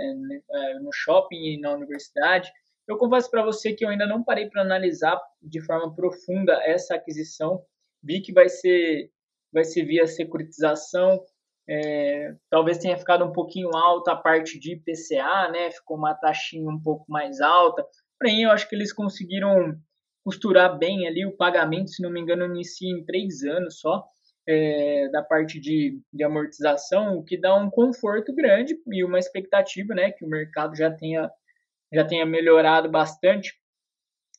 é, 0.51 0.79
no 0.79 0.89
shopping 0.91 1.53
e 1.53 1.59
na 1.59 1.73
universidade. 1.73 2.51
Eu 2.87 2.97
confesso 2.97 3.31
para 3.31 3.43
você 3.43 3.73
que 3.73 3.83
eu 3.83 3.89
ainda 3.89 4.05
não 4.05 4.23
parei 4.23 4.47
para 4.47 4.61
analisar 4.61 5.19
de 5.41 5.59
forma 5.61 5.93
profunda 5.95 6.53
essa 6.63 6.95
aquisição. 6.95 7.63
Vi 8.03 8.21
que 8.21 8.31
vai 8.31 8.47
ser, 8.47 9.09
vai 9.51 9.63
ser 9.63 9.85
via 9.85 10.05
securitização. 10.05 11.23
É, 11.67 12.35
talvez 12.47 12.77
tenha 12.77 12.95
ficado 12.95 13.25
um 13.25 13.31
pouquinho 13.31 13.75
alta 13.75 14.11
a 14.11 14.15
parte 14.15 14.59
de 14.59 14.73
IPCA, 14.73 15.49
né? 15.51 15.71
Ficou 15.71 15.97
uma 15.97 16.13
taxinha 16.13 16.69
um 16.69 16.79
pouco 16.79 17.05
mais 17.07 17.41
alta. 17.41 17.83
Porém, 18.19 18.43
eu 18.43 18.51
acho 18.51 18.67
que 18.67 18.75
eles 18.75 18.93
conseguiram 18.93 19.77
costurar 20.23 20.77
bem 20.77 21.07
ali 21.07 21.25
o 21.25 21.35
pagamento, 21.35 21.91
se 21.91 22.01
não 22.01 22.09
me 22.09 22.19
engano, 22.19 22.45
inicia 22.45 22.89
em 22.89 23.05
três 23.05 23.43
anos 23.43 23.79
só. 23.79 24.03
É, 24.47 25.09
da 25.09 25.23
parte 25.23 25.59
de, 25.59 25.99
de 26.13 26.23
amortização, 26.23 27.17
o 27.17 27.23
que 27.23 27.35
dá 27.35 27.55
um 27.55 27.67
conforto 27.67 28.31
grande 28.31 28.77
e 28.93 29.03
uma 29.03 29.17
expectativa, 29.17 29.95
né, 29.95 30.11
que 30.11 30.23
o 30.23 30.29
mercado 30.29 30.75
já 30.75 30.91
tenha 30.91 31.31
já 31.91 32.05
tenha 32.05 32.25
melhorado 32.27 32.89
bastante 32.89 33.53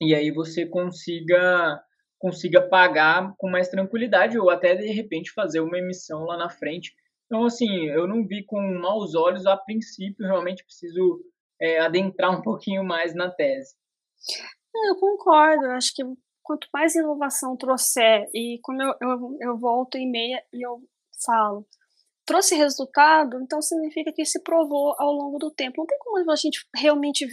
e 0.00 0.14
aí 0.14 0.30
você 0.30 0.66
consiga 0.66 1.82
consiga 2.18 2.62
pagar 2.62 3.34
com 3.36 3.48
mais 3.50 3.68
tranquilidade 3.68 4.38
ou 4.38 4.48
até 4.48 4.74
de 4.74 4.86
repente 4.92 5.32
fazer 5.32 5.60
uma 5.60 5.78
emissão 5.78 6.24
lá 6.24 6.36
na 6.36 6.48
frente. 6.48 6.94
Então 7.26 7.44
assim, 7.44 7.86
eu 7.86 8.06
não 8.06 8.26
vi 8.26 8.44
com 8.44 8.60
maus 8.80 9.14
olhos 9.14 9.46
a 9.46 9.56
princípio, 9.56 10.26
realmente 10.26 10.64
preciso 10.64 11.20
é, 11.60 11.80
adentrar 11.80 12.30
um 12.30 12.42
pouquinho 12.42 12.84
mais 12.84 13.14
na 13.14 13.30
tese. 13.30 13.74
Eu 14.88 14.96
concordo, 14.96 15.66
acho 15.70 15.94
que 15.94 16.02
quanto 16.42 16.68
mais 16.72 16.94
inovação 16.94 17.56
trouxer, 17.56 18.28
e 18.34 18.58
como 18.62 18.80
eu, 18.82 18.94
eu, 19.00 19.36
eu 19.40 19.58
volto 19.58 19.96
em 19.96 20.10
meia 20.10 20.42
e 20.52 20.64
eu 20.64 20.80
falo, 21.24 21.66
trouxe 22.24 22.54
resultado, 22.54 23.40
então 23.40 23.62
significa 23.62 24.12
que 24.12 24.24
se 24.24 24.42
provou 24.42 24.94
ao 24.98 25.12
longo 25.12 25.38
do 25.38 25.50
tempo. 25.50 25.78
Não 25.78 25.86
tem 25.86 25.98
como 25.98 26.30
a 26.30 26.36
gente 26.36 26.66
realmente 26.74 27.26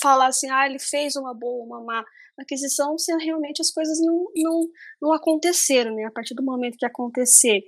falar 0.00 0.26
assim, 0.26 0.50
ah, 0.50 0.66
ele 0.66 0.78
fez 0.78 1.16
uma 1.16 1.34
boa, 1.34 1.64
uma 1.64 1.82
má 1.82 2.04
aquisição, 2.38 2.96
se 2.96 3.14
realmente 3.18 3.60
as 3.60 3.70
coisas 3.70 3.98
não, 4.00 4.26
não, 4.34 4.68
não 5.00 5.12
aconteceram, 5.12 5.94
né? 5.94 6.04
A 6.04 6.10
partir 6.10 6.34
do 6.34 6.42
momento 6.42 6.78
que 6.78 6.86
acontecer 6.86 7.60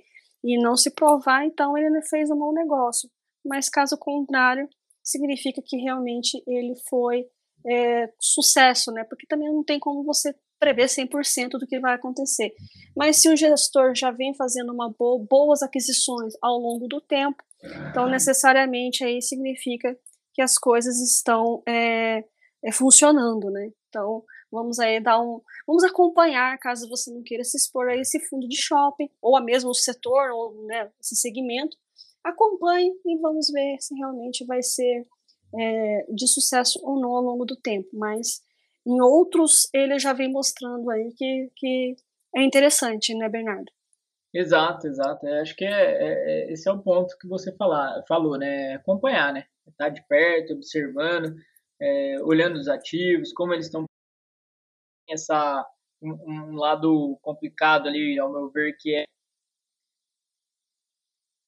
e 0.43 0.61
não 0.61 0.75
se 0.75 0.91
provar, 0.91 1.45
então 1.45 1.77
ele 1.77 2.01
fez 2.01 2.29
um 2.31 2.37
bom 2.37 2.51
negócio. 2.51 3.09
Mas 3.45 3.69
caso 3.69 3.97
contrário, 3.97 4.67
significa 5.03 5.61
que 5.63 5.77
realmente 5.77 6.41
ele 6.47 6.75
foi 6.89 7.25
é, 7.65 8.09
sucesso, 8.19 8.91
né? 8.91 9.03
Porque 9.03 9.27
também 9.27 9.51
não 9.51 9.63
tem 9.63 9.79
como 9.79 10.03
você 10.03 10.33
prever 10.59 10.85
100% 10.85 11.49
do 11.59 11.67
que 11.67 11.79
vai 11.79 11.93
acontecer. 11.93 12.53
Mas 12.95 13.21
se 13.21 13.29
o 13.29 13.35
gestor 13.35 13.93
já 13.93 14.11
vem 14.11 14.33
fazendo 14.33 14.71
uma 14.71 14.89
boa, 14.97 15.23
boas 15.29 15.61
aquisições 15.61 16.33
ao 16.41 16.57
longo 16.57 16.87
do 16.87 17.01
tempo, 17.01 17.43
então 17.89 18.07
necessariamente 18.07 19.03
aí 19.03 19.21
significa 19.21 19.97
que 20.33 20.41
as 20.41 20.57
coisas 20.57 20.99
estão 21.01 21.61
é, 21.67 22.23
é, 22.63 22.71
funcionando, 22.71 23.49
né? 23.51 23.71
Então 23.89 24.23
vamos 24.51 24.79
aí 24.79 25.01
dar 25.01 25.19
um, 25.19 25.41
vamos 25.67 25.83
acompanhar, 25.83 26.57
caso 26.59 26.87
você 26.87 27.11
não 27.11 27.23
queira 27.23 27.43
se 27.43 27.57
expor 27.57 27.89
a 27.89 27.97
esse 27.97 28.19
fundo 28.27 28.47
de 28.47 28.55
shopping 28.55 29.09
ou 29.21 29.35
a 29.35 29.41
mesmo 29.41 29.73
setor 29.73 30.31
ou 30.31 30.65
né, 30.65 30.89
esse 31.01 31.15
segmento, 31.15 31.75
acompanhe 32.23 32.91
e 33.05 33.17
vamos 33.19 33.47
ver 33.51 33.77
se 33.79 33.95
realmente 33.95 34.45
vai 34.45 34.61
ser 34.61 35.05
é, 35.55 36.05
de 36.09 36.27
sucesso 36.27 36.79
ou 36.83 36.99
não 36.99 37.15
ao 37.15 37.21
longo 37.21 37.45
do 37.45 37.55
tempo, 37.55 37.89
mas 37.93 38.41
em 38.85 39.01
outros 39.01 39.69
ele 39.73 39.97
já 39.99 40.13
vem 40.13 40.31
mostrando 40.31 40.89
aí 40.89 41.13
que, 41.15 41.51
que 41.55 41.95
é 42.35 42.43
interessante, 42.43 43.13
né, 43.15 43.29
Bernardo? 43.29 43.71
Exato, 44.33 44.87
exato. 44.87 45.27
Eu 45.27 45.41
acho 45.41 45.55
que 45.55 45.63
é, 45.63 45.69
é, 45.69 46.49
é, 46.49 46.51
esse 46.51 46.67
é 46.67 46.71
o 46.71 46.81
ponto 46.81 47.15
que 47.19 47.27
você 47.27 47.55
falar, 47.55 48.03
falou, 48.07 48.37
né? 48.37 48.73
Acompanhar, 48.75 49.31
né? 49.31 49.45
Estar 49.67 49.85
tá 49.85 49.89
de 49.89 50.05
perto, 50.07 50.53
observando, 50.53 51.35
é, 51.79 52.17
olhando 52.23 52.57
os 52.57 52.67
ativos, 52.67 53.31
como 53.31 53.53
eles 53.53 53.67
estão 53.67 53.85
essa 55.07 55.63
um, 56.01 56.11
um, 56.11 56.55
lado 56.55 57.17
complicado 57.21 57.87
ali, 57.87 58.17
ao 58.19 58.31
meu 58.31 58.49
ver, 58.49 58.75
que 58.79 58.95
é 58.95 59.05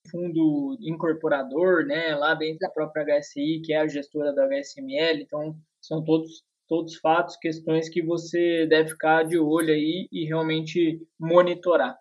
fundo 0.10 0.78
incorporador, 0.82 1.86
né, 1.86 2.16
lá 2.16 2.34
dentro 2.34 2.60
da 2.60 2.70
própria 2.70 3.20
HSI, 3.20 3.62
que 3.64 3.74
é 3.74 3.78
a 3.78 3.88
gestora 3.88 4.34
da 4.34 4.46
HSML, 4.46 5.22
então 5.22 5.56
são 5.82 6.04
todos 6.04 6.44
todos 6.68 6.96
fatos, 6.96 7.38
questões 7.38 7.90
que 7.90 8.02
você 8.02 8.66
deve 8.68 8.90
ficar 8.90 9.24
de 9.24 9.38
olho 9.38 9.72
aí 9.72 10.08
e 10.12 10.26
realmente 10.26 11.00
monitorar. 11.20 11.96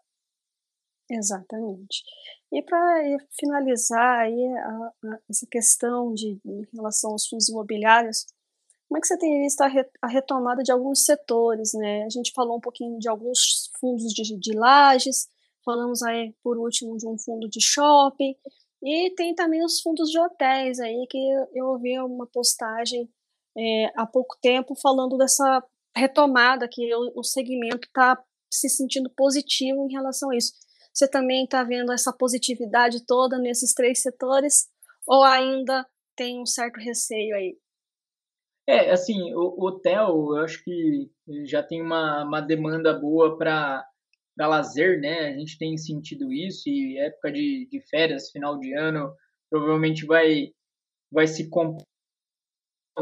Exatamente. 1.10 2.02
E 2.50 2.62
para 2.62 3.18
finalizar 3.38 4.20
aí 4.20 4.46
a, 4.46 4.92
a, 5.04 5.18
essa 5.28 5.46
questão 5.50 6.14
de 6.14 6.38
em 6.44 6.66
relação 6.72 7.10
aos 7.10 7.26
fundos 7.26 7.48
imobiliários, 7.48 8.26
como 8.88 8.98
é 8.98 9.00
que 9.00 9.06
você 9.06 9.18
tem 9.18 9.42
visto 9.42 9.60
a, 9.60 9.66
re, 9.66 9.84
a, 10.00 10.06
retomada 10.06 10.62
de 10.62 10.72
alguns 10.72 11.04
setores, 11.04 11.72
né? 11.74 12.04
A 12.04 12.08
gente 12.08 12.32
falou 12.32 12.56
um 12.56 12.60
pouquinho 12.60 12.98
de 12.98 13.08
alguns 13.08 13.70
fundos 13.78 14.12
de, 14.12 14.38
de 14.38 14.52
lajes, 14.56 15.28
falamos 15.64 16.02
aí 16.02 16.34
por 16.42 16.58
último 16.58 16.96
de 16.96 17.06
um 17.06 17.18
fundo 17.18 17.48
de 17.48 17.60
shopping, 17.60 18.34
e 18.82 19.10
tem 19.14 19.34
também 19.34 19.64
os 19.64 19.80
fundos 19.80 20.10
de 20.10 20.18
hotéis 20.18 20.78
aí, 20.78 21.06
que 21.08 21.18
eu 21.54 21.66
ouvi 21.68 21.98
uma 21.98 22.26
postagem 22.26 23.08
é, 23.56 23.86
há 23.96 24.06
pouco 24.06 24.36
tempo 24.42 24.74
falando 24.74 25.16
dessa 25.16 25.64
retomada 25.96 26.68
que 26.70 26.94
o, 26.94 27.20
o 27.20 27.24
segmento 27.24 27.86
está 27.86 28.22
se 28.50 28.68
sentindo 28.68 29.08
positivo 29.10 29.86
em 29.88 29.92
relação 29.92 30.30
a 30.30 30.36
isso. 30.36 30.52
Você 30.92 31.08
também 31.08 31.44
está 31.44 31.64
vendo 31.64 31.92
essa 31.92 32.12
positividade 32.12 33.04
toda 33.06 33.38
nesses 33.38 33.72
três 33.72 34.02
setores 34.02 34.68
ou 35.06 35.24
ainda 35.24 35.86
tem 36.16 36.40
um 36.40 36.46
certo 36.46 36.78
receio 36.78 37.34
aí? 37.34 37.58
É, 38.66 38.90
assim, 38.90 39.34
o, 39.34 39.54
o 39.58 39.66
hotel, 39.66 40.08
eu 40.08 40.36
acho 40.38 40.62
que 40.62 41.10
já 41.44 41.62
tem 41.62 41.82
uma, 41.82 42.24
uma 42.24 42.40
demanda 42.40 42.98
boa 42.98 43.36
para 43.36 43.86
para 44.36 44.48
lazer, 44.48 45.00
né? 45.00 45.28
A 45.28 45.38
gente 45.38 45.58
tem 45.58 45.76
sentido 45.76 46.32
isso 46.32 46.68
e 46.68 46.98
época 46.98 47.32
de, 47.32 47.68
de 47.70 47.80
férias, 47.88 48.30
final 48.30 48.58
de 48.58 48.72
ano, 48.74 49.14
provavelmente 49.50 50.04
vai 50.06 50.52
vai 51.10 51.26
se 51.26 51.48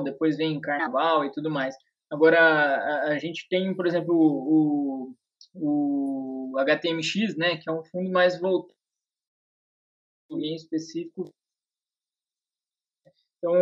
depois 0.05 0.37
vem 0.37 0.61
carnaval 0.61 1.25
e 1.25 1.33
tudo 1.33 1.51
mais. 1.51 1.75
Agora, 2.11 2.39
a, 2.39 3.13
a 3.13 3.19
gente 3.19 3.47
tem, 3.49 3.75
por 3.75 3.87
exemplo, 3.87 4.15
o, 4.15 5.15
o 5.55 6.59
HTMX, 6.59 7.37
né, 7.37 7.57
que 7.57 7.69
é 7.69 7.73
um 7.73 7.83
fundo 7.85 8.11
mais 8.11 8.39
voltado 8.39 8.75
em 10.31 10.55
específico. 10.55 11.33
Então, 13.39 13.55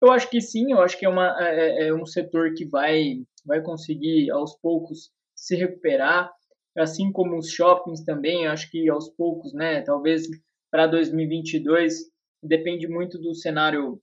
eu 0.00 0.10
acho 0.10 0.28
que 0.28 0.40
sim, 0.40 0.72
eu 0.72 0.80
acho 0.80 0.98
que 0.98 1.06
é, 1.06 1.08
uma, 1.08 1.36
é, 1.40 1.88
é 1.88 1.94
um 1.94 2.04
setor 2.04 2.54
que 2.54 2.64
vai, 2.64 3.24
vai 3.44 3.62
conseguir, 3.62 4.30
aos 4.30 4.56
poucos, 4.56 5.12
se 5.34 5.56
recuperar, 5.56 6.30
assim 6.76 7.12
como 7.12 7.36
os 7.36 7.50
shoppings 7.50 8.04
também, 8.04 8.46
acho 8.46 8.70
que 8.70 8.88
aos 8.88 9.08
poucos, 9.08 9.52
né, 9.52 9.82
talvez 9.82 10.26
para 10.70 10.86
2022, 10.86 12.10
depende 12.42 12.88
muito 12.88 13.18
do 13.18 13.34
cenário 13.34 14.00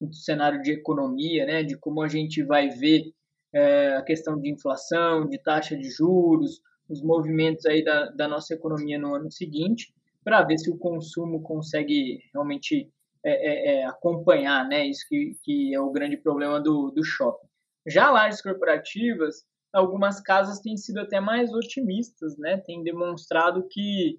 do 0.00 0.12
cenário 0.12 0.60
de 0.60 0.72
economia, 0.72 1.46
né, 1.46 1.62
de 1.62 1.76
como 1.78 2.02
a 2.02 2.08
gente 2.08 2.42
vai 2.42 2.68
ver 2.68 3.12
é, 3.52 3.94
a 3.94 4.02
questão 4.02 4.38
de 4.38 4.50
inflação, 4.50 5.26
de 5.26 5.38
taxa 5.38 5.76
de 5.76 5.88
juros, 5.88 6.60
os 6.88 7.00
movimentos 7.00 7.64
aí 7.64 7.82
da, 7.82 8.10
da 8.10 8.28
nossa 8.28 8.52
economia 8.52 8.98
no 8.98 9.14
ano 9.14 9.30
seguinte, 9.30 9.94
para 10.22 10.42
ver 10.42 10.58
se 10.58 10.70
o 10.70 10.76
consumo 10.76 11.42
consegue 11.42 12.20
realmente 12.32 12.90
é, 13.22 13.80
é, 13.80 13.86
acompanhar, 13.86 14.68
né, 14.68 14.86
isso 14.86 15.06
que, 15.08 15.36
que 15.42 15.74
é 15.74 15.80
o 15.80 15.92
grande 15.92 16.16
problema 16.16 16.60
do, 16.60 16.90
do 16.90 17.02
shopping. 17.04 17.46
Já 17.86 18.10
lajes 18.10 18.42
corporativas, 18.42 19.44
algumas 19.74 20.20
casas 20.20 20.60
têm 20.60 20.76
sido 20.76 21.00
até 21.00 21.20
mais 21.20 21.52
otimistas, 21.52 22.38
né, 22.38 22.58
têm 22.58 22.82
demonstrado 22.82 23.66
que 23.68 24.18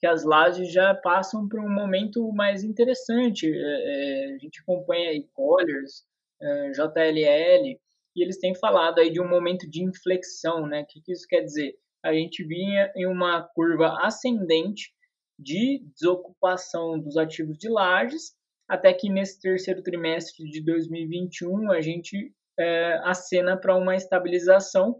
que 0.00 0.06
as 0.06 0.24
lajes 0.24 0.72
já 0.72 0.94
passam 0.94 1.46
por 1.46 1.60
um 1.60 1.68
momento 1.68 2.32
mais 2.32 2.64
interessante. 2.64 3.46
É, 3.46 4.30
é, 4.30 4.34
a 4.34 4.38
gente 4.38 4.58
acompanha 4.62 5.10
aí 5.10 5.28
Colliers, 5.34 6.04
é, 6.40 6.70
JLL, 6.70 7.78
e 8.16 8.22
eles 8.22 8.38
têm 8.38 8.54
falado 8.54 8.98
aí 8.98 9.10
de 9.10 9.20
um 9.20 9.28
momento 9.28 9.68
de 9.68 9.84
inflexão, 9.84 10.66
né? 10.66 10.82
O 10.82 10.86
que, 10.86 11.02
que 11.02 11.12
isso 11.12 11.26
quer 11.28 11.42
dizer? 11.42 11.74
A 12.02 12.14
gente 12.14 12.42
vinha 12.42 12.90
em 12.96 13.06
uma 13.06 13.42
curva 13.54 13.98
ascendente 14.00 14.90
de 15.38 15.84
desocupação 15.94 16.98
dos 16.98 17.18
ativos 17.18 17.58
de 17.58 17.68
lajes, 17.68 18.32
até 18.66 18.94
que 18.94 19.10
nesse 19.10 19.38
terceiro 19.38 19.82
trimestre 19.82 20.48
de 20.48 20.64
2021 20.64 21.70
a 21.70 21.80
gente 21.82 22.32
é, 22.60 23.00
acena 23.04 23.56
para 23.56 23.76
uma 23.76 23.96
estabilização, 23.96 24.96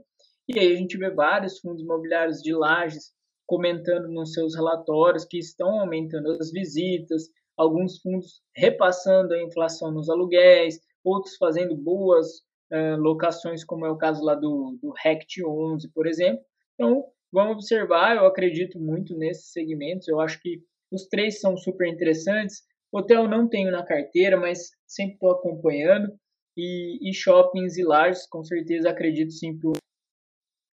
e 0.49 0.59
aí 0.59 0.73
a 0.73 0.77
gente 0.77 0.97
vê 0.97 1.11
vários 1.11 1.61
fundos 1.61 1.83
imobiliários 1.83 2.43
de 2.43 2.53
lajes 2.53 3.13
comentando 3.47 4.09
nos 4.09 4.33
seus 4.33 4.55
relatórios 4.55 5.25
que 5.25 5.39
estão 5.39 5.81
aumentando 5.81 6.31
as 6.33 6.51
visitas, 6.51 7.25
alguns 7.57 8.01
fundos 8.01 8.41
repassando 8.57 9.35
a 9.35 9.43
inflação 9.43 9.93
nos 9.93 10.09
aluguéis, 10.09 10.81
outros 11.05 11.37
fazendo 11.37 11.77
boas 11.77 12.27
uh, 12.73 12.97
locações, 12.99 13.65
como 13.65 13.85
é 13.85 13.91
o 13.91 13.99
caso 13.99 14.25
lá 14.25 14.35
do, 14.35 14.79
do 14.81 14.93
RECT 15.03 15.45
11, 15.45 15.91
por 15.93 16.07
exemplo. 16.07 16.43
Então, 16.75 17.05
vamos 17.33 17.55
observar, 17.55 18.17
eu 18.17 18.27
acredito 18.27 18.79
muito 18.79 19.17
nesses 19.17 19.53
segmentos, 19.53 20.09
eu 20.09 20.21
acho 20.21 20.41
que 20.41 20.61
os 20.91 21.07
três 21.07 21.41
são 21.41 21.57
super 21.57 21.87
interessantes. 21.87 22.63
Hotel 22.93 23.29
não 23.29 23.49
tenho 23.49 23.71
na 23.71 23.85
carteira, 23.85 24.37
mas 24.37 24.71
sempre 24.87 25.15
estou 25.15 25.31
acompanhando. 25.31 26.09
E, 26.63 27.09
e, 27.09 27.15
shoppings 27.15 27.79
e 27.79 27.83
lares, 27.83 28.27
com 28.27 28.45
certeza 28.45 28.91
acredito 28.91 29.33
sim 29.33 29.59
para 29.59 29.81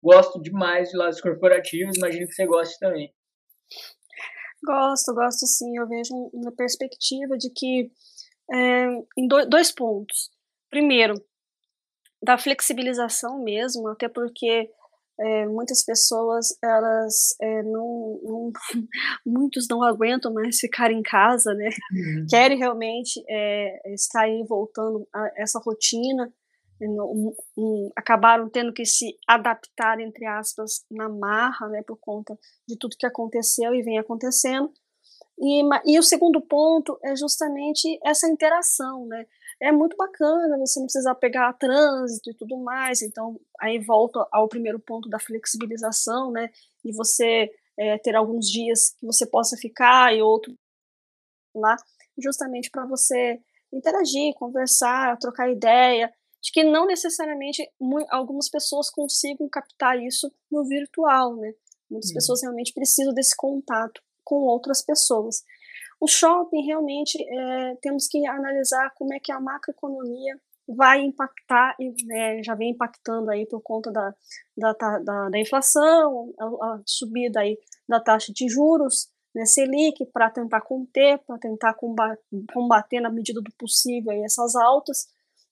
gosto 0.01 0.41
demais 0.41 0.89
de 0.89 0.97
lados 0.97 1.19
corporativos, 1.19 1.97
imagino 1.97 2.27
que 2.27 2.33
você 2.33 2.45
goste 2.45 2.79
também. 2.79 3.13
Gosto, 4.63 5.13
gosto 5.13 5.45
sim. 5.45 5.77
Eu 5.77 5.87
vejo 5.87 6.13
uma 6.33 6.51
perspectiva 6.53 7.37
de 7.37 7.49
que, 7.49 7.91
é, 8.53 8.87
em 9.17 9.27
dois 9.27 9.71
pontos. 9.71 10.29
Primeiro, 10.69 11.13
da 12.21 12.37
flexibilização 12.37 13.43
mesmo, 13.43 13.89
até 13.89 14.07
porque 14.07 14.69
é, 15.19 15.45
muitas 15.45 15.85
pessoas, 15.85 16.57
elas 16.63 17.35
é, 17.41 17.63
não, 17.63 18.19
não, 18.23 18.51
muitos 19.25 19.67
não 19.69 19.83
aguentam 19.83 20.33
mais 20.33 20.57
ficar 20.59 20.91
em 20.91 21.01
casa, 21.01 21.53
né? 21.53 21.69
Uhum. 21.91 22.25
Querem 22.29 22.57
realmente 22.57 23.23
é, 23.29 23.93
estar 23.93 24.21
aí 24.21 24.43
voltando 24.47 25.07
a 25.13 25.31
essa 25.37 25.59
rotina 25.59 26.31
um, 26.81 27.33
um, 27.57 27.89
acabaram 27.95 28.49
tendo 28.49 28.73
que 28.73 28.85
se 28.85 29.17
adaptar, 29.27 29.99
entre 29.99 30.25
aspas, 30.25 30.83
na 30.89 31.07
marra, 31.09 31.67
né, 31.69 31.81
por 31.85 31.97
conta 31.97 32.37
de 32.67 32.77
tudo 32.77 32.97
que 32.97 33.05
aconteceu 33.05 33.73
e 33.73 33.83
vem 33.83 33.99
acontecendo. 33.99 34.71
E, 35.37 35.63
e 35.85 35.99
o 35.99 36.03
segundo 36.03 36.41
ponto 36.41 36.97
é 37.03 37.15
justamente 37.15 37.99
essa 38.03 38.27
interação, 38.27 39.07
né? 39.07 39.25
É 39.63 39.71
muito 39.71 39.95
bacana, 39.95 40.57
você 40.57 40.77
não 40.77 40.87
precisa 40.87 41.15
pegar 41.15 41.53
trânsito 41.53 42.29
e 42.29 42.33
tudo 42.33 42.57
mais, 42.57 43.01
então 43.01 43.39
aí 43.61 43.79
volta 43.79 44.27
ao 44.29 44.49
primeiro 44.49 44.77
ponto 44.77 45.07
da 45.07 45.17
flexibilização, 45.17 46.31
né? 46.31 46.49
E 46.83 46.91
você 46.91 47.49
é, 47.79 47.97
ter 47.97 48.13
alguns 48.13 48.45
dias 48.45 48.93
que 48.99 49.05
você 49.05 49.25
possa 49.25 49.55
ficar 49.55 50.13
e 50.13 50.21
outro 50.21 50.53
lá, 51.55 51.77
justamente 52.21 52.69
para 52.69 52.85
você 52.85 53.39
interagir, 53.71 54.33
conversar, 54.35 55.17
trocar 55.17 55.49
ideia, 55.49 56.13
de 56.41 56.51
que 56.51 56.65
não 56.65 56.85
necessariamente 56.85 57.65
algumas 58.09 58.49
pessoas 58.49 58.89
consigam 58.89 59.47
captar 59.47 59.97
isso 59.97 60.29
no 60.51 60.67
virtual, 60.67 61.37
né? 61.37 61.53
Muitas 61.89 62.09
uhum. 62.09 62.15
pessoas 62.15 62.41
realmente 62.41 62.73
precisam 62.73 63.13
desse 63.13 63.33
contato 63.33 64.01
com 64.23 64.35
outras 64.35 64.81
pessoas. 64.81 65.43
O 65.99 66.07
shopping 66.07 66.65
realmente 66.65 67.17
é, 67.17 67.75
temos 67.81 68.07
que 68.07 68.25
analisar 68.27 68.91
como 68.95 69.13
é 69.13 69.19
que 69.19 69.31
a 69.31 69.39
macroeconomia 69.39 70.37
vai 70.67 71.01
impactar 71.01 71.75
e 71.79 71.93
né, 72.05 72.41
já 72.43 72.55
vem 72.55 72.71
impactando 72.71 73.29
aí 73.29 73.45
por 73.45 73.61
conta 73.61 73.91
da, 73.91 74.13
da, 74.57 74.73
da, 74.99 75.29
da 75.29 75.39
inflação, 75.39 76.33
a, 76.39 76.45
a, 76.45 76.81
subida 76.85 77.41
aí 77.41 77.57
da 77.87 77.99
taxa 77.99 78.31
de 78.33 78.47
juros, 78.47 79.09
né, 79.35 79.45
Selic, 79.45 80.05
para 80.13 80.29
tentar 80.29 80.61
conter, 80.61 81.19
para 81.25 81.37
tentar 81.37 81.75
combater, 82.53 83.01
na 83.01 83.09
medida 83.09 83.41
do 83.41 83.51
possível 83.57 84.11
aí 84.11 84.23
essas 84.23 84.55
altas. 84.55 85.07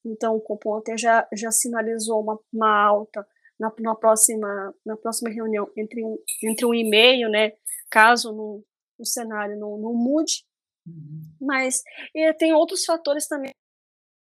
Então, 0.05 0.35
o 0.35 0.41
Copom 0.41 0.77
até 0.77 0.97
já, 0.97 1.27
já 1.33 1.51
sinalizou 1.51 2.21
uma, 2.21 2.39
uma 2.53 2.85
alta 2.85 3.25
na, 3.59 3.71
na, 3.79 3.95
próxima, 3.95 4.73
na 4.85 4.95
próxima 4.97 5.29
reunião 5.29 5.69
entre 5.77 6.03
um, 6.03 6.17
entre 6.43 6.65
um 6.65 6.73
e-mail, 6.73 7.29
né, 7.29 7.53
caso 7.91 8.31
no, 8.31 8.63
no 8.97 9.05
cenário 9.05 9.59
não, 9.59 9.77
não 9.77 9.93
mude. 9.93 10.43
Uhum. 10.87 11.21
Mas 11.39 11.83
tem 12.39 12.53
outros 12.53 12.83
fatores 12.85 13.27
também 13.27 13.51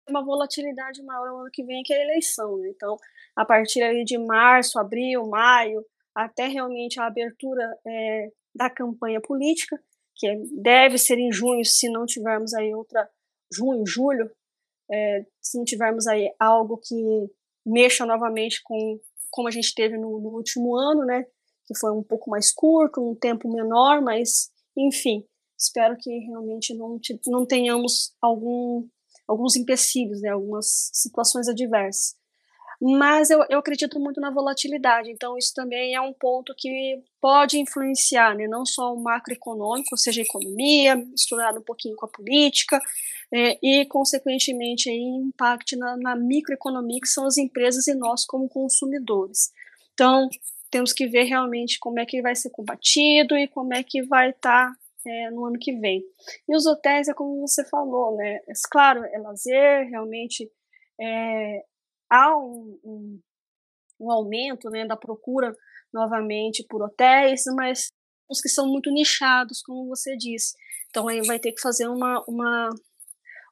uma 0.09 0.25
volatilidade 0.25 1.03
maior 1.03 1.29
no 1.29 1.39
ano 1.39 1.51
que 1.51 1.65
vem, 1.65 1.83
que 1.83 1.93
é 1.93 1.99
a 1.99 2.05
eleição. 2.05 2.59
Né? 2.59 2.69
Então, 2.69 2.97
a 3.35 3.45
partir 3.45 3.83
ali 3.83 4.05
de 4.05 4.19
março, 4.19 4.79
abril, 4.79 5.27
maio, 5.27 5.85
até 6.15 6.47
realmente 6.47 7.01
a 7.01 7.07
abertura 7.07 7.77
é, 7.87 8.31
da 8.55 8.71
campanha 8.71 9.21
política, 9.21 9.81
que 10.15 10.29
deve 10.53 10.99
ser 10.99 11.19
em 11.19 11.33
junho, 11.33 11.65
se 11.65 11.89
não 11.89 12.07
tivermos 12.07 12.55
aí 12.55 12.73
outra, 12.75 13.09
junho, 13.53 13.85
julho, 13.87 14.31
é, 14.91 15.25
se 15.41 15.59
não 15.59 15.65
tivermos 15.65 16.07
aí 16.07 16.33
algo 16.39 16.79
que 16.79 16.95
mexa 17.67 18.05
novamente 18.05 18.61
com 18.63 19.01
como 19.31 19.49
a 19.49 19.51
gente 19.51 19.75
teve 19.75 19.97
no, 19.99 20.21
no 20.21 20.29
último 20.29 20.77
ano, 20.77 21.05
né, 21.05 21.27
que 21.67 21.77
foi 21.79 21.93
um 21.93 22.03
pouco 22.03 22.31
mais 22.31 22.53
curto, 22.53 23.01
um 23.01 23.15
tempo 23.15 23.51
menor, 23.51 24.01
mas 24.01 24.51
enfim, 24.77 25.25
espero 25.59 25.97
que 25.97 26.11
realmente 26.11 26.75
não, 26.75 26.99
não 27.27 27.47
tenhamos 27.47 28.13
algum, 28.21 28.87
alguns 29.27 29.57
empecilhos, 29.57 30.21
né, 30.21 30.31
algumas 30.31 30.91
situações 30.93 31.49
adversas. 31.49 32.17
Mas 32.81 33.31
eu, 33.31 33.43
eu 33.49 33.61
acredito 33.61 34.01
muito 34.01 34.21
na 34.21 34.31
volatilidade, 34.31 35.11
então 35.11 35.39
isso 35.39 35.53
também 35.55 35.95
é 35.95 36.01
um 36.01 36.13
ponto 36.13 36.53
que 36.57 37.03
pode 37.21 37.59
influenciar, 37.59 38.35
né, 38.35 38.47
não 38.49 38.67
só 38.67 38.93
o 38.93 39.03
macroeconômico, 39.03 39.91
ou 39.93 39.99
seja, 39.99 40.21
a 40.21 40.25
economia, 40.25 40.97
misturado 40.97 41.61
um 41.61 41.63
pouquinho 41.63 41.97
com 41.97 42.05
a 42.05 42.09
política, 42.09 42.81
é, 43.33 43.59
e, 43.63 43.87
consequentemente, 43.87 44.91
aí, 44.91 44.99
impacte 44.99 45.77
na, 45.77 45.97
na 45.97 46.17
microeconomia, 46.17 47.01
que 47.01 47.09
são 47.09 47.27
as 47.27 47.39
empresas 47.39 47.87
e 47.87 47.95
nós 47.95 48.27
como 48.27 48.49
consumidores. 48.49 49.51
Então, 49.95 50.29
temos 50.75 50.93
que 50.93 51.07
ver 51.07 51.23
realmente 51.23 51.79
como 51.79 52.01
é 52.01 52.05
que 52.05 52.21
vai 52.21 52.35
ser 52.35 52.51
combatido 52.51 53.37
e 53.37 53.47
como 53.47 53.73
é 53.73 53.85
que 53.85 54.03
vai 54.03 54.31
estar 54.31 54.73
tá, 54.73 54.77
é, 55.07 55.31
no 55.31 55.45
ano 55.45 55.57
que 55.57 55.73
vem. 55.79 56.05
E 56.49 56.57
os 56.57 56.67
hotéis, 56.67 57.07
é 57.07 57.15
como 57.15 57.47
você 57.47 57.65
falou, 57.65 58.17
né? 58.17 58.41
É, 58.49 58.53
claro, 58.69 59.05
é 59.05 59.17
lazer, 59.19 59.89
realmente 59.89 60.51
é, 61.01 61.65
há 62.11 62.37
um, 62.37 62.77
um, 62.83 63.21
um, 64.01 64.11
aumento 64.11 64.69
né, 64.69 64.85
da 64.85 64.97
procura 64.97 65.57
novamente 65.93 66.67
por 66.69 66.83
hotéis, 66.83 67.45
mas 67.55 67.93
os 68.29 68.41
que 68.41 68.49
são 68.49 68.67
muito 68.67 68.91
nichados, 68.91 69.63
como 69.63 69.87
você 69.87 70.17
disse. 70.17 70.57
Então 70.91 71.07
aí 71.07 71.25
vai 71.25 71.39
ter 71.39 71.53
que 71.53 71.63
fazer 71.63 71.87
uma, 71.87 72.25
uma, 72.27 72.71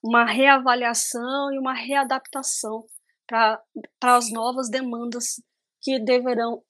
uma 0.03 0.25
reavaliação 0.25 1.53
e 1.53 1.59
uma 1.59 1.73
readaptação 1.73 2.85
para 3.29 3.62
as 4.03 4.29
novas 4.33 4.68
demandas 4.68 5.41
que 5.81 6.01
deverão 6.01 6.64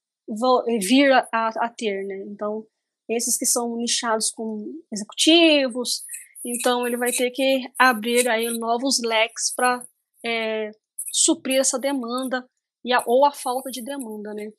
vir 0.80 1.12
a, 1.12 1.28
a, 1.32 1.68
ter, 1.68 2.04
né? 2.04 2.24
Então, 2.28 2.66
esses 3.08 3.36
que 3.36 3.46
são 3.46 3.76
nichados 3.76 4.30
com 4.30 4.64
executivos, 4.92 6.02
então 6.44 6.86
ele 6.86 6.96
vai 6.96 7.12
ter 7.12 7.30
que 7.30 7.62
abrir 7.78 8.28
aí 8.28 8.48
novos 8.58 9.00
leques 9.02 9.52
para 9.54 9.84
é, 10.24 10.70
suprir 11.12 11.60
essa 11.60 11.78
demanda 11.78 12.46
e 12.84 12.92
a, 12.92 13.02
ou 13.06 13.24
a 13.24 13.32
falta 13.32 13.70
de 13.70 13.82
demanda, 13.82 14.32
né? 14.34 14.50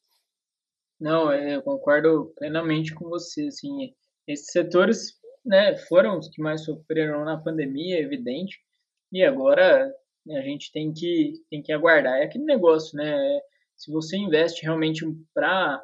Não, 0.99 1.31
é, 1.31 1.55
eu 1.55 1.61
concordo 1.61 2.33
plenamente 2.37 2.93
com 2.93 3.09
você, 3.09 3.47
assim, 3.47 3.93
esses 4.27 4.47
setores, 4.51 5.19
né, 5.45 5.75
foram 5.89 6.17
os 6.17 6.29
que 6.29 6.41
mais 6.41 6.63
sofreram 6.63 7.25
na 7.25 7.37
pandemia, 7.37 7.97
é 7.97 8.01
evidente, 8.01 8.57
e 9.11 9.23
agora 9.23 9.93
a 10.29 10.41
gente 10.41 10.71
tem 10.71 10.93
que, 10.93 11.33
tem 11.49 11.61
que 11.61 11.73
aguardar. 11.73 12.19
É 12.19 12.23
aquele 12.23 12.45
negócio, 12.45 12.95
né, 12.95 13.41
se 13.83 13.91
você 13.91 14.15
investe 14.15 14.63
realmente 14.63 15.05
para 15.33 15.83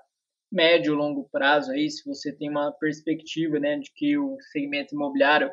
médio, 0.50 0.96
longo 0.96 1.28
prazo 1.30 1.72
aí, 1.72 1.90
se 1.90 2.04
você 2.06 2.32
tem 2.32 2.50
uma 2.50 2.72
perspectiva, 2.72 3.60
né, 3.60 3.78
de 3.78 3.92
que 3.94 4.18
o 4.18 4.38
segmento 4.52 4.96
imobiliário 4.96 5.52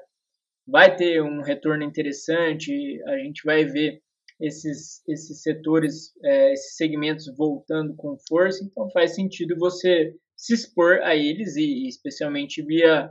vai 0.67 0.95
ter 0.95 1.21
um 1.23 1.43
retorno 1.43 1.83
interessante, 1.83 3.03
a 3.07 3.19
gente 3.19 3.43
vai 3.45 3.65
ver 3.65 4.01
esses, 4.41 5.03
esses 5.09 5.43
setores, 5.43 6.13
é, 6.23 6.53
esses 6.53 6.77
segmentos 6.77 7.27
voltando 7.37 7.95
com 7.97 8.17
força, 8.29 8.65
então 8.65 8.89
faz 8.91 9.17
sentido 9.17 9.57
você 9.59 10.15
se 10.37 10.55
expor 10.55 11.01
a 11.03 11.17
eles 11.17 11.57
e 11.57 11.89
especialmente 11.89 12.63
via 12.63 13.11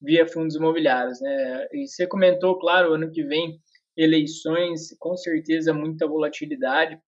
via 0.00 0.28
fundos 0.28 0.54
imobiliários, 0.56 1.18
né? 1.22 1.66
E 1.72 1.88
você 1.88 2.06
comentou, 2.06 2.58
claro, 2.58 2.92
ano 2.92 3.10
que 3.10 3.24
vem 3.24 3.58
eleições, 3.96 4.94
com 4.98 5.16
certeza 5.16 5.72
muita 5.72 6.06
volatilidade, 6.06 7.00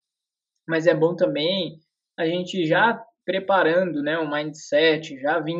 mas 0.67 0.87
é 0.87 0.95
bom 0.95 1.14
também 1.14 1.79
a 2.19 2.27
gente 2.27 2.67
já 2.67 3.03
preparando, 3.25 4.03
né, 4.03 4.19
um 4.19 4.31
mindset, 4.31 5.19
já 5.21 5.39
vir 5.41 5.57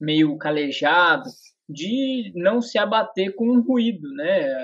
meio 0.00 0.36
calejado 0.36 1.28
de 1.68 2.32
não 2.34 2.60
se 2.60 2.78
abater 2.78 3.34
com 3.34 3.48
um 3.48 3.60
ruído, 3.60 4.08
né? 4.14 4.54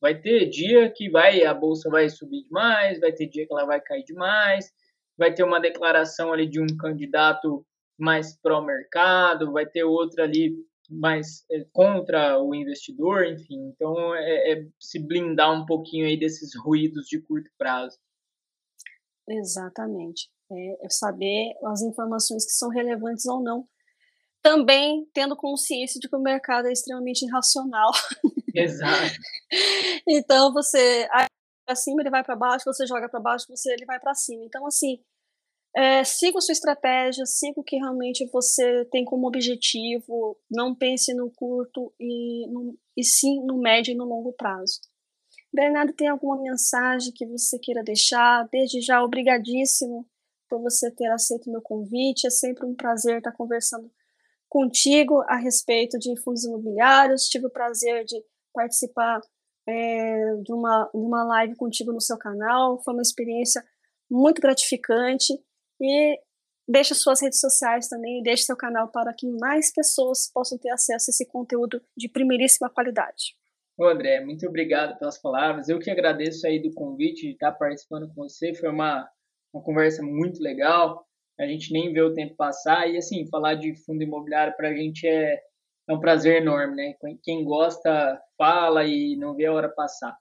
Vai 0.00 0.20
ter 0.20 0.48
dia 0.48 0.90
que 0.90 1.08
vai 1.08 1.44
a 1.44 1.54
bolsa 1.54 1.88
vai 1.88 2.08
subir 2.08 2.42
demais, 2.44 2.98
vai 2.98 3.12
ter 3.12 3.26
dia 3.28 3.46
que 3.46 3.52
ela 3.52 3.64
vai 3.64 3.80
cair 3.80 4.02
demais, 4.04 4.72
vai 5.16 5.32
ter 5.32 5.44
uma 5.44 5.60
declaração 5.60 6.32
ali 6.32 6.48
de 6.48 6.60
um 6.60 6.66
candidato 6.78 7.64
mais 7.96 8.36
pró-mercado, 8.40 9.52
vai 9.52 9.66
ter 9.66 9.84
outra 9.84 10.24
ali 10.24 10.56
mais 10.90 11.44
é, 11.50 11.64
contra 11.72 12.42
o 12.42 12.54
investidor, 12.54 13.24
enfim. 13.24 13.68
Então, 13.68 14.14
é, 14.14 14.52
é, 14.52 14.66
se 14.80 14.98
blindar 14.98 15.52
um 15.52 15.64
pouquinho 15.64 16.06
aí 16.06 16.18
desses 16.18 16.50
ruídos 16.56 17.06
de 17.06 17.20
curto 17.20 17.48
prazo. 17.56 17.96
Exatamente. 19.28 20.30
É, 20.50 20.86
é 20.86 20.88
saber 20.90 21.54
as 21.64 21.82
informações 21.82 22.44
que 22.44 22.52
são 22.52 22.68
relevantes 22.68 23.26
ou 23.26 23.42
não. 23.42 23.66
Também 24.42 25.06
tendo 25.14 25.36
consciência 25.36 26.00
de 26.00 26.08
que 26.08 26.16
o 26.16 26.20
mercado 26.20 26.66
é 26.66 26.72
extremamente 26.72 27.24
irracional. 27.24 27.92
Exato. 28.54 29.14
então 30.08 30.52
você 30.52 31.08
acima 31.66 32.02
ele 32.02 32.10
vai 32.10 32.24
para 32.24 32.36
baixo, 32.36 32.64
você 32.66 32.86
joga 32.86 33.08
para 33.08 33.20
baixo, 33.20 33.46
você 33.48 33.72
ele 33.72 33.86
vai 33.86 34.00
para 34.00 34.14
cima. 34.14 34.44
Então 34.44 34.66
assim, 34.66 34.98
é, 35.74 36.04
siga 36.04 36.38
a 36.38 36.40
sua 36.40 36.52
estratégia, 36.52 37.24
siga 37.24 37.58
o 37.60 37.64
que 37.64 37.76
realmente 37.76 38.28
você 38.30 38.84
tem 38.86 39.04
como 39.04 39.26
objetivo, 39.26 40.38
não 40.50 40.74
pense 40.74 41.14
no 41.14 41.30
curto 41.30 41.92
e, 41.98 42.46
no, 42.48 42.76
e 42.96 43.02
sim 43.02 43.42
no 43.44 43.58
médio 43.58 43.92
e 43.92 43.96
no 43.96 44.04
longo 44.04 44.32
prazo. 44.34 44.80
Bernardo, 45.52 45.92
tem 45.92 46.08
alguma 46.08 46.40
mensagem 46.40 47.12
que 47.12 47.26
você 47.26 47.58
queira 47.58 47.82
deixar? 47.82 48.48
Desde 48.50 48.80
já, 48.80 49.02
obrigadíssimo 49.04 50.08
por 50.48 50.60
você 50.62 50.90
ter 50.90 51.10
aceito 51.10 51.50
meu 51.50 51.60
convite. 51.60 52.26
É 52.26 52.30
sempre 52.30 52.64
um 52.64 52.74
prazer 52.74 53.18
estar 53.18 53.32
conversando 53.32 53.90
contigo 54.48 55.20
a 55.28 55.36
respeito 55.36 55.98
de 55.98 56.18
fundos 56.22 56.44
imobiliários. 56.44 57.28
Tive 57.28 57.46
o 57.46 57.50
prazer 57.50 58.04
de 58.04 58.22
participar 58.52 59.20
é, 59.68 60.36
de, 60.42 60.52
uma, 60.52 60.90
de 60.92 61.00
uma 61.00 61.22
live 61.24 61.54
contigo 61.54 61.92
no 61.92 62.00
seu 62.00 62.16
canal. 62.16 62.82
Foi 62.82 62.94
uma 62.94 63.02
experiência 63.02 63.62
muito 64.10 64.40
gratificante. 64.40 65.34
E 65.78 66.18
deixe 66.66 66.94
suas 66.94 67.20
redes 67.20 67.40
sociais 67.40 67.88
também, 67.88 68.22
deixe 68.22 68.44
seu 68.44 68.56
canal 68.56 68.88
para 68.88 69.12
que 69.12 69.26
mais 69.26 69.70
pessoas 69.70 70.30
possam 70.32 70.56
ter 70.56 70.70
acesso 70.70 71.10
a 71.10 71.12
esse 71.12 71.26
conteúdo 71.26 71.82
de 71.94 72.08
primeiríssima 72.08 72.70
qualidade. 72.70 73.36
Ô 73.78 73.86
André, 73.86 74.20
muito 74.24 74.46
obrigado 74.46 74.98
pelas 74.98 75.18
palavras. 75.20 75.68
Eu 75.68 75.78
que 75.78 75.90
agradeço 75.90 76.46
aí 76.46 76.60
do 76.60 76.72
convite 76.74 77.26
de 77.26 77.32
estar 77.32 77.52
participando 77.52 78.06
com 78.08 78.28
você. 78.28 78.52
Foi 78.54 78.68
uma, 78.68 79.08
uma 79.52 79.62
conversa 79.62 80.02
muito 80.02 80.42
legal. 80.42 81.06
A 81.40 81.46
gente 81.46 81.72
nem 81.72 81.92
vê 81.92 82.02
o 82.02 82.12
tempo 82.12 82.36
passar. 82.36 82.88
E 82.88 82.98
assim, 82.98 83.26
falar 83.28 83.54
de 83.54 83.74
fundo 83.84 84.02
imobiliário 84.02 84.54
para 84.56 84.68
a 84.68 84.74
gente 84.74 85.06
é, 85.06 85.40
é 85.88 85.94
um 85.94 86.00
prazer 86.00 86.42
enorme, 86.42 86.76
né? 86.76 86.94
Quem 87.22 87.44
gosta, 87.44 88.20
fala 88.36 88.84
e 88.84 89.16
não 89.16 89.34
vê 89.34 89.46
a 89.46 89.52
hora 89.52 89.70
passar. 89.70 90.14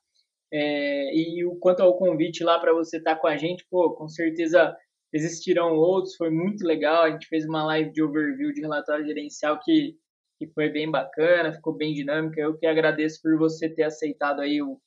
É, 0.53 1.13
e 1.13 1.45
o 1.45 1.55
quanto 1.57 1.81
ao 1.81 1.97
convite 1.97 2.43
lá 2.43 2.57
para 2.59 2.73
você 2.73 2.97
estar 2.97 3.17
com 3.17 3.27
a 3.27 3.37
gente, 3.37 3.65
pô, 3.69 3.93
com 3.95 4.07
certeza 4.07 4.75
existirão 5.13 5.75
outros, 5.75 6.15
foi 6.15 6.29
muito 6.29 6.65
legal. 6.65 7.03
A 7.03 7.11
gente 7.11 7.27
fez 7.27 7.45
uma 7.45 7.65
live 7.65 7.91
de 7.91 8.01
overview 8.01 8.53
de 8.53 8.61
relatório 8.61 9.05
gerencial 9.05 9.59
que, 9.59 9.95
que 10.47 10.53
foi 10.53 10.69
bem 10.69 10.89
bacana, 10.89 11.53
ficou 11.53 11.73
bem 11.73 11.93
dinâmica. 11.93 12.41
Eu 12.41 12.57
que 12.57 12.65
agradeço 12.65 13.21
por 13.21 13.37
você 13.37 13.69
ter 13.69 13.83
aceitado 13.83 14.41
aí 14.41 14.61
o, 14.61 14.79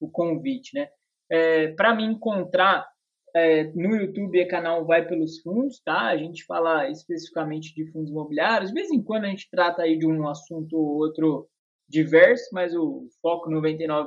o 0.00 0.08
convite, 0.08 0.74
né? 0.74 0.88
É, 1.28 1.68
para 1.72 1.94
me 1.94 2.04
encontrar 2.04 2.86
é, 3.34 3.64
no 3.72 3.96
YouTube 3.96 4.38
é 4.40 4.46
canal 4.46 4.86
Vai 4.86 5.06
Pelos 5.06 5.40
Fundos, 5.40 5.80
tá? 5.84 6.06
A 6.06 6.16
gente 6.16 6.44
fala 6.44 6.88
especificamente 6.88 7.74
de 7.74 7.90
fundos 7.90 8.10
imobiliários. 8.10 8.70
De 8.70 8.74
vez 8.74 8.90
em 8.90 9.02
quando 9.02 9.24
a 9.24 9.28
gente 9.28 9.48
trata 9.50 9.82
aí 9.82 9.98
de 9.98 10.06
um 10.06 10.28
assunto 10.28 10.76
ou 10.76 10.98
outro 10.98 11.48
diverso, 11.88 12.48
mas 12.52 12.72
o 12.74 13.08
foco 13.20 13.50
99% 13.50 14.06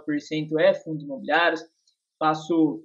é 0.59 0.73
fundos 0.73 1.03
imobiliários. 1.03 1.61
Faço 2.17 2.81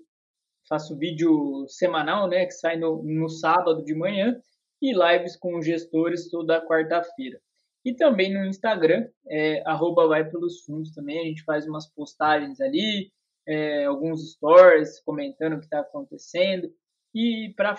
faço 0.68 0.98
vídeo 0.98 1.66
semanal, 1.66 2.28
né, 2.28 2.44
que 2.44 2.52
sai 2.52 2.76
no, 2.76 3.02
no 3.02 3.26
sábado 3.28 3.82
de 3.82 3.94
manhã, 3.94 4.38
e 4.82 4.92
lives 4.92 5.34
com 5.34 5.62
gestores 5.62 6.28
toda 6.28 6.64
quarta-feira. 6.64 7.40
E 7.84 7.94
também 7.94 8.32
no 8.32 8.44
Instagram, 8.44 9.08
é, 9.28 9.62
vai 10.08 10.28
pelos 10.28 10.64
fundos 10.64 10.92
também, 10.92 11.20
a 11.20 11.24
gente 11.24 11.44
faz 11.44 11.66
umas 11.66 11.86
postagens 11.92 12.60
ali, 12.60 13.10
é, 13.46 13.84
alguns 13.84 14.32
stories 14.32 15.00
comentando 15.00 15.54
o 15.54 15.58
que 15.58 15.64
está 15.64 15.80
acontecendo. 15.80 16.68
E 17.14 17.54
para 17.56 17.74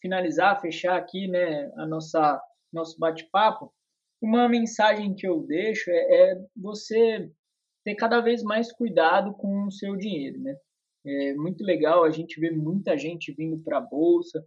finalizar, 0.00 0.60
fechar 0.60 0.96
aqui 0.96 1.28
né, 1.28 1.70
a 1.76 1.86
nossa 1.86 2.40
nosso 2.72 2.98
bate-papo, 2.98 3.72
uma 4.20 4.48
mensagem 4.48 5.14
que 5.14 5.26
eu 5.26 5.40
deixo 5.42 5.90
é, 5.90 6.32
é, 6.32 6.44
você 6.56 7.30
ter 7.84 7.94
cada 7.94 8.20
vez 8.20 8.42
mais 8.42 8.72
cuidado 8.72 9.32
com 9.34 9.66
o 9.66 9.70
seu 9.70 9.96
dinheiro, 9.96 10.40
né? 10.40 10.56
É 11.06 11.34
muito 11.34 11.62
legal, 11.62 12.02
a 12.02 12.10
gente 12.10 12.40
vê 12.40 12.50
muita 12.50 12.98
gente 12.98 13.32
vindo 13.32 13.62
para 13.62 13.78
a 13.78 13.80
bolsa, 13.80 14.44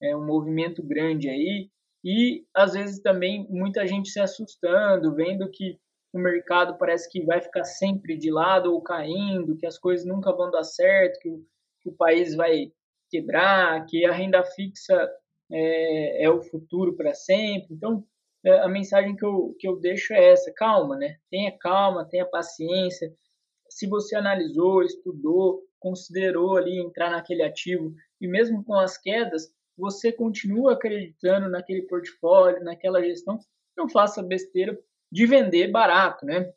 é 0.00 0.14
um 0.14 0.26
movimento 0.26 0.82
grande 0.82 1.28
aí, 1.28 1.70
e 2.04 2.44
às 2.54 2.72
vezes 2.72 3.00
também 3.00 3.46
muita 3.48 3.86
gente 3.86 4.10
se 4.10 4.20
assustando, 4.20 5.14
vendo 5.14 5.48
que 5.50 5.78
o 6.12 6.18
mercado 6.18 6.76
parece 6.76 7.08
que 7.10 7.24
vai 7.24 7.40
ficar 7.40 7.64
sempre 7.64 8.16
de 8.16 8.30
lado 8.30 8.72
ou 8.72 8.82
caindo, 8.82 9.56
que 9.56 9.66
as 9.66 9.78
coisas 9.78 10.04
nunca 10.04 10.32
vão 10.32 10.50
dar 10.50 10.64
certo, 10.64 11.18
que 11.20 11.28
o, 11.28 11.44
que 11.80 11.88
o 11.88 11.96
país 11.96 12.34
vai 12.34 12.70
quebrar, 13.10 13.86
que 13.86 14.04
a 14.04 14.12
renda 14.12 14.42
fixa 14.44 15.10
é, 15.50 16.24
é 16.24 16.30
o 16.30 16.42
futuro 16.42 16.94
para 16.96 17.14
sempre. 17.14 17.74
Então, 17.74 18.04
é, 18.44 18.58
a 18.60 18.68
mensagem 18.68 19.14
que 19.16 19.24
eu, 19.24 19.54
que 19.58 19.68
eu 19.68 19.78
deixo 19.78 20.12
é 20.12 20.32
essa: 20.32 20.52
calma, 20.54 20.96
né? 20.96 21.16
Tenha 21.30 21.56
calma, 21.56 22.08
tenha 22.08 22.26
paciência. 22.26 23.12
Se 23.70 23.86
você 23.86 24.16
analisou, 24.16 24.82
estudou, 24.82 25.62
considerou 25.78 26.56
ali 26.56 26.78
entrar 26.78 27.10
naquele 27.10 27.42
ativo 27.42 27.94
e 28.20 28.28
mesmo 28.28 28.62
com 28.64 28.74
as 28.74 28.98
quedas, 28.98 29.50
você 29.76 30.12
continua 30.12 30.74
acreditando 30.74 31.48
naquele 31.48 31.82
portfólio, 31.82 32.62
naquela 32.62 33.02
gestão, 33.02 33.38
não 33.76 33.88
faça 33.88 34.22
besteira 34.22 34.78
de 35.10 35.26
vender 35.26 35.68
barato, 35.68 36.24
né? 36.26 36.52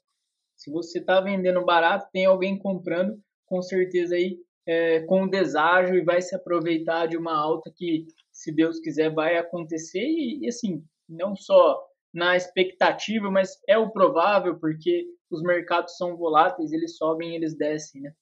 Se 0.56 0.72
você 0.72 1.00
está 1.00 1.20
vendendo 1.20 1.64
barato, 1.66 2.10
tem 2.12 2.26
alguém 2.26 2.58
comprando, 2.58 3.20
com 3.46 3.62
certeza 3.62 4.16
aí 4.16 4.40
é, 4.66 5.02
com 5.02 5.28
deságio 5.28 5.96
e 5.96 6.04
vai 6.04 6.22
se 6.22 6.36
aproveitar 6.36 7.08
de 7.08 7.18
uma 7.18 7.36
alta 7.36 7.72
que, 7.74 8.08
se 8.32 8.52
Deus 8.52 8.80
quiser, 8.80 9.14
vai 9.14 9.38
acontecer 9.38 10.04
e, 10.04 10.46
e 10.46 10.48
assim, 10.48 10.84
não 11.08 11.36
só 11.36 11.86
na 12.14 12.36
expectativa, 12.36 13.30
mas 13.30 13.60
é 13.68 13.78
o 13.78 13.92
provável, 13.92 14.58
porque 14.58 15.06
os 15.30 15.42
mercados 15.44 15.98
são 15.98 16.16
voláteis, 16.16 16.72
eles 16.72 16.96
sobem 16.98 17.36
eles 17.36 17.56
descem, 17.56 18.02
né? 18.02 18.14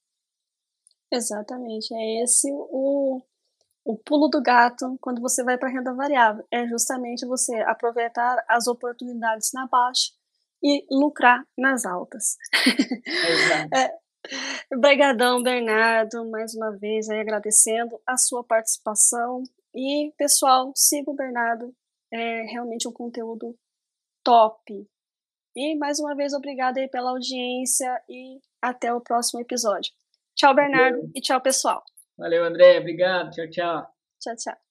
Exatamente, 1.11 1.93
é 1.93 2.23
esse 2.23 2.51
o, 2.51 3.21
o 3.85 3.97
pulo 3.97 4.27
do 4.27 4.41
gato 4.41 4.97
quando 5.01 5.21
você 5.21 5.43
vai 5.43 5.57
para 5.57 5.69
renda 5.69 5.93
variável. 5.93 6.45
É 6.51 6.67
justamente 6.67 7.25
você 7.25 7.55
aproveitar 7.61 8.43
as 8.47 8.67
oportunidades 8.67 9.51
na 9.53 9.67
baixa 9.67 10.11
e 10.63 10.85
lucrar 10.89 11.45
nas 11.57 11.85
altas. 11.85 12.37
é, 13.75 13.93
Obrigadão, 14.73 15.43
Bernardo, 15.43 16.29
mais 16.29 16.55
uma 16.55 16.71
vez 16.71 17.09
aí 17.09 17.19
agradecendo 17.19 17.99
a 18.07 18.17
sua 18.17 18.43
participação. 18.43 19.43
E, 19.75 20.13
pessoal, 20.17 20.71
siga 20.75 21.11
o 21.11 21.15
Bernardo, 21.15 21.75
é 22.11 22.43
realmente 22.43 22.87
um 22.87 22.91
conteúdo 22.91 23.57
top. 24.23 24.87
E, 25.55 25.75
mais 25.75 25.99
uma 25.99 26.15
vez, 26.15 26.33
obrigada 26.33 26.79
aí 26.79 26.87
pela 26.87 27.11
audiência 27.11 28.01
e 28.07 28.39
até 28.61 28.93
o 28.93 29.01
próximo 29.01 29.41
episódio. 29.41 29.91
Tchau, 30.35 30.55
Bernardo, 30.55 31.11
e 31.13 31.21
tchau, 31.21 31.41
pessoal. 31.41 31.83
Valeu, 32.17 32.43
André. 32.43 32.79
Obrigado. 32.79 33.31
Tchau, 33.31 33.49
tchau. 33.49 33.87
Tchau, 34.19 34.35
tchau. 34.35 34.63